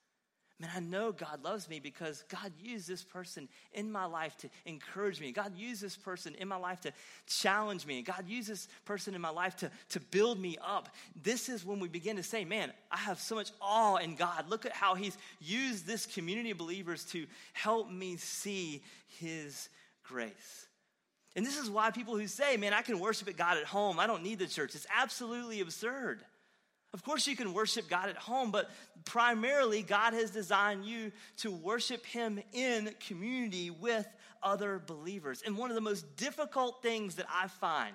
Man, 0.61 0.71
I 0.77 0.81
know 0.81 1.11
God 1.11 1.43
loves 1.43 1.69
me 1.69 1.81
because 1.81 2.25
God 2.29 2.53
used 2.61 2.87
this 2.87 3.03
person 3.03 3.49
in 3.73 3.91
my 3.91 4.05
life 4.05 4.37
to 4.39 4.51
encourage 4.65 5.21
me. 5.21 5.33
God 5.33 5.57
used 5.57 5.83
this 5.83 5.97
person 5.97 6.35
in 6.37 6.47
my 6.47 6.57
life 6.57 6.81
to 6.83 6.93
challenge 7.27 7.85
me. 7.85 8.03
God 8.03 8.29
used 8.29 8.49
this 8.49 8.69
person 8.85 9.15
in 9.15 9.21
my 9.21 9.31
life 9.31 9.57
to, 9.57 9.71
to 9.91 10.01
build 10.01 10.39
me 10.39 10.57
up. 10.65 10.95
This 11.21 11.49
is 11.49 11.65
when 11.65 11.81
we 11.81 11.89
begin 11.89 12.17
to 12.17 12.23
say, 12.23 12.45
man, 12.45 12.73
I 12.91 12.99
have 12.99 13.19
so 13.19 13.35
much 13.35 13.51
awe 13.61 13.97
in 13.97 14.15
God. 14.15 14.49
Look 14.49 14.65
at 14.65 14.73
how 14.73 14.95
He's 14.95 15.19
used 15.41 15.87
this 15.87 16.07
community 16.07 16.53
of 16.53 16.59
believers 16.59 17.05
to 17.07 17.27
help 17.55 17.91
me 17.91 18.17
see 18.17 18.83
His 19.19 19.69
grace. 20.05 20.67
And 21.35 21.47
this 21.47 21.59
is 21.59 21.71
why 21.71 21.91
people 21.91 22.17
who 22.17 22.27
say, 22.27 22.57
man, 22.57 22.75
I 22.75 22.83
can 22.83 23.01
worship 23.01 23.29
at 23.29 23.37
God 23.37 23.57
at 23.57 23.65
home, 23.65 23.99
I 23.99 24.07
don't 24.07 24.23
need 24.23 24.39
the 24.39 24.47
church, 24.47 24.75
it's 24.75 24.87
absolutely 24.95 25.61
absurd. 25.61 26.23
Of 26.95 27.03
course, 27.03 27.27
you 27.27 27.37
can 27.37 27.55
worship 27.55 27.89
God 27.89 28.11
at 28.11 28.17
home, 28.17 28.51
but 28.51 28.71
primarily, 29.05 29.83
God 29.83 30.13
has 30.13 30.31
designed 30.31 30.85
you 30.85 31.11
to 31.39 31.51
worship 31.51 32.05
Him 32.05 32.41
in 32.53 32.95
community 33.07 33.71
with 33.71 34.07
other 34.43 34.81
believers. 34.85 35.43
And 35.45 35.57
one 35.57 35.71
of 35.71 35.75
the 35.75 35.81
most 35.81 36.17
difficult 36.17 36.83
things 36.83 37.15
that 37.15 37.27
I 37.33 37.49
find 37.49 37.95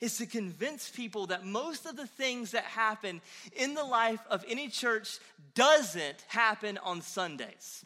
is 0.00 0.18
to 0.18 0.26
convince 0.26 0.88
people 0.88 1.26
that 1.26 1.44
most 1.44 1.86
of 1.86 1.96
the 1.96 2.06
things 2.06 2.52
that 2.52 2.64
happen 2.64 3.20
in 3.56 3.74
the 3.74 3.84
life 3.84 4.20
of 4.30 4.44
any 4.48 4.68
church 4.68 5.18
doesn't 5.54 6.24
happen 6.28 6.78
on 6.78 7.02
Sundays. 7.02 7.84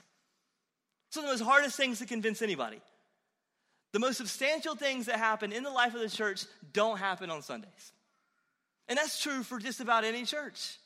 It's 1.08 1.16
one 1.16 1.24
of 1.24 1.30
the 1.30 1.44
most 1.44 1.50
hardest 1.50 1.76
things 1.76 1.98
to 1.98 2.06
convince 2.06 2.42
anybody. 2.42 2.80
The 3.92 3.98
most 3.98 4.16
substantial 4.16 4.74
things 4.74 5.06
that 5.06 5.16
happen 5.16 5.52
in 5.52 5.62
the 5.62 5.70
life 5.70 5.94
of 5.94 6.00
the 6.00 6.08
church 6.08 6.44
don't 6.72 6.98
happen 6.98 7.30
on 7.30 7.42
Sundays. 7.42 7.92
And 8.92 8.98
that's 8.98 9.22
true 9.22 9.42
for 9.42 9.58
just 9.58 9.80
about 9.80 10.04
any 10.04 10.26
church. 10.26 10.76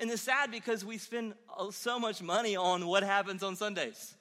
And 0.00 0.10
it's 0.10 0.22
sad 0.22 0.50
because 0.50 0.86
we 0.86 0.96
spend 0.96 1.34
uh, 1.54 1.70
so 1.70 1.98
much 2.00 2.22
money 2.22 2.56
on 2.56 2.86
what 2.86 3.02
happens 3.02 3.42
on 3.42 3.56
Sundays. 3.56 4.14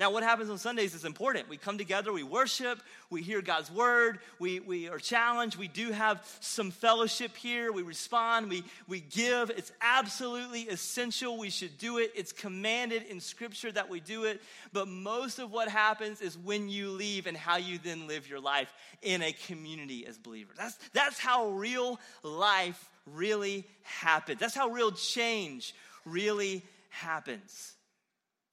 Now, 0.00 0.10
what 0.10 0.22
happens 0.22 0.48
on 0.48 0.56
Sundays 0.56 0.94
is 0.94 1.04
important. 1.04 1.50
We 1.50 1.58
come 1.58 1.76
together, 1.76 2.10
we 2.10 2.22
worship, 2.22 2.80
we 3.10 3.20
hear 3.20 3.42
God's 3.42 3.70
word, 3.70 4.20
we, 4.38 4.58
we 4.58 4.88
are 4.88 4.98
challenged, 4.98 5.58
we 5.58 5.68
do 5.68 5.92
have 5.92 6.26
some 6.40 6.70
fellowship 6.70 7.36
here, 7.36 7.70
we 7.70 7.82
respond, 7.82 8.48
we, 8.48 8.64
we 8.88 9.00
give. 9.00 9.50
It's 9.50 9.72
absolutely 9.82 10.62
essential. 10.62 11.36
We 11.36 11.50
should 11.50 11.76
do 11.76 11.98
it. 11.98 12.12
It's 12.16 12.32
commanded 12.32 13.02
in 13.10 13.20
Scripture 13.20 13.70
that 13.72 13.90
we 13.90 14.00
do 14.00 14.24
it. 14.24 14.40
But 14.72 14.88
most 14.88 15.38
of 15.38 15.52
what 15.52 15.68
happens 15.68 16.22
is 16.22 16.38
when 16.38 16.70
you 16.70 16.88
leave 16.88 17.26
and 17.26 17.36
how 17.36 17.58
you 17.58 17.76
then 17.76 18.06
live 18.06 18.26
your 18.26 18.40
life 18.40 18.72
in 19.02 19.20
a 19.20 19.32
community 19.32 20.06
as 20.06 20.16
believers. 20.16 20.56
That's, 20.56 20.78
that's 20.94 21.18
how 21.18 21.50
real 21.50 22.00
life 22.22 22.88
really 23.04 23.66
happens. 23.82 24.40
That's 24.40 24.54
how 24.54 24.68
real 24.70 24.92
change 24.92 25.74
really 26.06 26.62
happens. 26.88 27.74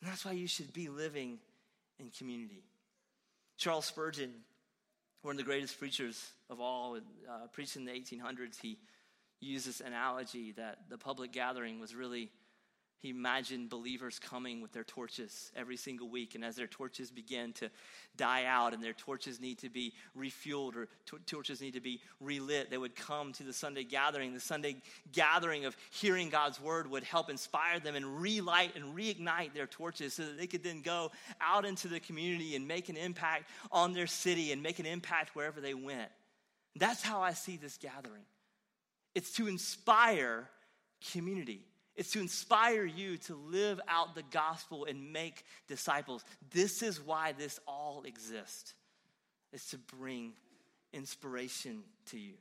And 0.02 0.12
that's 0.12 0.26
why 0.26 0.34
you 0.34 0.48
should 0.48 0.74
be 0.74 0.90
living 0.90 1.40
in 2.00 2.10
community. 2.10 2.64
Charles 3.58 3.86
Spurgeon, 3.86 4.32
one 5.24 5.34
of 5.34 5.38
the 5.38 5.44
greatest 5.44 5.80
preachers 5.80 6.32
of 6.50 6.60
all, 6.60 6.96
uh, 6.96 7.48
preached 7.52 7.76
in 7.76 7.86
the 7.86 7.92
1800s, 7.92 8.60
he 8.62 8.78
used 9.40 9.68
this 9.68 9.82
analogy 9.82 10.52
that 10.54 10.90
the 10.90 10.98
public 10.98 11.32
gathering 11.32 11.80
was 11.80 11.96
really 11.96 12.30
he 13.00 13.10
imagined 13.10 13.70
believers 13.70 14.18
coming 14.18 14.60
with 14.60 14.72
their 14.72 14.84
torches 14.84 15.52
every 15.56 15.78
single 15.78 16.10
week, 16.10 16.34
and 16.34 16.44
as 16.44 16.56
their 16.56 16.68
torches 16.68 17.12
begin 17.12 17.54
to 17.54 17.70
die 18.16 18.46
out 18.46 18.74
and 18.74 18.84
their 18.84 18.94
torches 18.94 19.40
need 19.40 19.60
to 19.60 19.70
be 19.70 19.94
refueled 20.18 20.76
or 20.76 20.88
t- 21.06 21.18
torches 21.28 21.62
need 21.62 21.76
to 21.76 21.80
be 21.80 22.02
relit, 22.20 22.72
they 22.72 22.78
would 22.78 22.96
come 22.96 23.34
to 23.34 23.44
the 23.44 23.54
Sunday 23.54 23.84
gathering. 23.84 24.34
The 24.34 24.40
Sunday 24.40 24.78
gathering 25.12 25.66
of 25.66 25.78
hearing 25.92 26.30
God's 26.30 26.60
word 26.60 26.90
would 26.90 27.04
help 27.04 27.30
inspire 27.30 27.80
them 27.80 27.96
and 27.96 28.20
relight 28.20 28.76
and 28.76 28.96
reignite 28.96 29.54
their 29.54 29.68
torches 29.68 30.16
so 30.16 30.24
that 30.24 30.38
they 30.38 30.48
could 30.48 30.64
then 30.64 30.82
go 30.82 31.12
out 31.40 31.66
into 31.66 31.88
the 31.88 32.00
community 32.00 32.56
and 32.56 32.68
make 32.68 32.90
an 32.90 32.98
impact 32.98 33.50
on 33.72 33.94
their 33.94 34.08
city 34.08 34.52
and 34.52 34.64
make 34.64 34.80
an 34.80 34.88
impact 34.88 35.36
wherever 35.36 35.62
they 35.62 35.76
went. 35.76 36.10
That's 36.76 37.04
how 37.04 37.22
I 37.22 37.34
see 37.34 37.58
this 37.58 37.78
gathering. 37.78 38.26
It's 39.14 39.34
to 39.34 39.48
inspire 39.48 40.50
community. 41.12 41.62
It's 41.98 42.12
to 42.12 42.20
inspire 42.20 42.86
you 42.86 43.18
to 43.18 43.36
live 43.36 43.82
out 43.88 44.14
the 44.14 44.24
gospel 44.32 44.86
and 44.86 45.12
make 45.12 45.44
disciples. 45.68 46.24
This 46.52 46.84
is 46.84 47.02
why 47.02 47.32
this 47.32 47.60
all 47.68 48.04
exists. 48.06 48.76
It's 49.52 49.72
to 49.72 49.80
bring 49.80 50.34
inspiration 50.94 51.82
to 52.12 52.20
you. 52.20 52.36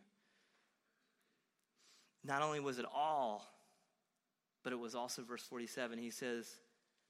Not 2.23 2.43
only 2.43 2.61
was 2.61 2.79
it 2.79 2.85
all, 2.95 3.47
but 4.63 4.75
it 4.75 4.79
was 4.79 4.95
also 4.95 5.23
verse 5.23 5.43
47. 5.43 5.99
He 5.99 6.11
says, 6.11 6.47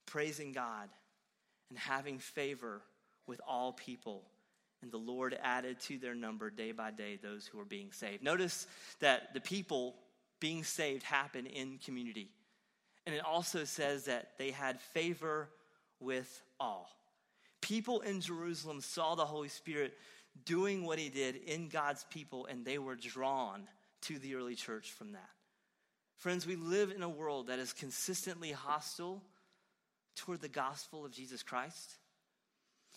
praising 0.07 0.53
God 0.53 0.89
and 1.69 1.79
having 1.79 2.21
favor 2.21 2.81
with 3.27 3.41
all 3.47 3.73
people. 3.73 4.23
And 4.83 4.93
the 4.93 4.99
Lord 4.99 5.37
added 5.43 5.81
to 5.81 5.99
their 5.99 6.15
number 6.15 6.51
day 6.51 6.71
by 6.71 6.93
day 6.93 7.19
those 7.21 7.47
who 7.47 7.59
were 7.59 7.65
being 7.65 7.91
saved. 7.91 8.23
Notice 8.23 8.69
that 9.01 9.35
the 9.35 9.41
people 9.41 9.97
being 10.39 10.63
saved 10.63 11.03
happen 11.03 11.47
in 11.47 11.79
community. 11.85 12.29
And 13.07 13.15
it 13.15 13.25
also 13.25 13.65
says 13.65 14.07
that 14.07 14.33
they 14.37 14.51
had 14.51 14.81
favor 14.81 15.49
with 16.01 16.43
all. 16.59 16.91
People 17.61 18.01
in 18.01 18.21
Jerusalem 18.21 18.81
saw 18.81 19.15
the 19.15 19.25
Holy 19.25 19.49
Spirit 19.49 19.95
doing 20.45 20.85
what 20.85 20.99
he 20.99 21.09
did 21.09 21.37
in 21.37 21.69
God's 21.69 22.05
people, 22.11 22.47
and 22.47 22.65
they 22.65 22.79
were 22.79 22.97
drawn 22.97 23.69
to 24.03 24.19
the 24.19 24.35
early 24.35 24.55
church 24.55 24.91
from 24.91 25.13
that. 25.13 25.31
Friends, 26.17 26.47
we 26.47 26.57
live 26.57 26.91
in 26.91 27.03
a 27.03 27.09
world 27.09 27.49
that 27.49 27.59
is 27.59 27.73
consistently 27.73 28.53
hostile 28.53 29.23
toward 30.17 30.41
the 30.41 30.49
gospel 30.49 31.05
of 31.05 31.13
Jesus 31.13 31.43
Christ. 31.43 31.97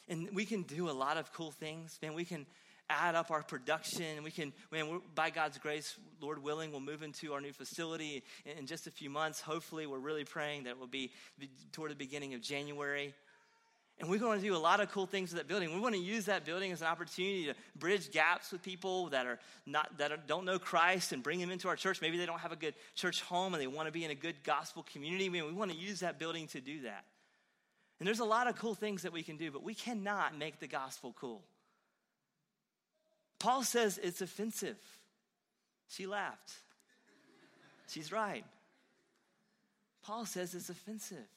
And 0.07 0.29
we 0.33 0.45
can 0.45 0.63
do 0.63 0.89
a 0.89 0.91
lot 0.91 1.17
of 1.17 1.31
cool 1.33 1.51
things. 1.51 1.99
Man, 2.01 2.13
we 2.13 2.25
can 2.25 2.45
add 2.89 3.15
up 3.15 3.31
our 3.31 3.43
production. 3.43 4.23
We 4.23 4.31
can, 4.31 4.53
man, 4.71 5.01
by 5.15 5.29
God's 5.29 5.57
grace, 5.57 5.95
Lord 6.21 6.41
willing, 6.41 6.71
we'll 6.71 6.79
move 6.79 7.03
into 7.03 7.33
our 7.33 7.41
new 7.41 7.53
facility 7.53 8.23
in, 8.45 8.59
in 8.59 8.65
just 8.65 8.87
a 8.87 8.91
few 8.91 9.09
months. 9.09 9.41
Hopefully, 9.41 9.87
we're 9.87 9.99
really 9.99 10.23
praying 10.23 10.63
that 10.63 10.71
it 10.71 10.79
will 10.79 10.87
be, 10.87 11.11
be 11.37 11.49
toward 11.71 11.91
the 11.91 11.95
beginning 11.95 12.33
of 12.33 12.41
January. 12.41 13.13
And 13.99 14.09
we're 14.09 14.19
going 14.19 14.39
to 14.39 14.45
do 14.45 14.55
a 14.55 14.57
lot 14.57 14.79
of 14.79 14.89
cool 14.91 15.05
things 15.05 15.31
with 15.31 15.39
that 15.39 15.47
building. 15.49 15.73
We 15.73 15.79
want 15.81 15.93
to 15.93 15.99
use 15.99 16.25
that 16.25 16.45
building 16.45 16.71
as 16.71 16.79
an 16.81 16.87
opportunity 16.87 17.47
to 17.47 17.53
bridge 17.77 18.11
gaps 18.11 18.49
with 18.49 18.63
people 18.63 19.09
that 19.09 19.25
are 19.25 19.39
not 19.65 19.97
that 19.97 20.13
are, 20.13 20.17
don't 20.25 20.45
know 20.45 20.57
Christ 20.57 21.11
and 21.11 21.21
bring 21.21 21.39
them 21.39 21.51
into 21.51 21.67
our 21.67 21.75
church. 21.75 22.01
Maybe 22.01 22.17
they 22.17 22.25
don't 22.25 22.39
have 22.39 22.53
a 22.53 22.57
good 22.57 22.75
church 22.95 23.21
home 23.21 23.53
and 23.53 23.61
they 23.61 23.67
want 23.67 23.87
to 23.87 23.91
be 23.91 24.05
in 24.05 24.11
a 24.11 24.15
good 24.15 24.41
gospel 24.45 24.85
community. 24.89 25.25
I 25.25 25.29
mean, 25.29 25.45
we 25.45 25.51
want 25.51 25.71
to 25.71 25.77
use 25.77 25.99
that 25.99 26.17
building 26.17 26.47
to 26.47 26.61
do 26.61 26.83
that. 26.83 27.03
And 27.99 28.07
there's 28.07 28.21
a 28.21 28.25
lot 28.25 28.47
of 28.47 28.55
cool 28.55 28.73
things 28.73 29.01
that 29.01 29.11
we 29.11 29.21
can 29.21 29.35
do, 29.35 29.51
but 29.51 29.63
we 29.63 29.73
cannot 29.73 30.37
make 30.37 30.61
the 30.61 30.67
gospel 30.67 31.13
cool. 31.19 31.43
Paul 33.39 33.63
says 33.63 33.99
it's 34.01 34.21
offensive. 34.21 34.77
She 35.87 36.05
laughed. 36.05 36.53
She's 37.87 38.11
right. 38.11 38.45
Paul 40.03 40.25
says 40.25 40.53
it's 40.53 40.69
offensive. 40.69 41.27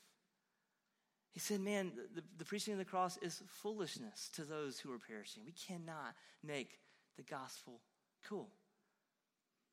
He 1.31 1.41
said, 1.41 1.61
Man, 1.61 1.93
the, 2.15 2.23
the, 2.37 2.45
preaching 2.45 2.75
of 2.75 2.79
the 2.79 2.85
cross 2.85 3.17
is 3.23 3.43
foolishness 3.47 4.31
to 4.35 4.43
those 4.43 4.79
who 4.79 4.93
are 4.93 4.99
perishing. 4.99 5.45
We 5.47 5.53
cannot 5.53 6.15
make 6.45 6.79
the 7.17 7.23
gospel 7.23 7.81
cool. 8.29 8.49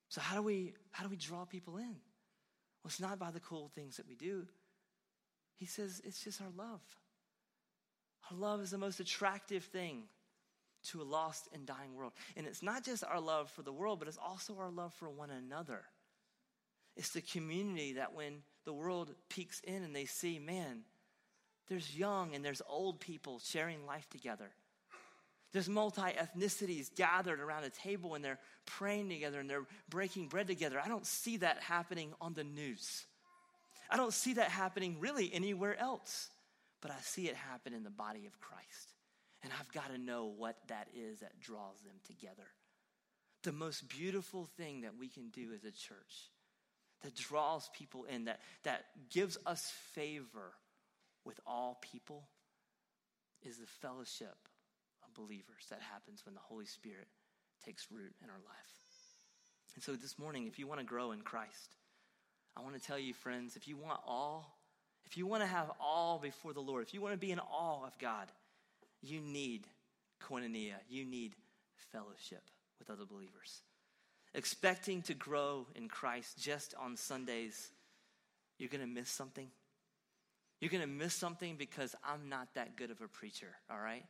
So 0.08 0.22
how 0.22 0.36
do 0.36 0.42
we 0.42 0.74
how 0.92 1.04
do 1.04 1.10
we 1.10 1.18
draw 1.18 1.46
people 1.46 1.78
in? 1.78 1.84
Well, 1.86 2.86
it's 2.86 3.00
not 3.00 3.20
by 3.20 3.32
the 3.32 3.42
cool 3.42 3.70
things 3.76 3.98
that 3.98 4.08
we 4.08 4.16
do. 4.16 4.48
He 5.56 5.66
says 5.66 6.02
it's 6.06 6.24
just 6.24 6.42
our 6.42 6.48
love. 6.58 6.82
Our 8.32 8.38
love 8.38 8.62
is 8.62 8.72
the 8.72 8.78
most 8.78 9.00
attractive 9.00 9.66
thing 9.66 10.04
to 10.92 11.02
a 11.02 11.04
lost 11.04 11.48
and 11.54 11.66
dying 11.66 11.96
world. 11.96 12.14
And 12.36 12.46
it's 12.46 12.64
not 12.64 12.84
just 12.84 13.04
our 13.04 13.20
love 13.20 13.50
for 13.52 13.62
the 13.62 13.72
world, 13.72 14.00
but 14.00 14.08
it's 14.08 14.18
also 14.18 14.58
our 14.60 14.70
love 14.70 14.94
for 14.94 15.10
one 15.10 15.30
another. 15.30 15.82
It's 16.96 17.10
the 17.10 17.22
community 17.22 17.94
that 17.94 18.14
when 18.14 18.42
the 18.66 18.74
world 18.74 19.14
peeks 19.30 19.62
in 19.62 19.84
and 19.84 19.96
they 19.96 20.06
see, 20.06 20.40
man, 20.40 20.82
there's 21.68 21.98
young 21.98 22.36
and 22.36 22.44
there's 22.44 22.62
old 22.68 23.00
people 23.00 23.40
sharing 23.40 23.86
life 23.86 24.10
together. 24.10 24.52
There's 25.52 25.70
multi 25.70 26.02
ethnicities 26.02 26.94
gathered 26.94 27.40
around 27.40 27.64
a 27.64 27.70
table 27.70 28.16
and 28.16 28.24
they're 28.24 28.40
praying 28.66 29.10
together 29.10 29.40
and 29.40 29.50
they're 29.50 29.66
breaking 29.90 30.28
bread 30.28 30.48
together. 30.48 30.80
I 30.84 30.88
don't 30.88 31.06
see 31.06 31.38
that 31.38 31.62
happening 31.62 32.14
on 32.22 32.34
the 32.34 32.44
news. 32.44 33.06
I 33.90 33.98
don't 33.98 34.14
see 34.14 34.34
that 34.34 34.50
happening 34.50 34.98
really 35.00 35.34
anywhere 35.34 35.80
else, 35.80 36.30
but 36.82 36.92
I 36.92 36.98
see 37.02 37.28
it 37.28 37.36
happen 37.36 37.74
in 37.74 37.84
the 37.84 37.90
body 37.90 38.28
of 38.28 38.40
Christ. 38.40 38.94
And 39.44 39.52
I've 39.58 39.72
got 39.72 39.92
to 39.94 39.98
know 39.98 40.26
what 40.26 40.58
that 40.68 40.88
is 40.96 41.20
that 41.20 41.40
draws 41.40 41.80
them 41.86 41.96
together. 42.06 42.48
The 43.44 43.54
most 43.54 43.88
beautiful 43.88 44.50
thing 44.58 44.82
that 44.82 44.98
we 45.00 45.08
can 45.08 45.30
do 45.30 45.52
as 45.54 45.64
a 45.64 45.72
church 45.72 46.30
that 47.04 47.16
draws 47.16 47.70
people 47.74 48.04
in, 48.04 48.26
that, 48.26 48.42
that 48.64 48.86
gives 49.10 49.38
us 49.46 49.72
favor 49.94 50.54
with 51.24 51.40
all 51.48 51.80
people, 51.82 52.28
is 53.42 53.58
the 53.58 53.66
fellowship 53.82 54.36
of 55.08 55.14
believers 55.14 55.68
that 55.70 55.80
happens 55.82 56.26
when 56.26 56.36
the 56.36 56.42
Holy 56.42 56.66
Spirit 56.66 57.08
takes 57.64 57.88
root 57.90 58.14
in 58.22 58.30
our 58.30 58.36
life. 58.36 58.80
And 59.76 59.84
so 59.84 59.94
this 59.94 60.20
morning, 60.20 60.48
if 60.48 60.60
you 60.60 60.68
want 60.68 60.82
to 60.82 60.86
grow 60.86 61.14
in 61.14 61.22
Christ, 61.22 61.78
I 62.58 62.62
want 62.62 62.76
to 62.76 62.82
tell 62.82 63.00
you, 63.00 63.14
friends, 63.14 63.56
if 63.56 63.68
you 63.68 63.78
want 63.78 64.02
all, 64.06 64.58
if 65.06 65.18
you 65.18 65.26
want 65.26 65.42
to 65.44 65.48
have 65.48 65.72
all 65.80 66.20
before 66.20 66.52
the 66.52 66.60
Lord, 66.60 66.86
if 66.86 66.94
you 66.94 67.00
want 67.00 67.14
to 67.14 67.18
be 67.20 67.32
in 67.32 67.40
awe 67.40 67.86
of 67.86 67.98
God, 67.98 68.28
you 69.02 69.22
need 69.22 69.68
koinonia. 70.22 70.76
You 70.90 71.06
need 71.06 71.36
fellowship 71.92 72.44
with 72.78 72.90
other 72.90 73.06
believers. 73.06 73.62
Expecting 74.34 75.02
to 75.04 75.14
grow 75.14 75.68
in 75.76 75.88
Christ 75.88 76.38
just 76.38 76.76
on 76.80 76.96
Sundays, 76.96 77.70
you're 78.58 78.70
going 78.70 78.82
to 78.82 78.88
miss 78.88 79.10
something. 79.10 79.48
You're 80.60 80.70
going 80.70 80.84
to 80.84 80.88
miss 80.88 81.14
something 81.14 81.56
because 81.58 81.96
I'm 82.04 82.30
not 82.30 82.54
that 82.56 82.76
good 82.76 82.92
of 82.92 83.02
a 83.02 83.08
preacher, 83.08 83.56
all 83.72 83.80
right? 83.80 84.06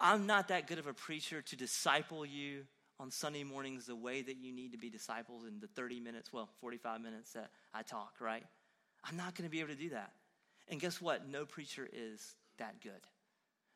I'm 0.00 0.26
not 0.26 0.48
that 0.48 0.66
good 0.66 0.78
of 0.78 0.86
a 0.86 0.94
preacher 0.94 1.42
to 1.42 1.56
disciple 1.56 2.24
you 2.24 2.64
on 3.00 3.10
Sunday 3.10 3.44
mornings 3.44 3.86
the 3.86 3.96
way 3.96 4.22
that 4.22 4.36
you 4.38 4.52
need 4.52 4.72
to 4.72 4.78
be 4.78 4.90
disciples 4.90 5.44
in 5.44 5.60
the 5.60 5.66
30 5.68 6.00
minutes, 6.00 6.32
well, 6.32 6.48
45 6.60 7.00
minutes 7.00 7.32
that 7.32 7.50
I 7.74 7.82
talk, 7.82 8.14
right? 8.20 8.44
I'm 9.04 9.16
not 9.16 9.34
going 9.34 9.44
to 9.44 9.50
be 9.50 9.60
able 9.60 9.70
to 9.70 9.76
do 9.76 9.90
that. 9.90 10.12
And 10.68 10.80
guess 10.80 11.00
what? 11.00 11.28
No 11.28 11.44
preacher 11.44 11.88
is 11.92 12.34
that 12.58 12.80
good. 12.82 12.92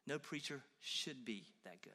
No 0.07 0.19
preacher 0.19 0.63
should 0.81 1.25
be 1.25 1.45
that 1.65 1.81
good 1.83 1.93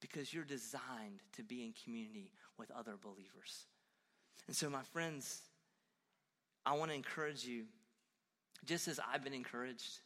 because 0.00 0.32
you're 0.32 0.44
designed 0.44 1.22
to 1.36 1.42
be 1.42 1.64
in 1.64 1.72
community 1.84 2.30
with 2.58 2.70
other 2.70 2.94
believers. 3.00 3.66
And 4.46 4.54
so, 4.54 4.70
my 4.70 4.82
friends, 4.92 5.40
I 6.64 6.76
want 6.76 6.90
to 6.90 6.94
encourage 6.94 7.44
you, 7.44 7.64
just 8.64 8.88
as 8.88 9.00
I've 9.12 9.24
been 9.24 9.34
encouraged 9.34 10.00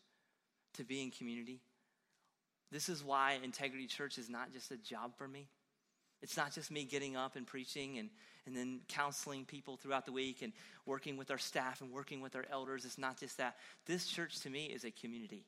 to 0.75 0.85
be 0.85 1.03
in 1.03 1.11
community. 1.11 1.61
This 2.71 2.89
is 2.89 3.05
why 3.05 3.39
Integrity 3.43 3.87
Church 3.87 4.17
is 4.17 4.31
not 4.31 4.53
just 4.53 4.71
a 4.71 4.77
job 4.77 5.17
for 5.17 5.29
me. 5.29 5.49
It's 6.23 6.37
not 6.37 6.55
just 6.55 6.71
me 6.71 6.85
getting 6.85 7.17
up 7.17 7.37
and 7.37 7.47
preaching 7.47 7.99
and, 7.99 8.09
and 8.47 8.57
then 8.57 8.81
counseling 8.89 9.45
people 9.45 9.77
throughout 9.77 10.07
the 10.07 10.13
week 10.13 10.41
and 10.41 10.53
working 10.87 11.17
with 11.17 11.31
our 11.31 11.39
staff 11.39 11.81
and 11.81 11.91
working 11.91 12.21
with 12.21 12.37
our 12.37 12.45
elders. 12.51 12.85
It's 12.85 12.97
not 12.97 13.19
just 13.19 13.39
that. 13.39 13.57
This 13.87 14.07
church 14.07 14.41
to 14.41 14.51
me 14.51 14.67
is 14.67 14.85
a 14.85 14.91
community. 14.91 15.45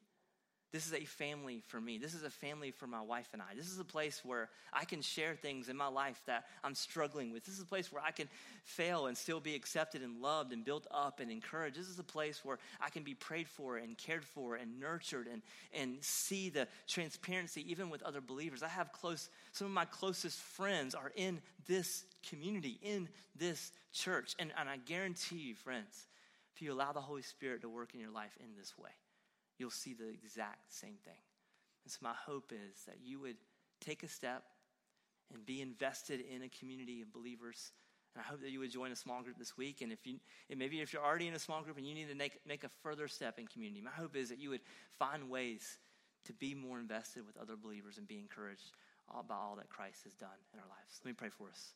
This 0.75 0.89
is 0.89 0.93
a 0.93 1.05
family 1.05 1.63
for 1.69 1.81
me. 1.81 1.99
This 1.99 2.15
is 2.15 2.25
a 2.25 2.31
family 2.31 2.73
for 2.73 2.89
my 2.89 3.01
wife 3.01 3.29
and 3.33 3.41
I. 3.41 3.55
This 3.55 3.71
is 3.71 3.79
a 3.79 3.85
place 3.85 4.23
where 4.25 4.49
I 4.73 4.85
can 4.85 5.03
share 5.03 5.37
things 5.37 5.69
in 5.69 5.77
my 5.77 5.87
life 5.87 6.21
that 6.27 6.47
I'm 6.65 6.75
struggling 6.75 7.33
with. 7.33 7.45
This 7.45 7.55
is 7.55 7.63
a 7.63 7.65
place 7.65 7.93
where 7.93 8.03
I 8.05 8.11
can 8.11 8.29
fail 8.65 9.07
and 9.07 9.17
still 9.17 9.39
be 9.39 9.55
accepted 9.55 10.03
and 10.03 10.21
loved 10.21 10.53
and 10.53 10.65
built 10.65 10.89
up 10.91 11.21
and 11.21 11.31
encouraged. 11.31 11.79
This 11.79 11.89
is 11.89 12.01
a 12.01 12.03
place 12.03 12.45
where 12.45 12.59
I 12.81 12.91
can 12.91 13.05
be 13.05 13.15
prayed 13.15 13.47
for 13.47 13.77
and 13.77 13.97
cared 13.97 14.25
for 14.25 14.57
and 14.57 14.81
nurtured 14.81 15.29
and, 15.29 15.43
and 15.73 15.99
see 16.01 16.49
the 16.49 16.67
transparency 16.89 17.65
even 17.71 17.89
with 17.89 18.03
other 18.03 18.21
believers. 18.21 18.65
I 18.65 18.69
have 18.69 18.91
close, 18.91 19.29
some 19.53 19.69
of 19.69 19.73
my 19.73 19.85
closest 19.85 20.41
friends 20.41 20.97
are 20.97 21.13
in 21.15 21.41
this 21.69 22.03
community, 22.29 22.81
in 22.83 23.09
this 23.37 23.71
church. 23.93 24.35
And, 24.41 24.51
and 24.59 24.69
I 24.69 24.79
guarantee 24.79 25.37
you, 25.37 25.55
friends, 25.55 26.09
if 26.53 26.63
you 26.63 26.73
allow 26.73 26.91
the 26.91 27.01
Holy 27.01 27.23
Spirit 27.23 27.63
to 27.63 27.69
work 27.69 27.95
in 27.95 28.01
your 28.01 28.11
life 28.11 28.37
in 28.41 28.49
this 28.59 28.77
way, 28.77 28.91
you'll 29.59 29.71
see 29.71 29.95
the 29.95 30.09
exact 30.09 30.73
same 30.73 30.97
thing. 31.05 31.23
And 31.85 31.93
so, 31.93 31.99
my 32.03 32.15
hope 32.27 32.53
is 32.53 32.85
that 32.87 32.97
you 33.03 33.21
would 33.21 33.37
take 33.81 34.03
a 34.03 34.09
step 34.09 34.45
and 35.33 35.45
be 35.45 35.61
invested 35.61 36.21
in 36.21 36.43
a 36.43 36.49
community 36.49 37.03
of 37.03 37.13
believers. 37.13 37.73
And 38.15 38.23
I 38.25 38.31
hope 38.31 38.41
that 38.43 38.51
you 38.51 38.61
would 38.61 38.71
join 38.71 38.93
a 38.93 38.97
small 38.97 39.23
group 39.23 39.39
this 39.39 39.57
week. 39.57 39.83
And 39.83 39.93
if 39.93 40.07
you, 40.07 40.19
and 40.49 40.59
maybe 40.59 40.81
if 40.81 40.93
you're 40.93 41.05
already 41.05 41.27
in 41.27 41.35
a 41.35 41.39
small 41.39 41.63
group 41.63 41.77
and 41.77 41.87
you 41.87 41.95
need 41.95 42.09
to 42.09 42.15
make, 42.15 42.39
make 42.47 42.65
a 42.65 42.69
further 42.83 43.09
step 43.09 43.39
in 43.39 43.47
community, 43.47 43.81
my 43.81 43.91
hope 43.91 44.17
is 44.17 44.29
that 44.29 44.39
you 44.39 44.51
would 44.51 44.63
find 44.99 45.29
ways 45.29 45.79
to 46.27 46.33
be 46.33 46.55
more 46.55 46.79
invested 46.79 47.27
with 47.27 47.37
other 47.37 47.57
believers 47.57 47.99
and 47.99 48.07
be 48.07 48.19
encouraged 48.19 48.73
by 49.29 49.35
all 49.35 49.57
that 49.57 49.69
Christ 49.69 50.05
has 50.05 50.15
done 50.15 50.39
in 50.53 50.61
our 50.61 50.67
lives. 50.67 51.01
Let 51.05 51.11
me 51.11 51.15
pray 51.15 51.29
for 51.29 51.49
us. 51.49 51.75